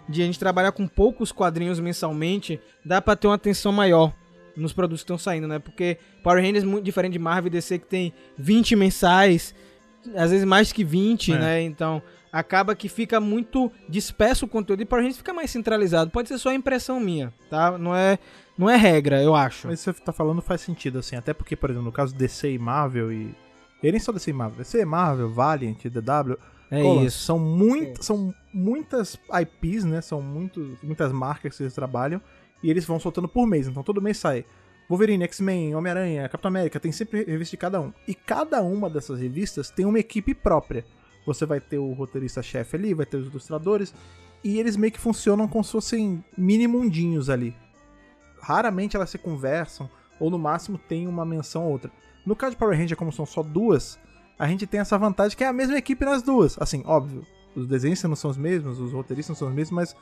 De 0.09 0.21
a 0.21 0.25
gente 0.25 0.39
trabalhar 0.39 0.71
com 0.71 0.87
poucos 0.87 1.31
quadrinhos 1.31 1.79
mensalmente, 1.79 2.59
dá 2.83 3.01
pra 3.01 3.15
ter 3.15 3.27
uma 3.27 3.35
atenção 3.35 3.71
maior 3.71 4.13
nos 4.55 4.73
produtos 4.73 5.01
que 5.01 5.05
estão 5.05 5.17
saindo, 5.17 5.47
né? 5.47 5.59
Porque 5.59 5.97
Power 6.23 6.43
Rangers, 6.43 6.63
muito 6.63 6.83
diferente 6.83 7.13
de 7.13 7.19
Marvel 7.19 7.47
e 7.47 7.51
DC, 7.51 7.79
que 7.79 7.85
tem 7.87 8.13
20 8.37 8.75
mensais, 8.75 9.55
às 10.15 10.31
vezes 10.31 10.45
mais 10.45 10.71
que 10.73 10.83
20, 10.83 11.31
É. 11.33 11.37
né? 11.39 11.61
Então 11.61 12.01
acaba 12.33 12.75
que 12.75 12.87
fica 12.89 13.19
muito 13.19 13.71
disperso 13.89 14.45
o 14.45 14.47
conteúdo 14.49 14.81
e 14.81 14.85
Power 14.85 15.03
Rangers 15.03 15.17
fica 15.17 15.33
mais 15.33 15.51
centralizado. 15.51 16.11
Pode 16.11 16.27
ser 16.27 16.37
só 16.37 16.51
impressão 16.51 16.99
minha, 16.99 17.33
tá? 17.49 17.77
Não 17.77 17.95
é, 17.95 18.17
não 18.57 18.69
é 18.69 18.75
regra, 18.75 19.21
eu 19.21 19.35
acho. 19.35 19.67
Mas 19.67 19.79
você 19.79 19.93
tá 19.93 20.11
falando 20.11 20.41
faz 20.41 20.61
sentido, 20.61 20.99
assim. 20.99 21.15
Até 21.15 21.33
porque, 21.33 21.55
por 21.55 21.69
exemplo, 21.69 21.85
no 21.85 21.91
caso 21.91 22.13
DC 22.15 22.51
e 22.51 22.59
Marvel 22.59 23.11
e. 23.11 23.33
E 23.83 23.91
nem 23.91 23.99
só 23.99 24.11
DC 24.11 24.29
e 24.29 24.33
Marvel. 24.33 24.57
DC, 24.59 24.83
Marvel, 24.85 25.29
Valiant, 25.31 25.77
DW. 25.85 26.37
É 26.72 26.82
isso. 27.03 27.19
São, 27.19 27.38
muito, 27.38 28.01
são 28.01 28.34
muitas 28.53 29.19
IPs, 29.41 29.84
né? 29.84 29.99
São 29.99 30.22
muito, 30.22 30.78
muitas 30.82 31.11
marcas 31.11 31.57
que 31.57 31.63
eles 31.63 31.74
trabalham. 31.74 32.22
E 32.63 32.69
eles 32.69 32.86
vão 32.86 32.97
soltando 32.97 33.28
por 33.28 33.45
mês. 33.45 33.67
Então 33.67 33.84
todo 33.84 34.01
mês 34.01 34.17
sai 34.17 34.45
Wolverine, 34.88 35.26
X-Men, 35.26 35.76
Homem-Aranha, 35.76 36.30
Capitão 36.30 36.47
América. 36.47 36.80
Tem 36.80 36.91
sempre 36.91 37.26
revista 37.26 37.51
de 37.51 37.57
cada 37.57 37.82
um. 37.82 37.91
E 38.07 38.15
cada 38.15 38.61
uma 38.61 38.89
dessas 38.89 39.19
revistas 39.19 39.69
tem 39.69 39.86
uma 39.86 39.99
equipe 39.99 40.34
própria. 40.34 40.86
Você 41.26 41.45
vai 41.45 41.59
ter 41.59 41.78
o 41.78 41.91
roteirista-chefe 41.91 42.78
ali, 42.78 42.93
vai 42.93 43.05
ter 43.05 43.17
os 43.17 43.28
ilustradores. 43.28 43.93
E 44.41 44.57
eles 44.57 44.78
meio 44.78 44.93
que 44.93 44.99
funcionam 44.99 45.49
como 45.49 45.63
se 45.63 45.74
fossem 45.74 46.24
mini 46.38 46.67
mundinhos 46.67 47.30
ali. 47.30 47.53
Raramente 48.41 48.95
elas 48.95 49.09
se 49.09 49.17
conversam. 49.17 49.89
Ou 50.19 50.30
no 50.30 50.39
máximo 50.39 50.78
tem 50.78 51.05
uma 51.05 51.26
menção 51.26 51.65
ou 51.65 51.72
outra. 51.72 51.91
No 52.26 52.36
caso 52.36 52.51
de 52.51 52.57
Power 52.57 52.78
Ranger, 52.78 52.95
como 52.95 53.11
são 53.11 53.26
só 53.26 53.43
duas, 53.43 53.99
a 54.41 54.47
gente 54.47 54.65
tem 54.65 54.79
essa 54.79 54.97
vantagem 54.97 55.37
que 55.37 55.43
é 55.43 55.47
a 55.47 55.53
mesma 55.53 55.77
equipe 55.77 56.03
nas 56.03 56.23
duas. 56.23 56.57
Assim, 56.59 56.81
óbvio, 56.85 57.23
os 57.55 57.67
desenhos 57.67 58.01
não 58.03 58.15
são 58.15 58.31
os 58.31 58.37
mesmos, 58.37 58.79
os 58.79 58.91
roteiristas 58.91 59.35
não 59.35 59.39
são 59.39 59.47
os 59.49 59.53
mesmos, 59.53 59.75
mas 59.75 59.95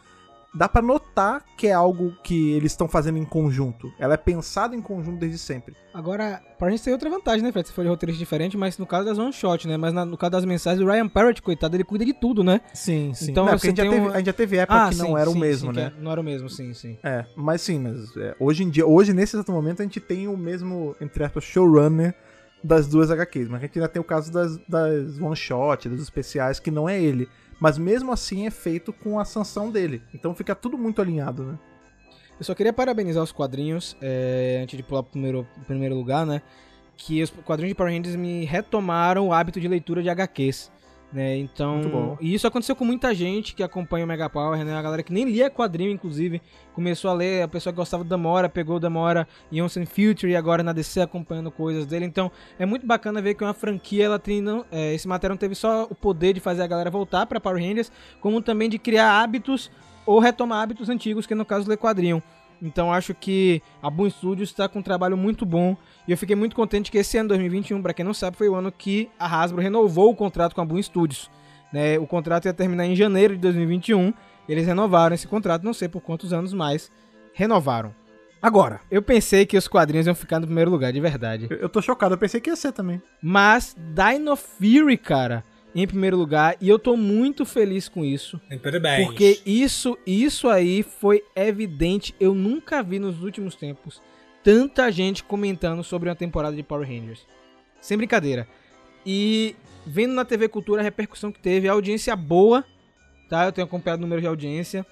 dá 0.53 0.67
pra 0.69 0.81
notar 0.81 1.43
que 1.57 1.67
é 1.67 1.73
algo 1.73 2.13
que 2.23 2.53
eles 2.53 2.71
estão 2.71 2.87
fazendo 2.87 3.17
em 3.17 3.25
conjunto. 3.25 3.91
Ela 3.99 4.13
é 4.13 4.17
pensada 4.17 4.73
em 4.75 4.81
conjunto 4.81 5.19
desde 5.19 5.37
sempre. 5.37 5.75
Agora, 5.93 6.41
pra 6.57 6.69
gente 6.71 6.81
tem 6.81 6.93
outra 6.93 7.09
vantagem, 7.09 7.43
né, 7.43 7.51
Fred? 7.51 7.67
Você 7.67 7.73
foi 7.73 7.83
de 7.83 7.89
roteirista 7.89 8.17
diferente, 8.17 8.55
mas 8.57 8.77
no 8.77 8.87
caso 8.87 9.05
das 9.05 9.17
one 9.17 9.33
shot, 9.33 9.67
né? 9.67 9.75
Mas 9.75 9.93
na- 9.93 10.05
no 10.05 10.17
caso 10.17 10.31
das 10.31 10.45
mensagens, 10.45 10.81
o 10.81 10.89
Ryan 10.89 11.09
Parrott, 11.09 11.41
coitado, 11.41 11.75
ele 11.75 11.83
cuida 11.83 12.05
de 12.05 12.13
tudo, 12.13 12.41
né? 12.41 12.61
Sim, 12.73 13.13
sim. 13.13 13.31
Então 13.31 13.45
Não, 13.45 13.51
você 13.57 13.67
porque 13.67 13.81
a, 13.81 13.83
gente 13.85 13.93
teve, 13.93 14.07
a 14.13 14.17
gente 14.17 14.25
já 14.25 14.33
teve 14.33 14.57
época 14.57 14.89
que 14.89 14.95
não 14.95 15.17
era 15.17 15.29
o 15.29 15.33
sim, 15.33 15.39
mesmo, 15.39 15.73
sim, 15.73 15.79
né? 15.81 15.91
que 15.91 16.01
Não 16.01 16.11
era 16.13 16.21
o 16.21 16.23
mesmo, 16.23 16.49
sim, 16.49 16.73
sim. 16.73 16.97
É, 17.03 17.25
mas 17.35 17.61
sim, 17.61 17.77
mas 17.77 18.15
é, 18.15 18.35
hoje 18.39 18.63
em 18.63 18.69
dia, 18.69 18.87
hoje 18.87 19.13
nesse 19.13 19.35
exato 19.35 19.51
momento, 19.51 19.81
a 19.81 19.83
gente 19.83 19.99
tem 19.99 20.27
o 20.29 20.37
mesmo, 20.37 20.95
entre 21.01 21.25
aspas, 21.25 21.43
showrunner 21.43 22.15
das 22.63 22.87
duas 22.87 23.09
HQs, 23.09 23.47
mas 23.47 23.59
a 23.59 23.65
gente 23.65 23.79
ainda 23.79 23.89
tem 23.89 24.01
o 24.01 24.05
caso 24.05 24.31
das, 24.31 24.57
das 24.67 25.19
one-shot, 25.19 25.87
dos 25.87 26.01
especiais, 26.01 26.59
que 26.59 26.69
não 26.69 26.87
é 26.87 27.01
ele. 27.01 27.27
Mas 27.59 27.77
mesmo 27.77 28.11
assim 28.11 28.47
é 28.47 28.51
feito 28.51 28.93
com 28.93 29.19
a 29.19 29.25
sanção 29.25 29.69
dele. 29.69 30.01
Então 30.13 30.33
fica 30.33 30.55
tudo 30.55 30.77
muito 30.77 31.01
alinhado, 31.01 31.43
né? 31.43 31.59
Eu 32.39 32.45
só 32.45 32.55
queria 32.55 32.71
parabenizar 32.71 33.21
os 33.21 33.33
quadrinhos, 33.33 33.97
é, 34.01 34.61
antes 34.63 34.77
de 34.77 34.83
pular 34.83 35.03
pro 35.03 35.11
primeiro, 35.11 35.47
primeiro 35.67 35.95
lugar, 35.95 36.25
né? 36.25 36.41
Que 36.95 37.21
os 37.21 37.29
quadrinhos 37.29 37.71
de 37.71 37.75
Power 37.75 37.93
Rangers 37.93 38.15
me 38.15 38.45
retomaram 38.45 39.27
o 39.27 39.33
hábito 39.33 39.59
de 39.59 39.67
leitura 39.67 40.01
de 40.01 40.09
HQs. 40.09 40.71
Né? 41.11 41.37
Então, 41.37 42.17
e 42.21 42.35
isso 42.35 42.45
aconteceu 42.45 42.75
com 42.75 42.85
muita 42.85 43.15
gente 43.15 43.55
que 43.55 43.63
acompanha 43.63 44.05
o 44.05 44.07
Mega 44.07 44.29
Power, 44.29 44.63
né? 44.63 44.75
A 44.75 44.81
galera 44.81 45.01
que 45.01 45.11
nem 45.11 45.25
lia 45.25 45.49
quadrinho, 45.49 45.89
inclusive, 45.89 46.39
começou 46.71 47.09
a 47.09 47.15
ler, 47.15 47.41
a 47.41 47.47
pessoa 47.47 47.73
que 47.73 47.77
gostava 47.77 48.03
do 48.03 48.09
Damora, 48.09 48.47
pegou 48.47 48.75
o 48.75 48.79
Damora 48.79 49.27
em 49.51 49.59
Onsen 49.59 49.87
Future 49.87 50.31
e 50.31 50.35
agora 50.35 50.61
na 50.61 50.71
DC 50.71 51.01
acompanhando 51.01 51.49
coisas 51.49 51.87
dele. 51.87 52.05
Então, 52.05 52.31
é 52.59 52.65
muito 52.65 52.85
bacana 52.85 53.23
ver 53.23 53.33
que 53.33 53.43
uma 53.43 53.55
franquia, 53.55 54.05
ela 54.05 54.19
tem, 54.19 54.39
não, 54.39 54.63
é, 54.71 54.93
esse 54.93 55.07
material 55.07 55.33
não 55.33 55.39
teve 55.39 55.55
só 55.55 55.87
o 55.89 55.95
poder 55.95 56.33
de 56.33 56.39
fazer 56.39 56.61
a 56.61 56.67
galera 56.67 56.91
voltar 56.91 57.25
pra 57.25 57.39
Power 57.39 57.59
Rangers, 57.59 57.91
como 58.21 58.39
também 58.39 58.69
de 58.69 58.77
criar 58.77 59.19
hábitos 59.19 59.71
ou 60.05 60.19
retomar 60.19 60.61
hábitos 60.61 60.89
antigos, 60.89 61.25
que 61.25 61.33
no 61.33 61.45
caso 61.45 61.67
ler 61.67 61.77
quadrinho. 61.77 62.21
Então 62.61 62.91
acho 62.91 63.13
que 63.13 63.61
a 63.81 63.89
Boom 63.89 64.09
Studios 64.09 64.49
está 64.49 64.67
com 64.67 64.79
um 64.79 64.83
trabalho 64.83 65.15
muito 65.15 65.45
bom 65.45 65.77
e 66.07 66.11
eu 66.11 66.17
fiquei 66.17 66.35
muito 66.35 66.55
contente 66.55 66.91
que 66.91 66.97
esse 66.97 67.17
ano 67.17 67.29
2021, 67.29 67.81
para 67.81 67.93
quem 67.93 68.03
não 68.03 68.13
sabe, 68.13 68.35
foi 68.35 68.49
o 68.49 68.55
ano 68.55 68.71
que 68.71 69.09
a 69.19 69.25
Hasbro 69.25 69.61
renovou 69.61 70.09
o 70.11 70.15
contrato 70.15 70.53
com 70.53 70.61
a 70.61 70.65
Boom 70.65 70.81
Studios. 70.81 71.29
Né? 71.71 71.97
O 71.99 72.07
contrato 72.07 72.45
ia 72.45 72.53
terminar 72.53 72.85
em 72.85 72.95
janeiro 72.95 73.35
de 73.35 73.41
2021, 73.41 74.13
eles 74.47 74.65
renovaram 74.65 75.13
esse 75.13 75.27
contrato, 75.27 75.63
não 75.63 75.73
sei 75.73 75.87
por 75.87 76.01
quantos 76.01 76.33
anos 76.33 76.53
mais, 76.53 76.91
renovaram. 77.33 77.93
Agora, 78.41 78.79
eu 78.89 79.01
pensei 79.01 79.45
que 79.45 79.57
os 79.57 79.67
quadrinhos 79.67 80.07
iam 80.07 80.15
ficar 80.15 80.39
no 80.39 80.45
primeiro 80.45 80.71
lugar, 80.71 80.93
de 80.93 80.99
verdade. 80.99 81.47
Eu, 81.49 81.57
eu 81.57 81.69
tô 81.69 81.81
chocado, 81.81 82.13
eu 82.13 82.17
pensei 82.17 82.39
que 82.39 82.49
ia 82.49 82.55
ser 82.55 82.71
também. 82.71 83.01
Mas 83.21 83.75
Dino 83.77 84.35
Fury, 84.35 84.97
cara, 84.97 85.43
em 85.75 85.85
primeiro 85.85 86.17
lugar, 86.17 86.57
e 86.59 86.67
eu 86.67 86.79
tô 86.79 86.97
muito 86.97 87.45
feliz 87.45 87.87
com 87.87 88.03
isso. 88.03 88.41
Parabéns. 88.61 89.05
Porque 89.05 89.39
isso, 89.45 89.97
isso 90.05 90.47
aí 90.47 90.83
foi 90.83 91.23
evidente. 91.35 92.15
Eu 92.19 92.33
nunca 92.33 92.81
vi 92.81 92.99
nos 92.99 93.21
últimos 93.21 93.55
tempos 93.55 94.01
tanta 94.43 94.91
gente 94.91 95.23
comentando 95.23 95.83
sobre 95.83 96.09
uma 96.09 96.15
temporada 96.15 96.55
de 96.55 96.63
Power 96.63 96.87
Rangers. 96.87 97.25
Sem 97.81 97.97
brincadeira. 97.97 98.47
E 99.05 99.55
vendo 99.85 100.13
na 100.13 100.25
TV 100.25 100.47
Cultura 100.47 100.81
a 100.81 100.83
repercussão 100.83 101.31
que 101.31 101.39
teve, 101.39 101.67
a 101.67 101.73
audiência 101.73 102.15
boa, 102.15 102.65
tá? 103.29 103.45
Eu 103.45 103.51
tenho 103.51 103.65
acompanhado 103.65 103.99
o 103.99 104.01
número 104.01 104.21
de 104.21 104.27
audiência. 104.27 104.85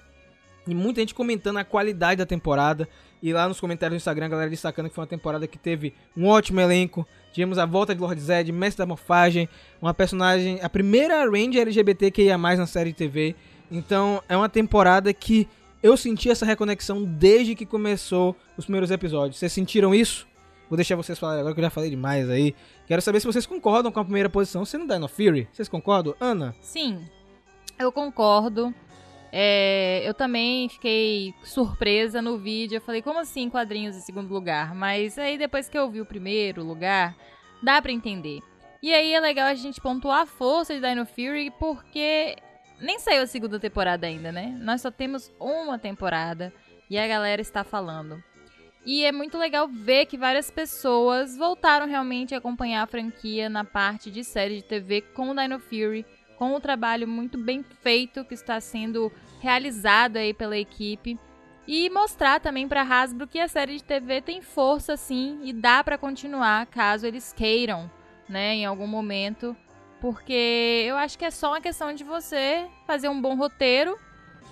E 0.66 0.74
muita 0.74 1.00
gente 1.00 1.14
comentando 1.14 1.58
a 1.58 1.64
qualidade 1.64 2.18
da 2.18 2.26
temporada. 2.26 2.88
E 3.22 3.32
lá 3.32 3.48
nos 3.48 3.58
comentários 3.58 3.96
do 3.96 4.00
Instagram, 4.00 4.26
a 4.26 4.28
galera 4.28 4.50
destacando 4.50 4.88
que 4.88 4.94
foi 4.94 5.02
uma 5.02 5.08
temporada 5.08 5.46
que 5.46 5.58
teve 5.58 5.94
um 6.16 6.26
ótimo 6.26 6.60
elenco. 6.60 7.06
Tivemos 7.32 7.58
a 7.58 7.66
volta 7.66 7.94
de 7.94 8.00
Lord 8.00 8.20
Zed, 8.20 8.50
Mestre 8.52 8.78
da 8.78 8.86
Morfagem, 8.86 9.48
uma 9.80 9.94
personagem, 9.94 10.58
a 10.62 10.68
primeira 10.68 11.24
Ranger 11.24 11.62
LGBTQIA+, 11.62 12.38
na 12.38 12.66
série 12.66 12.90
de 12.90 12.96
TV. 12.96 13.34
Então, 13.70 14.22
é 14.28 14.36
uma 14.36 14.48
temporada 14.48 15.12
que 15.12 15.46
eu 15.82 15.96
senti 15.96 16.30
essa 16.30 16.44
reconexão 16.44 17.04
desde 17.04 17.54
que 17.54 17.66
começou 17.66 18.34
os 18.56 18.64
primeiros 18.64 18.90
episódios. 18.90 19.38
Vocês 19.38 19.52
sentiram 19.52 19.94
isso? 19.94 20.26
Vou 20.68 20.76
deixar 20.76 20.96
vocês 20.96 21.18
falarem 21.18 21.40
agora 21.40 21.54
que 21.54 21.60
eu 21.60 21.64
já 21.64 21.70
falei 21.70 21.88
demais 21.88 22.28
aí. 22.28 22.54
Quero 22.86 23.00
saber 23.00 23.20
se 23.20 23.26
vocês 23.26 23.46
concordam 23.46 23.90
com 23.90 24.00
a 24.00 24.04
primeira 24.04 24.28
posição 24.28 24.64
sendo 24.64 24.86
Dino 24.86 25.08
Fury. 25.08 25.48
Vocês 25.52 25.68
concordam? 25.68 26.14
Ana? 26.20 26.54
Sim, 26.60 27.00
eu 27.78 27.90
concordo. 27.90 28.74
É, 29.30 30.02
eu 30.04 30.14
também 30.14 30.68
fiquei 30.68 31.34
surpresa 31.42 32.22
no 32.22 32.38
vídeo. 32.38 32.76
Eu 32.76 32.80
falei, 32.80 33.02
como 33.02 33.18
assim 33.18 33.50
quadrinhos 33.50 33.96
em 33.96 34.00
segundo 34.00 34.32
lugar? 34.32 34.74
Mas 34.74 35.18
aí 35.18 35.36
depois 35.36 35.68
que 35.68 35.78
eu 35.78 35.90
vi 35.90 36.00
o 36.00 36.06
primeiro 36.06 36.62
lugar, 36.64 37.16
dá 37.62 37.80
pra 37.80 37.92
entender. 37.92 38.40
E 38.82 38.94
aí 38.94 39.12
é 39.12 39.20
legal 39.20 39.48
a 39.48 39.54
gente 39.54 39.80
pontuar 39.80 40.22
a 40.22 40.26
força 40.26 40.74
de 40.74 40.80
Dino 40.80 41.04
Fury, 41.04 41.50
porque 41.58 42.36
nem 42.80 42.98
saiu 42.98 43.22
a 43.22 43.26
segunda 43.26 43.58
temporada 43.58 44.06
ainda, 44.06 44.30
né? 44.30 44.56
Nós 44.60 44.80
só 44.80 44.90
temos 44.90 45.32
uma 45.40 45.78
temporada 45.78 46.52
e 46.88 46.96
a 46.96 47.06
galera 47.06 47.42
está 47.42 47.64
falando. 47.64 48.22
E 48.86 49.04
é 49.04 49.12
muito 49.12 49.36
legal 49.36 49.68
ver 49.68 50.06
que 50.06 50.16
várias 50.16 50.50
pessoas 50.50 51.36
voltaram 51.36 51.86
realmente 51.86 52.34
a 52.34 52.38
acompanhar 52.38 52.82
a 52.82 52.86
franquia 52.86 53.48
na 53.48 53.64
parte 53.64 54.10
de 54.10 54.22
série 54.22 54.56
de 54.56 54.62
TV 54.62 55.02
com 55.02 55.34
Dino 55.34 55.58
Fury, 55.58 56.06
com 56.38 56.54
o 56.54 56.60
trabalho 56.60 57.08
muito 57.08 57.36
bem 57.36 57.64
feito 57.82 58.24
que 58.24 58.32
está 58.32 58.60
sendo 58.60 59.12
realizado 59.40 60.18
aí 60.18 60.32
pela 60.32 60.56
equipe. 60.56 61.18
E 61.66 61.90
mostrar 61.90 62.40
também 62.40 62.66
para 62.66 62.82
Hasbro 62.82 63.26
que 63.26 63.40
a 63.40 63.48
série 63.48 63.76
de 63.76 63.84
TV 63.84 64.22
tem 64.22 64.40
força 64.40 64.96
sim 64.96 65.40
e 65.42 65.52
dá 65.52 65.82
para 65.82 65.98
continuar 65.98 66.64
caso 66.66 67.06
eles 67.06 67.32
queiram, 67.32 67.90
né, 68.28 68.54
em 68.54 68.64
algum 68.64 68.86
momento, 68.86 69.54
porque 70.00 70.84
eu 70.86 70.96
acho 70.96 71.18
que 71.18 71.24
é 71.24 71.30
só 71.30 71.50
uma 71.50 71.60
questão 71.60 71.92
de 71.92 72.04
você 72.04 72.66
fazer 72.86 73.08
um 73.08 73.20
bom 73.20 73.34
roteiro, 73.36 73.98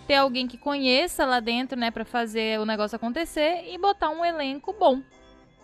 ter 0.07 0.16
alguém 0.16 0.47
que 0.47 0.59
conheça 0.59 1.24
lá 1.24 1.41
dentro, 1.41 1.78
né, 1.78 1.91
para 1.91 2.05
fazer 2.05 2.61
o 2.61 2.66
negócio 2.66 2.97
acontecer 2.97 3.64
e 3.68 3.78
botar 3.78 4.11
um 4.11 4.24
elenco 4.24 4.72
bom. 4.72 5.01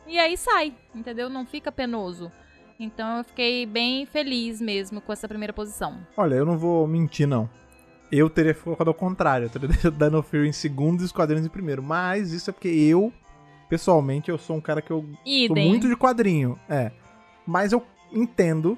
E 0.07 0.18
aí 0.18 0.37
sai, 0.37 0.75
entendeu? 0.95 1.29
Não 1.29 1.45
fica 1.45 1.70
penoso. 1.70 2.33
Então 2.85 3.18
eu 3.18 3.24
fiquei 3.24 3.64
bem 3.66 4.05
feliz 4.07 4.61
mesmo 4.61 5.01
com 5.01 5.12
essa 5.12 5.28
primeira 5.28 5.53
posição. 5.53 6.01
Olha, 6.16 6.35
eu 6.35 6.45
não 6.45 6.59
vou 6.59 6.87
mentir, 6.87 7.26
não. 7.26 7.49
Eu 8.11 8.28
teria 8.28 8.55
colocado 8.55 8.89
ao 8.89 8.95
contrário, 8.95 9.47
eu 9.47 9.51
teria 9.51 9.68
deixado 9.68 9.97
Dino 9.97 10.22
Fury 10.22 10.49
em 10.49 10.53
segundo 10.53 11.01
e 11.03 11.05
os 11.05 11.12
quadrinhos 11.12 11.47
em 11.47 11.51
primeiro. 11.51 11.83
Mas 11.83 12.33
isso 12.33 12.51
é 12.51 12.53
porque 12.53 12.68
eu, 12.68 13.12
pessoalmente, 13.68 14.30
eu 14.30 14.39
sou 14.39 14.57
um 14.57 14.61
cara 14.61 14.83
que 14.83 14.91
eu 14.91 15.05
sou 15.47 15.57
muito 15.57 15.89
de 15.89 15.97
quadrinho. 15.97 16.59
É. 16.68 16.91
Mas 17.47 17.72
eu 17.72 17.83
entendo 18.12 18.76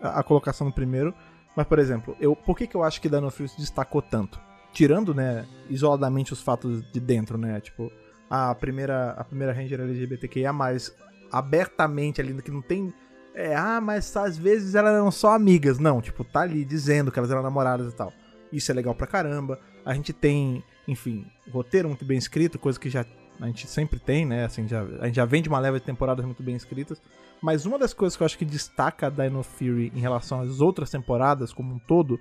a, 0.00 0.20
a 0.20 0.22
colocação 0.22 0.66
no 0.66 0.72
primeiro. 0.72 1.14
Mas, 1.56 1.66
por 1.66 1.78
exemplo, 1.78 2.16
eu, 2.20 2.36
por 2.36 2.56
que, 2.56 2.66
que 2.66 2.76
eu 2.76 2.84
acho 2.84 3.00
que 3.00 3.08
Dino 3.08 3.30
Fury 3.30 3.48
se 3.48 3.58
destacou 3.58 4.00
tanto? 4.00 4.40
Tirando, 4.72 5.14
né, 5.14 5.44
isoladamente 5.68 6.32
os 6.32 6.40
fatos 6.40 6.82
de 6.92 7.00
dentro, 7.00 7.36
né? 7.36 7.58
Tipo, 7.60 7.90
a 8.30 8.54
primeira, 8.54 9.12
a 9.12 9.24
primeira 9.24 9.52
Ranger 9.52 9.80
LGBTQIA, 9.80 10.52
mais 10.52 10.94
abertamente 11.32 12.20
ali, 12.20 12.40
que 12.42 12.50
não 12.50 12.62
tem. 12.62 12.92
É, 13.34 13.54
ah, 13.54 13.80
mas 13.80 14.16
às 14.16 14.36
vezes 14.36 14.74
elas 14.74 14.94
eram 14.94 15.10
só 15.10 15.34
amigas. 15.34 15.78
Não, 15.78 16.00
tipo, 16.00 16.24
tá 16.24 16.40
ali 16.40 16.64
dizendo 16.64 17.12
que 17.12 17.18
elas 17.18 17.30
eram 17.30 17.42
namoradas 17.42 17.92
e 17.92 17.96
tal. 17.96 18.12
Isso 18.52 18.70
é 18.70 18.74
legal 18.74 18.94
pra 18.94 19.06
caramba. 19.06 19.60
A 19.84 19.94
gente 19.94 20.12
tem, 20.12 20.62
enfim, 20.86 21.26
roteiro 21.50 21.88
muito 21.88 22.04
bem 22.04 22.18
escrito, 22.18 22.58
coisa 22.58 22.78
que 22.78 22.90
já 22.90 23.04
a 23.40 23.46
gente 23.46 23.68
sempre 23.68 24.00
tem, 24.00 24.26
né? 24.26 24.44
Assim, 24.44 24.66
já, 24.66 24.82
a 24.82 25.06
gente 25.06 25.14
já 25.14 25.24
vem 25.24 25.40
de 25.40 25.48
uma 25.48 25.58
leva 25.58 25.78
de 25.78 25.86
temporadas 25.86 26.24
muito 26.24 26.42
bem 26.42 26.56
escritas. 26.56 27.00
Mas 27.40 27.64
uma 27.64 27.78
das 27.78 27.94
coisas 27.94 28.16
que 28.16 28.22
eu 28.22 28.26
acho 28.26 28.36
que 28.36 28.44
destaca 28.44 29.06
a 29.06 29.10
Dino 29.10 29.42
Fury 29.42 29.92
em 29.94 30.00
relação 30.00 30.40
às 30.40 30.60
outras 30.60 30.90
temporadas 30.90 31.52
como 31.52 31.74
um 31.74 31.78
todo 31.78 32.20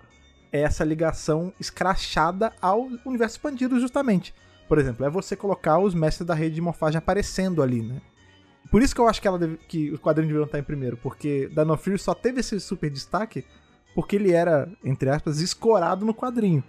é 0.52 0.62
essa 0.62 0.84
ligação 0.84 1.52
escrachada 1.60 2.54
ao 2.62 2.88
universo 3.06 3.38
expandido, 3.38 3.80
justamente. 3.80 4.34
Por 4.68 4.78
exemplo, 4.78 5.06
é 5.06 5.10
você 5.10 5.36
colocar 5.36 5.80
os 5.80 5.94
mestres 5.94 6.28
da 6.28 6.36
rede 6.36 6.56
de 6.56 6.62
morfagem 6.62 6.98
aparecendo 6.98 7.64
ali, 7.64 7.82
né? 7.82 8.02
Por 8.72 8.82
isso 8.82 8.94
que 8.94 9.02
eu 9.02 9.08
acho 9.08 9.22
que, 9.22 9.28
ela 9.28 9.38
deve, 9.40 9.58
que 9.68 9.92
os 9.92 10.00
quadrinhos 10.00 10.28
deveriam 10.30 10.46
estar 10.46 10.60
em 10.60 10.64
primeiro, 10.64 10.98
porque 10.98 11.50
Dino 11.56 11.78
Fury 11.78 11.98
só 11.98 12.14
teve 12.14 12.40
esse 12.42 12.60
super 12.60 12.90
destaque 12.90 13.44
porque 13.96 14.16
ele 14.16 14.32
era, 14.32 14.70
entre 14.84 15.10
aspas, 15.10 15.40
escorado 15.40 16.06
no 16.06 16.14
quadrinho. 16.14 16.64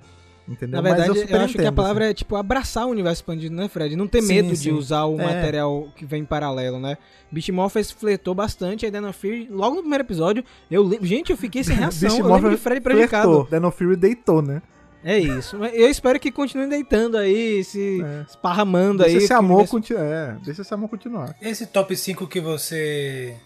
Entendeu? 0.49 0.81
Na 0.81 0.89
verdade, 0.89 1.09
Mas 1.11 1.19
eu, 1.19 1.23
super 1.27 1.41
acho 1.43 1.53
que 1.53 1.59
a 1.59 1.63
entendo, 1.65 1.75
palavra 1.75 2.05
assim. 2.05 2.11
é 2.11 2.15
tipo 2.15 2.35
abraçar 2.37 2.87
o 2.87 2.91
universo 2.91 3.21
expandido, 3.21 3.55
né, 3.55 3.69
Fred? 3.69 3.95
Não 3.97 4.09
ter 4.09 4.23
Sim, 4.23 4.29
medo 4.29 4.49
de 4.49 4.57
sim. 4.57 4.71
usar 4.73 5.05
o 5.05 5.21
É. 5.21 5.25
material 5.25 5.89
que 5.95 6.07
vem 6.07 6.23
em 6.23 6.25
paralelo, 6.25 6.81
né? 6.81 6.97
Beast 7.31 7.51
Morphers 7.51 7.91
fletou 7.91 8.35
bastante 8.35 8.87
a 8.87 8.91
Dino 8.91 9.13
Fury. 9.13 9.47
Logo 9.51 9.75
no 9.77 9.81
primeiro 9.83 10.05
episódio, 10.05 10.43
eu 10.71 10.83
lembro. 10.83 11.05
Gente, 11.05 11.29
eu 11.31 11.37
fiquei 11.37 11.63
sem 11.63 11.77
reação. 11.77 12.17
Eu 12.19 12.27
lembro 12.33 12.49
de 12.51 12.57
Fred 12.57 12.81
prejudicado. 12.81 13.31
flertou, 13.31 13.59
Dino 13.59 13.71
Fury 13.71 13.97
deitou, 13.97 14.41
né? 14.41 14.63
É 15.05 15.17
isso. 15.19 15.57
Mas 15.59 15.73
Eu 15.75 15.89
espero 15.89 16.19
que 16.19 16.31
continue 16.33 16.69
deitando 16.69 17.17
aí, 17.17 17.63
se 17.65 18.03
É. 18.03 18.23
esparramando 18.29 19.03
Deixa 19.05 19.19
aí. 19.19 19.25
esse 19.25 19.33
amor 19.33 19.57
universo- 19.59 19.71
continuar. 19.73 20.05
É, 20.05 20.33
deixa 20.45 20.63
esse 20.63 20.75
amor 20.75 20.89
continuar. 20.89 21.37
Esse 21.41 21.67
top 21.67 21.97
5 21.97 22.27
que 22.27 22.41
você 22.41 23.37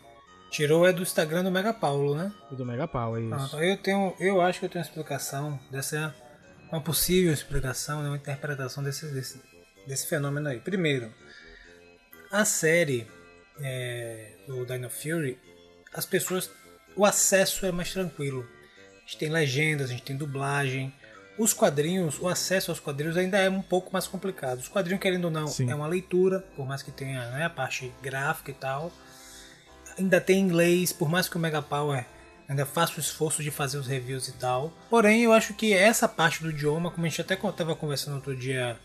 tirou 0.51 0.87
é 0.87 0.93
do 0.93 1.03
Instagram 1.03 1.45
do 1.45 1.51
Mega 1.51 1.73
Paulo, 1.75 2.15
né? 2.15 2.33
Do 2.51 2.65
Mega 2.65 2.87
Pau, 2.89 3.17
é 3.17 3.21
isso. 3.21 3.29
Pronto, 3.31 3.57
eu 3.63 3.77
tenho, 3.77 4.15
eu 4.21 4.41
acho 4.41 4.59
que 4.61 4.67
eu 4.67 4.71
tenho 4.71 4.83
uma 4.85 4.89
explicação 4.89 5.59
dessa, 5.71 6.15
uma 6.71 6.81
possível 6.81 7.33
explicação, 7.33 8.03
né, 8.03 8.09
uma 8.09 8.17
interpretação 8.17 8.83
desse, 8.83 9.07
desse, 9.13 9.41
desse 9.87 10.07
fenômeno 10.07 10.49
aí. 10.49 10.59
Primeiro, 10.61 11.11
a 12.31 12.45
série 12.45 13.07
é, 13.61 14.33
do 14.47 14.65
Dino 14.67 14.89
Fury, 14.91 15.39
as 15.95 16.07
pessoas, 16.07 16.51
o 16.97 17.05
acesso 17.05 17.65
é 17.67 17.73
mais 17.73 17.93
tranquilo. 17.93 18.47
A 18.97 19.01
gente 19.07 19.19
tem 19.19 19.29
legendas, 19.31 19.89
a 19.91 19.93
gente 19.93 20.03
tem 20.03 20.17
dublagem. 20.17 20.93
Os 21.39 21.55
quadrinhos, 21.55 22.21
o 22.21 22.29
acesso 22.29 22.71
aos 22.71 22.79
quadrinhos 22.79 23.17
ainda 23.17 23.39
é 23.39 23.49
um 23.49 23.63
pouco 23.63 23.91
mais 23.93 24.07
complicado. 24.07 24.59
Os 24.59 24.69
quadrinhos, 24.69 25.01
querendo 25.01 25.25
ou 25.25 25.31
não, 25.31 25.47
Sim. 25.47 25.71
é 25.71 25.75
uma 25.75 25.87
leitura, 25.87 26.41
por 26.55 26.67
mais 26.67 26.83
que 26.83 26.91
tenha 26.91 27.31
né, 27.31 27.45
a 27.45 27.51
parte 27.51 27.93
gráfica 28.03 28.51
e 28.51 28.55
tal 28.55 28.93
ainda 29.99 30.21
tem 30.21 30.41
inglês, 30.41 30.93
por 30.93 31.09
mais 31.09 31.29
que 31.29 31.37
o 31.37 31.41
Mega 31.41 31.63
Power 31.63 32.05
ainda 32.49 32.67
faça 32.67 32.97
o 32.97 33.01
esforço 33.01 33.43
de 33.43 33.51
fazer 33.51 33.79
os 33.79 33.87
reviews 33.87 34.29
e 34.29 34.33
tal. 34.33 34.73
Porém, 34.91 35.23
eu 35.23 35.33
acho 35.33 35.55
que 35.55 35.73
essa 35.73 36.09
parte 36.09 36.43
do 36.43 36.51
idioma, 36.51 36.91
como 36.91 37.07
a 37.07 37.09
gente 37.09 37.21
até 37.21 37.35
estava 37.35 37.75
conversando 37.75 38.17
outro 38.17 38.37
dia 38.37 38.79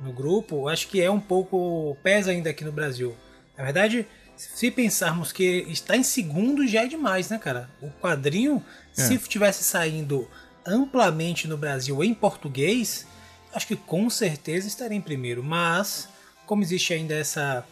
no 0.00 0.12
grupo, 0.12 0.56
eu 0.56 0.68
acho 0.68 0.88
que 0.88 1.00
é 1.00 1.10
um 1.10 1.20
pouco 1.20 1.96
pesa 2.02 2.30
ainda 2.30 2.50
aqui 2.50 2.64
no 2.64 2.72
Brasil. 2.72 3.16
Na 3.56 3.64
verdade, 3.64 4.06
se 4.36 4.70
pensarmos 4.70 5.30
que 5.30 5.66
está 5.68 5.96
em 5.96 6.02
segundo 6.02 6.66
já 6.66 6.84
é 6.84 6.86
demais, 6.86 7.28
né, 7.28 7.38
cara? 7.38 7.68
O 7.80 7.90
quadrinho, 7.90 8.64
se 8.92 9.18
tivesse 9.18 9.62
saindo 9.62 10.28
amplamente 10.66 11.48
no 11.48 11.56
Brasil 11.56 12.02
em 12.02 12.14
português, 12.14 13.06
acho 13.54 13.66
que 13.66 13.76
com 13.76 14.08
certeza 14.08 14.68
estaria 14.68 14.96
em 14.96 15.00
primeiro. 15.00 15.42
Mas, 15.42 16.08
como 16.46 16.62
existe 16.62 16.92
ainda 16.92 17.14
essa 17.14 17.64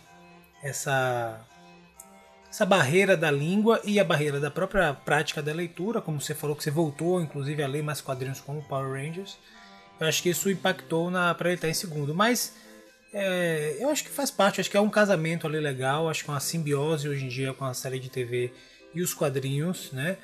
essa 0.62 1.40
essa 2.50 2.66
barreira 2.66 3.16
da 3.16 3.30
língua 3.30 3.80
e 3.84 4.00
a 4.00 4.04
barreira 4.04 4.40
da 4.40 4.50
própria 4.50 4.92
prática 4.92 5.40
da 5.40 5.52
leitura, 5.52 6.02
como 6.02 6.20
você 6.20 6.34
falou 6.34 6.56
que 6.56 6.64
você 6.64 6.70
voltou 6.70 7.20
inclusive 7.20 7.62
a 7.62 7.68
ler 7.68 7.82
mais 7.82 8.00
quadrinhos 8.00 8.40
como 8.40 8.62
Power 8.62 8.92
Rangers. 8.92 9.38
Eu 10.00 10.06
acho 10.06 10.22
que 10.22 10.30
isso 10.30 10.50
impactou 10.50 11.10
na 11.10 11.34
para 11.34 11.50
ele 11.50 11.56
estar 11.56 11.68
em 11.68 11.74
segundo, 11.74 12.14
mas 12.14 12.54
é, 13.12 13.76
eu 13.80 13.88
acho 13.90 14.04
que 14.04 14.10
faz 14.10 14.30
parte, 14.30 14.60
acho 14.60 14.70
que 14.70 14.76
é 14.76 14.80
um 14.80 14.90
casamento 14.90 15.46
ali 15.46 15.58
legal, 15.58 16.08
acho 16.08 16.24
que 16.24 16.30
é 16.30 16.32
uma 16.32 16.40
simbiose 16.40 17.08
hoje 17.08 17.24
em 17.24 17.28
dia 17.28 17.52
com 17.52 17.64
a 17.64 17.74
série 17.74 17.98
de 17.98 18.08
TV 18.08 18.52
e 18.94 19.02
os 19.02 19.12
quadrinhos, 19.12 19.92
né? 19.92 20.16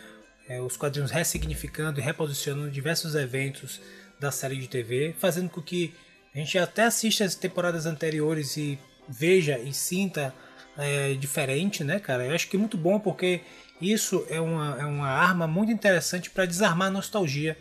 É, 0.48 0.60
os 0.60 0.76
quadrinhos 0.76 1.10
ressignificando 1.10 1.98
e 1.98 2.02
reposicionando 2.02 2.70
diversos 2.70 3.14
eventos 3.14 3.80
da 4.18 4.30
série 4.30 4.56
de 4.56 4.68
TV, 4.68 5.14
fazendo 5.18 5.50
com 5.50 5.60
que 5.60 5.92
a 6.34 6.38
gente 6.38 6.58
até 6.58 6.84
assista 6.84 7.24
as 7.24 7.34
temporadas 7.34 7.86
anteriores 7.86 8.56
e 8.56 8.78
veja 9.08 9.58
e 9.58 9.72
sinta 9.72 10.34
é, 10.76 11.14
diferente, 11.14 11.82
né, 11.82 11.98
cara? 11.98 12.26
Eu 12.26 12.34
acho 12.34 12.48
que 12.48 12.56
é 12.56 12.58
muito 12.58 12.76
bom 12.76 13.00
porque 13.00 13.40
isso 13.80 14.24
é 14.28 14.40
uma, 14.40 14.76
é 14.78 14.84
uma 14.84 15.08
arma 15.08 15.46
muito 15.46 15.72
interessante 15.72 16.30
para 16.30 16.46
desarmar 16.46 16.88
a 16.88 16.90
nostalgia. 16.90 17.56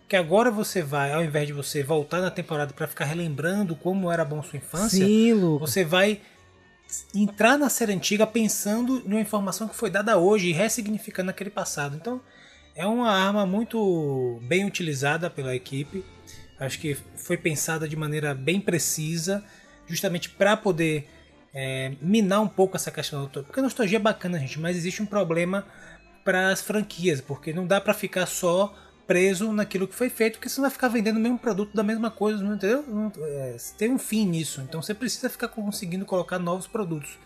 Porque 0.00 0.16
agora 0.16 0.50
você 0.50 0.82
vai, 0.82 1.12
ao 1.12 1.22
invés 1.22 1.46
de 1.46 1.52
você 1.52 1.82
voltar 1.82 2.20
na 2.20 2.30
temporada 2.30 2.72
para 2.72 2.88
ficar 2.88 3.04
relembrando 3.04 3.76
como 3.76 4.10
era 4.10 4.24
bom 4.24 4.42
sua 4.42 4.56
infância, 4.56 5.04
Sim, 5.06 5.34
você 5.58 5.84
vai 5.84 6.20
entrar 7.14 7.58
na 7.58 7.68
série 7.68 7.92
antiga 7.92 8.26
pensando 8.26 9.02
numa 9.06 9.20
informação 9.20 9.68
que 9.68 9.74
foi 9.74 9.90
dada 9.90 10.16
hoje 10.18 10.48
e 10.48 10.52
ressignificando 10.52 11.30
aquele 11.30 11.50
passado. 11.50 11.96
Então, 11.96 12.20
é 12.74 12.86
uma 12.86 13.10
arma 13.10 13.44
muito 13.44 14.40
bem 14.42 14.64
utilizada 14.64 15.28
pela 15.28 15.54
equipe. 15.54 16.04
Acho 16.58 16.78
que 16.78 16.96
foi 17.16 17.36
pensada 17.36 17.88
de 17.88 17.96
maneira 17.96 18.34
bem 18.34 18.60
precisa, 18.60 19.44
justamente 19.86 20.28
para 20.28 20.56
poder 20.56 21.08
é, 21.54 21.92
minar 22.00 22.40
um 22.40 22.48
pouco 22.48 22.76
essa 22.76 22.90
questão 22.90 23.18
da 23.18 23.24
nostalgia. 23.24 23.46
Porque 23.46 23.60
a 23.60 23.62
nostalgia 23.62 23.96
é 23.96 24.00
bacana, 24.00 24.38
gente, 24.38 24.58
mas 24.60 24.76
existe 24.76 25.02
um 25.02 25.06
problema 25.06 25.66
para 26.24 26.50
as 26.50 26.60
franquias, 26.60 27.20
porque 27.20 27.52
não 27.52 27.66
dá 27.66 27.80
para 27.80 27.94
ficar 27.94 28.26
só 28.26 28.74
preso 29.10 29.52
naquilo 29.52 29.88
que 29.88 29.94
foi 29.96 30.08
feito, 30.08 30.34
porque 30.34 30.48
você 30.48 30.60
vai 30.60 30.70
ficar 30.70 30.86
vendendo 30.86 31.16
o 31.16 31.20
mesmo 31.20 31.36
produto 31.36 31.74
da 31.74 31.82
mesma 31.82 32.12
coisa, 32.12 32.44
entendeu? 32.44 32.84
É, 33.20 33.56
tem 33.76 33.90
um 33.90 33.98
fim 33.98 34.24
nisso, 34.24 34.60
então 34.60 34.80
você 34.80 34.94
precisa 34.94 35.28
ficar 35.28 35.48
conseguindo 35.48 36.04
colocar 36.04 36.38
novos 36.38 36.68
produtos. 36.68 37.18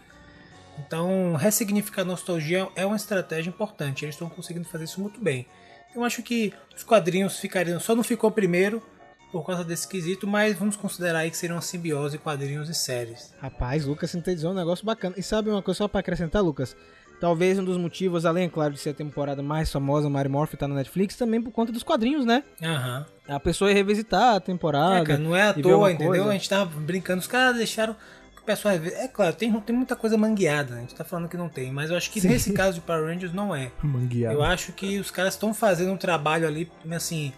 Então, 0.78 1.34
ressignificar 1.34 2.00
a 2.00 2.06
nostalgia 2.06 2.66
é 2.74 2.86
uma 2.86 2.96
estratégia 2.96 3.50
importante, 3.50 4.02
eles 4.02 4.14
estão 4.14 4.30
conseguindo 4.30 4.66
fazer 4.66 4.84
isso 4.84 4.98
muito 4.98 5.20
bem. 5.20 5.46
Eu 5.94 6.02
acho 6.02 6.22
que 6.22 6.54
os 6.74 6.82
quadrinhos 6.82 7.38
ficariam, 7.38 7.78
só 7.78 7.94
não 7.94 8.02
ficou 8.02 8.30
primeiro 8.30 8.82
por 9.30 9.44
causa 9.44 9.62
desse 9.62 9.86
quesito, 9.86 10.26
mas 10.26 10.56
vamos 10.56 10.76
considerar 10.76 11.18
aí 11.18 11.30
que 11.30 11.36
seria 11.36 11.54
uma 11.54 11.60
simbiose 11.60 12.16
quadrinhos 12.16 12.70
e 12.70 12.74
séries. 12.74 13.34
Rapaz, 13.42 13.84
Lucas 13.84 14.10
sintetizou 14.10 14.52
um 14.52 14.54
negócio 14.54 14.86
bacana. 14.86 15.16
E 15.18 15.22
sabe 15.22 15.50
uma 15.50 15.60
coisa 15.60 15.78
só 15.78 15.88
pra 15.88 16.00
acrescentar, 16.00 16.42
Lucas? 16.42 16.74
Talvez 17.20 17.58
um 17.58 17.64
dos 17.64 17.76
motivos, 17.76 18.26
além, 18.26 18.48
claro, 18.48 18.74
de 18.74 18.78
ser 18.78 18.90
a 18.90 18.94
temporada 18.94 19.42
mais 19.42 19.70
famosa, 19.70 20.10
Mary 20.10 20.28
Morph 20.28 20.54
tá 20.54 20.68
na 20.68 20.74
Netflix, 20.74 21.16
também 21.16 21.40
por 21.40 21.50
conta 21.50 21.72
dos 21.72 21.82
quadrinhos, 21.82 22.26
né? 22.26 22.42
Aham. 22.62 23.06
A 23.26 23.40
pessoa 23.40 23.70
ia 23.70 23.74
revisitar 23.74 24.34
a 24.34 24.40
temporada. 24.40 24.98
É, 24.98 25.04
cara, 25.04 25.18
não 25.18 25.34
é 25.34 25.42
à 25.42 25.54
toa, 25.54 25.90
entendeu? 25.90 26.10
coisa. 26.10 26.28
A 26.28 26.32
gente 26.32 26.48
tava 26.48 26.80
brincando, 26.80 27.20
os 27.20 27.26
caras 27.26 27.56
deixaram 27.56 27.96
o 28.40 28.44
pessoal. 28.44 28.74
É 28.74 29.08
claro, 29.08 29.34
tem, 29.34 29.50
tem 29.60 29.74
muita 29.74 29.96
coisa 29.96 30.18
mangueada, 30.18 30.74
né? 30.74 30.78
a 30.78 30.80
gente 30.82 30.94
tá 30.94 31.04
falando 31.04 31.28
que 31.28 31.36
não 31.36 31.48
tem, 31.48 31.72
mas 31.72 31.90
eu 31.90 31.96
acho 31.96 32.10
que 32.10 32.20
Sim. 32.20 32.28
nesse 32.28 32.52
caso 32.52 32.74
de 32.74 32.80
Power 32.82 33.06
Rangers 33.06 33.32
não 33.32 33.54
é. 33.54 33.70
Mangueado. 33.82 34.34
Eu 34.34 34.42
acho 34.42 34.72
que 34.72 34.98
os 34.98 35.10
caras 35.10 35.34
estão 35.34 35.54
fazendo 35.54 35.92
um 35.92 35.96
trabalho 35.96 36.46
ali, 36.46 36.70
assim, 36.90 37.32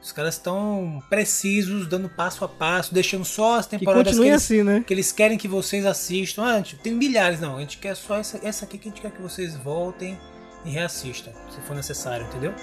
Os 0.00 0.12
caras 0.12 0.34
estão 0.34 1.02
precisos, 1.10 1.86
dando 1.88 2.08
passo 2.08 2.44
a 2.44 2.48
passo, 2.48 2.94
deixando 2.94 3.24
só 3.24 3.58
as 3.58 3.66
Que 3.66 3.78
temporadas 3.78 4.04
que, 4.04 4.10
continue 4.10 4.28
eles, 4.28 4.42
assim, 4.44 4.62
né? 4.62 4.84
que 4.86 4.94
eles 4.94 5.10
querem 5.10 5.36
que 5.36 5.48
vocês 5.48 5.84
assistam. 5.84 6.44
Ah, 6.44 6.62
tipo, 6.62 6.82
tem 6.82 6.94
milhares, 6.94 7.40
não. 7.40 7.56
A 7.56 7.60
gente 7.60 7.78
quer 7.78 7.96
só 7.96 8.16
essa, 8.16 8.40
essa 8.42 8.64
aqui 8.64 8.78
que 8.78 8.88
a 8.88 8.90
gente 8.92 9.02
quer 9.02 9.10
que 9.10 9.20
vocês 9.20 9.56
voltem 9.56 10.18
e 10.64 10.70
reassistam, 10.70 11.32
se 11.50 11.60
for 11.62 11.74
necessário, 11.74 12.26
entendeu? 12.26 12.54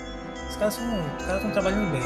Os 0.50 0.56
caras 0.56 0.78
estão 0.78 1.52
trabalhando 1.52 1.92
bem. 1.92 2.02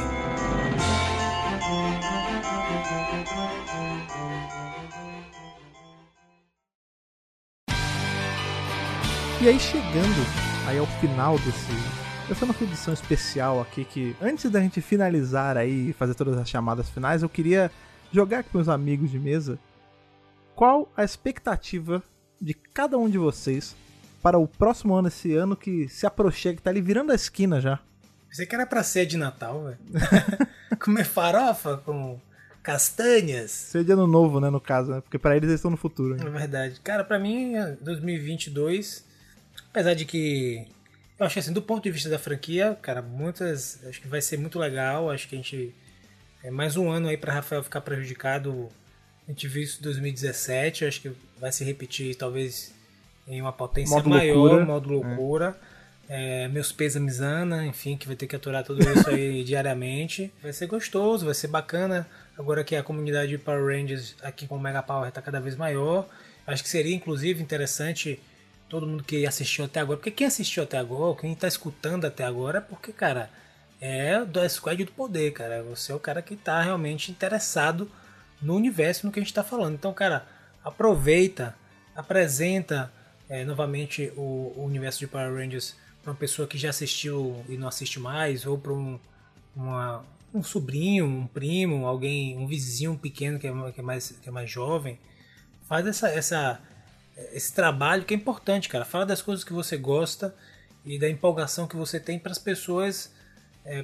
E 9.41 9.47
aí 9.47 9.59
chegando 9.59 10.25
aí 10.67 10.77
ao 10.77 10.87
final 10.99 11.37
desse 11.39 12.08
essa 12.29 12.45
nossa 12.45 12.63
edição 12.63 12.93
especial 12.93 13.59
aqui 13.61 13.83
que 13.85 14.15
antes 14.21 14.49
da 14.51 14.59
gente 14.59 14.81
finalizar 14.81 15.57
aí 15.57 15.89
e 15.89 15.93
fazer 15.93 16.13
todas 16.13 16.37
as 16.37 16.49
chamadas 16.49 16.89
finais, 16.89 17.23
eu 17.23 17.29
queria 17.29 17.71
jogar 18.11 18.39
aqui 18.39 18.49
para 18.49 18.59
meus 18.59 18.69
amigos 18.69 19.09
de 19.09 19.19
mesa 19.19 19.57
qual 20.55 20.91
a 20.95 21.03
expectativa 21.03 22.03
de 22.39 22.53
cada 22.53 22.97
um 22.97 23.09
de 23.09 23.17
vocês 23.17 23.75
para 24.21 24.37
o 24.37 24.47
próximo 24.47 24.93
ano, 24.95 25.07
esse 25.07 25.33
ano 25.33 25.55
que 25.55 25.87
se 25.87 26.05
aproxima, 26.05 26.53
que 26.55 26.61
tá 26.61 26.69
ali 26.69 26.81
virando 26.81 27.11
a 27.11 27.15
esquina 27.15 27.61
já. 27.61 27.79
Pensei 28.27 28.45
que 28.45 28.53
era 28.53 28.65
pra 28.65 28.83
ser 28.83 29.05
de 29.05 29.17
Natal, 29.17 29.63
velho. 29.63 29.77
Comer 30.79 31.05
farofa 31.05 31.77
com 31.77 32.19
castanhas. 32.61 33.49
Seria 33.51 33.85
de 33.85 33.91
ano 33.93 34.05
novo, 34.05 34.39
né, 34.39 34.49
no 34.49 34.59
caso, 34.59 34.91
né? 34.91 35.01
Porque 35.01 35.17
para 35.17 35.35
eles 35.35 35.47
eles 35.49 35.59
estão 35.59 35.71
no 35.71 35.77
futuro. 35.77 36.15
É 36.15 36.23
Né? 36.23 36.29
verdade. 36.29 36.79
Cara, 36.81 37.03
pra 37.03 37.17
mim, 37.17 37.53
2022, 37.81 39.05
apesar 39.69 39.93
de 39.93 40.03
que 40.05 40.67
eu 41.19 41.25
acho 41.25 41.33
que 41.33 41.39
assim, 41.39 41.53
do 41.53 41.61
ponto 41.61 41.83
de 41.83 41.91
vista 41.91 42.09
da 42.09 42.17
franquia, 42.17 42.77
cara, 42.81 43.01
muitas, 43.01 43.79
acho 43.85 43.99
que 43.99 44.07
vai 44.07 44.21
ser 44.21 44.37
muito 44.37 44.57
legal, 44.57 45.11
acho 45.11 45.27
que 45.27 45.35
a 45.35 45.37
gente 45.37 45.75
é 46.43 46.49
mais 46.49 46.77
um 46.77 46.89
ano 46.89 47.09
aí 47.09 47.17
pra 47.17 47.33
Rafael 47.33 47.61
ficar 47.63 47.81
prejudicado. 47.81 48.69
A 49.27 49.31
gente 49.31 49.47
viu 49.47 49.61
isso 49.61 49.79
em 49.79 49.83
2017, 49.83 50.85
acho 50.85 51.01
que 51.01 51.11
vai 51.39 51.51
se 51.51 51.63
repetir 51.63 52.15
talvez 52.15 52.73
em 53.27 53.41
uma 53.41 53.51
potência 53.51 53.95
Modo 53.95 54.09
maior, 54.09 54.35
loucura. 54.35 54.65
modo 54.65 54.89
loucura. 54.89 55.57
É, 56.07 56.47
meus 56.47 56.71
pêsames, 56.71 57.21
Ana, 57.21 57.65
enfim, 57.67 57.95
que 57.95 58.07
vai 58.07 58.15
ter 58.15 58.25
que 58.25 58.35
aturar 58.35 58.63
tudo 58.63 58.81
isso 58.81 59.07
aí 59.09 59.43
diariamente. 59.45 60.33
Vai 60.41 60.53
ser 60.53 60.65
gostoso, 60.65 61.25
vai 61.25 61.35
ser 61.35 61.47
bacana. 61.47 62.07
Agora 62.37 62.63
que 62.63 62.75
a 62.75 62.81
comunidade 62.81 63.29
de 63.29 63.37
Power 63.37 63.77
Rangers 63.77 64.15
aqui 64.23 64.47
com 64.47 64.55
o 64.55 64.59
Mega 64.59 64.81
Power 64.81 65.09
está 65.09 65.21
cada 65.21 65.39
vez 65.39 65.55
maior. 65.55 66.07
Acho 66.47 66.63
que 66.63 66.69
seria, 66.69 66.95
inclusive, 66.95 67.43
interessante 67.43 68.19
todo 68.69 68.87
mundo 68.87 69.03
que 69.03 69.25
assistiu 69.25 69.65
até 69.65 69.79
agora. 69.79 69.97
Porque 69.97 70.11
quem 70.11 70.27
assistiu 70.27 70.63
até 70.63 70.77
agora, 70.77 71.19
quem 71.19 71.33
está 71.33 71.47
escutando 71.47 72.05
até 72.05 72.23
agora, 72.23 72.59
é 72.59 72.61
porque, 72.61 72.91
cara, 72.93 73.29
é 73.81 74.23
do 74.23 74.47
Squad 74.49 74.83
do 74.83 74.91
Poder, 74.91 75.31
cara. 75.31 75.63
Você 75.63 75.91
é 75.91 75.95
o 75.95 75.99
cara 75.99 76.21
que 76.21 76.33
está 76.35 76.61
realmente 76.61 77.11
interessado 77.11 77.89
no 78.41 78.55
universo, 78.55 79.05
no 79.05 79.11
que 79.11 79.19
a 79.19 79.21
gente 79.21 79.31
está 79.31 79.43
falando. 79.43 79.73
Então, 79.75 79.93
cara, 79.93 80.25
aproveita, 80.63 81.55
apresenta 81.95 82.91
é, 83.29 83.43
novamente 83.43 84.11
o, 84.15 84.53
o 84.55 84.63
universo 84.65 84.99
de 84.99 85.07
Power 85.07 85.33
Rangers 85.33 85.75
para 86.01 86.11
uma 86.11 86.17
pessoa 86.17 86.47
que 86.47 86.57
já 86.57 86.69
assistiu 86.69 87.43
e 87.49 87.57
não 87.57 87.67
assiste 87.67 87.99
mais, 87.99 88.45
ou 88.45 88.57
para 88.57 88.71
um, 88.73 88.99
uma- 89.55 90.03
um 90.33 90.43
sobrinho, 90.43 91.05
um 91.05 91.27
primo, 91.27 91.85
alguém, 91.87 92.37
um 92.37 92.45
vizinho 92.47 92.97
pequeno 92.97 93.39
que 93.39 93.47
é, 93.47 93.71
que 93.71 93.79
é 93.79 93.83
mais, 93.83 94.11
que 94.21 94.29
é 94.29 94.31
mais 94.31 94.49
jovem. 94.49 94.97
Faz 95.67 95.85
essa, 95.87 96.09
essa, 96.09 96.61
esse 97.33 97.53
trabalho 97.53 98.03
que 98.03 98.13
é 98.13 98.17
importante, 98.17 98.69
cara. 98.69 98.85
Fala 98.85 99.05
das 99.05 99.21
coisas 99.21 99.43
que 99.43 99.53
você 99.53 99.77
gosta 99.77 100.33
e 100.85 100.97
da 100.99 101.09
empolgação 101.09 101.67
que 101.67 101.75
você 101.75 101.99
tem 101.99 102.17
para 102.19 102.31
as 102.31 102.37
pessoas 102.37 103.11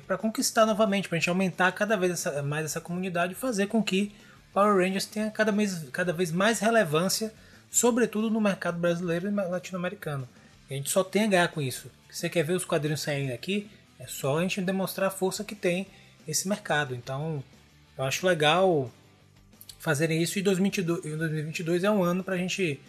para 0.08 0.18
conquistar 0.18 0.66
novamente, 0.66 1.08
para 1.08 1.18
a 1.18 1.20
gente 1.20 1.30
aumentar 1.30 1.72
cada 1.72 1.96
vez 1.96 2.14
essa- 2.14 2.42
mais 2.42 2.66
essa 2.66 2.82
comunidade 2.82 3.34
e 3.34 3.36
fazer 3.36 3.68
com 3.68 3.84
que 3.84 4.16
Power 4.54 4.78
Rangers 4.78 5.06
tenha 5.06 5.30
cada 5.30 5.52
vez, 5.52 5.88
cada 5.92 6.12
vez 6.12 6.32
mais 6.32 6.60
relevância, 6.60 7.32
sobretudo 7.70 8.30
no 8.30 8.42
mercado 8.42 8.80
brasileiro 8.80 9.28
e 9.28 9.32
latino-americano. 9.32 10.28
A 10.70 10.74
gente 10.74 10.90
só 10.90 11.04
tem 11.04 11.26
a 11.26 11.28
ganhar 11.28 11.48
com 11.50 11.62
isso. 11.62 11.92
Você 12.10 12.30
quer 12.30 12.44
ver 12.44 12.54
os 12.54 12.66
quadrinhos 12.66 13.02
saindo 13.02 13.34
aqui? 13.34 13.70
É 14.00 14.08
só 14.08 14.40
a 14.40 14.42
gente 14.42 14.62
demonstrar 14.62 15.10
a 15.10 15.12
força 15.12 15.44
que 15.44 15.54
tem 15.54 15.86
esse 16.28 16.48
mercado. 16.48 16.96
Então, 16.96 17.44
eu 17.98 18.04
acho 18.06 18.26
legal 18.26 18.90
fazerem 19.78 20.24
isso 20.24 20.40
e 20.40 20.42
2022, 20.42 21.06
e 21.06 21.16
2022 21.16 21.84
é 21.84 21.92
um 21.92 22.04
ano 22.04 22.24
para 22.24 22.34
a 22.34 22.38
gente 22.38 22.80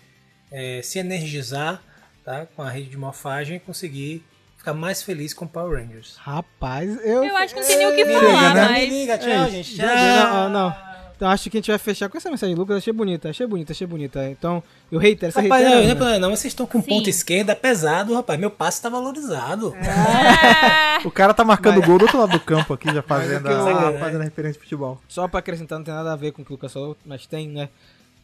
é, 0.51 0.81
se 0.83 0.99
energizar 0.99 1.83
tá? 2.25 2.47
com 2.55 2.63
a 2.63 2.71
rede 2.71 2.91
de 2.91 2.97
morfagem 2.97 3.57
e 3.57 3.61
conseguir 3.61 4.25
ficar 4.57 4.75
mais 4.75 5.03
feliz 5.03 5.33
com 5.35 5.47
Power 5.47 5.81
Rangers. 5.81 6.17
Rapaz, 6.19 6.89
eu. 7.05 7.25
Eu 7.25 7.37
acho 7.37 7.55
que 7.55 7.61
não 7.61 7.67
tem 7.67 7.77
nem 7.79 7.87
o 7.87 7.95
que 7.95 8.05
falar, 8.07 8.55
né? 8.55 8.69
mas. 8.69 8.89
Liga, 8.89 9.19
tchau, 9.19 9.29
É, 9.31 9.49
gente. 9.51 9.77
Tchau. 9.77 9.87
não, 9.87 10.51
não. 10.51 10.87
Então 11.17 11.31
acho 11.31 11.49
que 11.49 11.57
a 11.57 11.61
gente 11.61 11.71
vai 11.71 11.79
fechar 11.79 12.11
com 12.11 12.19
essa 12.19 12.29
mensagem, 12.31 12.55
Lucas. 12.55 12.77
Achei 12.77 12.93
bonita, 12.93 13.31
achei 13.31 13.47
bonita, 13.47 13.73
achei 13.73 13.87
bonita. 13.87 14.29
Então, 14.29 14.63
eu 14.93 14.99
reitero, 14.99 15.31
essa 15.31 15.41
Rapaz, 15.41 15.65
não, 15.65 15.71
reitera, 15.79 15.95
não, 15.99 16.09
é 16.11 16.19
não, 16.19 16.29
vocês 16.29 16.53
estão 16.53 16.67
com 16.67 16.83
Sim. 16.83 16.89
ponta 16.91 17.09
esquerda 17.09 17.57
pesado, 17.57 18.15
rapaz. 18.15 18.39
Meu 18.39 18.51
passe 18.51 18.83
tá 18.83 18.91
valorizado. 18.91 19.75
Ah, 19.81 20.99
O 21.07 21.11
cara 21.11 21.33
tá 21.33 21.43
marcando 21.43 21.81
gol 21.81 21.97
do 21.97 22.03
outro 22.03 22.19
lado 22.19 22.33
do 22.33 22.41
campo 22.41 22.75
aqui, 22.75 22.93
já 22.93 23.01
fazendo, 23.03 23.49
é 23.49 23.53
eu- 23.53 23.67
a, 23.67 23.93
fazendo 23.99 24.21
a 24.21 24.25
referência 24.25 24.55
de 24.59 24.65
futebol. 24.65 25.01
Só 25.09 25.27
pra 25.27 25.39
acrescentar, 25.39 25.79
não 25.79 25.85
tem 25.87 25.95
nada 25.95 26.13
a 26.13 26.17
ver 26.17 26.33
com 26.33 26.43
o 26.43 26.45
que 26.45 26.51
o 26.51 26.55
Lucas 26.55 26.71
falou, 26.71 26.95
mas 27.07 27.25
tem, 27.27 27.49
né? 27.49 27.71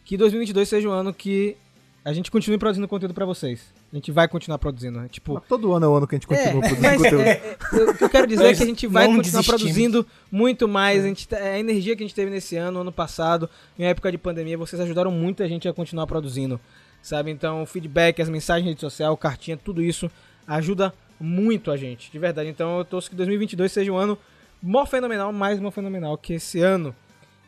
Que 0.04 0.18
2022 0.18 0.68
seja 0.68 0.86
um 0.86 0.92
ano 0.92 1.14
que 1.14 1.56
a 2.04 2.12
gente 2.12 2.30
continue 2.30 2.58
produzindo 2.58 2.88
conteúdo 2.88 3.14
pra 3.14 3.24
vocês. 3.24 3.72
A 3.92 3.96
gente 3.96 4.10
vai 4.10 4.26
continuar 4.26 4.58
produzindo, 4.58 4.98
né? 5.00 5.08
Tipo, 5.08 5.34
Mas 5.34 5.44
todo 5.48 5.72
ano 5.72 5.86
é 5.86 5.88
o 5.88 5.94
ano 5.94 6.06
que 6.08 6.14
a 6.14 6.18
gente 6.18 6.26
continua 6.26 6.60
produzindo 6.60 6.82
mas 6.82 6.96
conteúdo. 6.96 7.22
é, 7.22 7.56
eu- 7.72 7.90
o 7.90 7.94
que 7.94 8.04
eu 8.04 8.10
quero 8.10 8.26
dizer 8.26 8.44
é 8.46 8.54
que 8.54 8.62
a 8.62 8.66
gente 8.66 8.86
vai 8.86 9.06
continuar 9.06 9.22
desistimos. 9.22 9.46
produzindo 9.62 10.06
muito 10.30 10.66
mais. 10.66 11.04
A, 11.04 11.08
gente, 11.08 11.28
tá- 11.28 11.36
a 11.36 11.58
energia 11.58 11.94
que 11.94 12.02
a 12.02 12.06
gente 12.06 12.14
teve 12.14 12.30
nesse 12.30 12.56
ano, 12.56 12.80
ano 12.80 12.90
passado, 12.92 13.48
em 13.78 13.84
época 13.84 14.10
de 14.10 14.18
pandemia, 14.18 14.58
vocês 14.58 14.80
ajudaram 14.80 15.10
muito 15.12 15.42
a 15.42 15.48
gente 15.48 15.68
a 15.68 15.72
continuar 15.72 16.06
produzindo. 16.06 16.60
Sabe? 17.00 17.30
Então, 17.30 17.62
o 17.62 17.66
feedback, 17.66 18.20
as 18.22 18.28
mensagens 18.28 18.64
em 18.66 18.68
rede 18.70 18.80
social, 18.80 19.16
cartinha, 19.16 19.56
tudo 19.56 19.82
isso 19.82 20.10
ajuda 20.46 20.92
muito 21.20 21.70
a 21.70 21.76
gente, 21.76 22.10
de 22.10 22.18
verdade. 22.18 22.48
Então, 22.48 22.78
eu 22.78 22.84
torço 22.84 23.08
que 23.10 23.16
2022 23.16 23.70
seja 23.70 23.92
um 23.92 23.96
ano 23.96 24.18
mó 24.62 24.84
fenomenal, 24.86 25.32
mais 25.32 25.58
mó 25.60 25.70
fenomenal 25.70 26.16
que 26.18 26.34
esse 26.34 26.60
ano. 26.60 26.94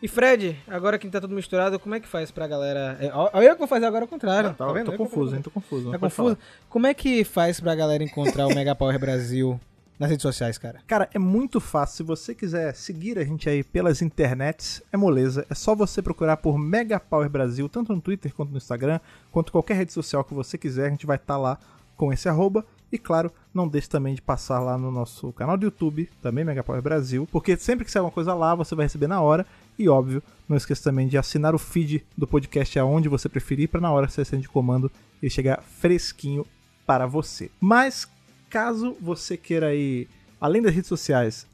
E 0.05 0.09
Fred, 0.09 0.55
agora 0.69 0.99
que 0.99 1.09
tá 1.09 1.19
tudo 1.19 1.35
misturado, 1.35 1.79
como 1.79 1.95
é 1.95 1.99
que 1.99 2.07
faz 2.07 2.31
pra 2.31 2.47
galera. 2.47 2.95
É, 3.01 3.11
ó, 3.15 3.31
eu 3.41 3.53
que 3.55 3.59
vou 3.59 3.67
fazer 3.67 3.87
agora 3.87 4.05
o 4.05 4.07
contrário. 4.07 4.51
Tá, 4.51 4.67
tá 4.67 4.71
vendo? 4.71 4.85
tô 4.85 4.93
Eu 4.93 4.99
confuso, 4.99 5.35
hein? 5.35 5.41
Tô 5.41 5.51
confuso. 5.51 5.91
Tá 5.91 5.99
confuso? 5.99 6.37
Como 6.69 6.87
é 6.87 6.93
que 6.93 7.25
faz 7.25 7.59
pra 7.59 7.75
galera 7.75 8.05
encontrar 8.05 8.47
o 8.47 8.55
Mega 8.55 8.75
Power 8.75 8.99
Brasil 8.99 9.59
nas 9.99 10.11
redes 10.11 10.21
sociais, 10.21 10.59
cara? 10.59 10.81
Cara, 10.87 11.09
é 11.15 11.19
muito 11.19 11.59
fácil. 11.59 11.97
Se 11.97 12.03
você 12.03 12.35
quiser 12.35 12.75
seguir 12.75 13.19
a 13.19 13.25
gente 13.25 13.49
aí 13.49 13.65
pelas 13.65 14.03
internets, 14.03 14.83
é 14.93 14.97
moleza. 14.99 15.47
É 15.49 15.55
só 15.55 15.75
você 15.75 16.03
procurar 16.03 16.37
por 16.37 16.59
Mega 16.59 17.01
Power 17.01 17.31
Brasil, 17.31 17.67
tanto 17.67 17.95
no 17.95 18.01
Twitter 18.03 18.35
quanto 18.35 18.51
no 18.51 18.59
Instagram, 18.59 19.01
quanto 19.33 19.51
qualquer 19.51 19.73
rede 19.73 19.95
social 19.95 20.23
que 20.23 20.35
você 20.35 20.59
quiser. 20.59 20.89
A 20.89 20.91
gente 20.91 21.07
vai 21.07 21.17
estar 21.17 21.39
lá 21.39 21.59
com 21.97 22.13
esse 22.13 22.29
arroba. 22.29 22.63
E 22.93 22.99
claro, 22.99 23.33
não 23.53 23.67
deixe 23.67 23.89
também 23.89 24.15
de 24.15 24.21
passar 24.21 24.61
lá 24.61 24.77
no 24.77 24.91
nosso 24.91 25.33
canal 25.33 25.57
do 25.57 25.65
YouTube, 25.65 26.09
também 26.23 26.45
Mega 26.45 26.63
Power 26.63 26.83
Brasil, 26.83 27.27
porque 27.33 27.57
sempre 27.57 27.85
que 27.85 27.91
sair 27.91 28.01
alguma 28.01 28.13
coisa 28.13 28.35
lá, 28.35 28.55
você 28.55 28.75
vai 28.75 28.85
receber 28.85 29.09
na 29.09 29.21
hora. 29.21 29.45
E 29.79 29.89
óbvio, 29.89 30.23
não 30.49 30.57
esqueça 30.57 30.85
também 30.85 31.09
de 31.09 31.19
assinar 31.19 31.55
o 31.55 31.59
feed 31.59 32.05
do 32.17 32.27
podcast 32.27 32.79
aonde 32.79 33.09
você 33.09 33.29
preferir, 33.29 33.69
para 33.69 33.81
na 33.81 33.93
hora 33.93 34.07
que 34.07 34.13
você 34.13 34.21
acende 34.21 34.43
de 34.43 34.49
comando 34.49 34.91
ele 35.23 35.31
chegar 35.31 35.63
fresquinho 35.63 36.47
para 36.87 37.07
você. 37.07 37.51
Mas 37.61 38.09
caso 38.49 38.97
você 39.01 39.37
queira 39.37 39.69
aí, 39.69 40.07
além 40.41 40.63
das 40.63 40.75
redes 40.75 40.89
sociais, 40.89 41.47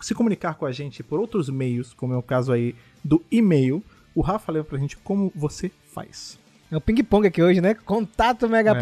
se 0.00 0.14
comunicar 0.14 0.54
com 0.54 0.66
a 0.66 0.72
gente 0.72 1.02
por 1.02 1.18
outros 1.18 1.48
meios, 1.48 1.92
como 1.92 2.14
é 2.14 2.16
o 2.16 2.22
caso 2.22 2.52
aí 2.52 2.74
do 3.04 3.22
e-mail, 3.30 3.82
o 4.14 4.20
Rafa 4.20 4.52
leva 4.52 4.64
pra 4.64 4.78
gente 4.78 4.96
como 4.96 5.32
você 5.34 5.70
faz. 5.92 6.38
É 6.70 6.76
o 6.76 6.80
ping-pong 6.80 7.26
aqui 7.26 7.42
hoje, 7.42 7.60
né? 7.60 7.74
Contato 7.74 8.48
É. 8.76 8.80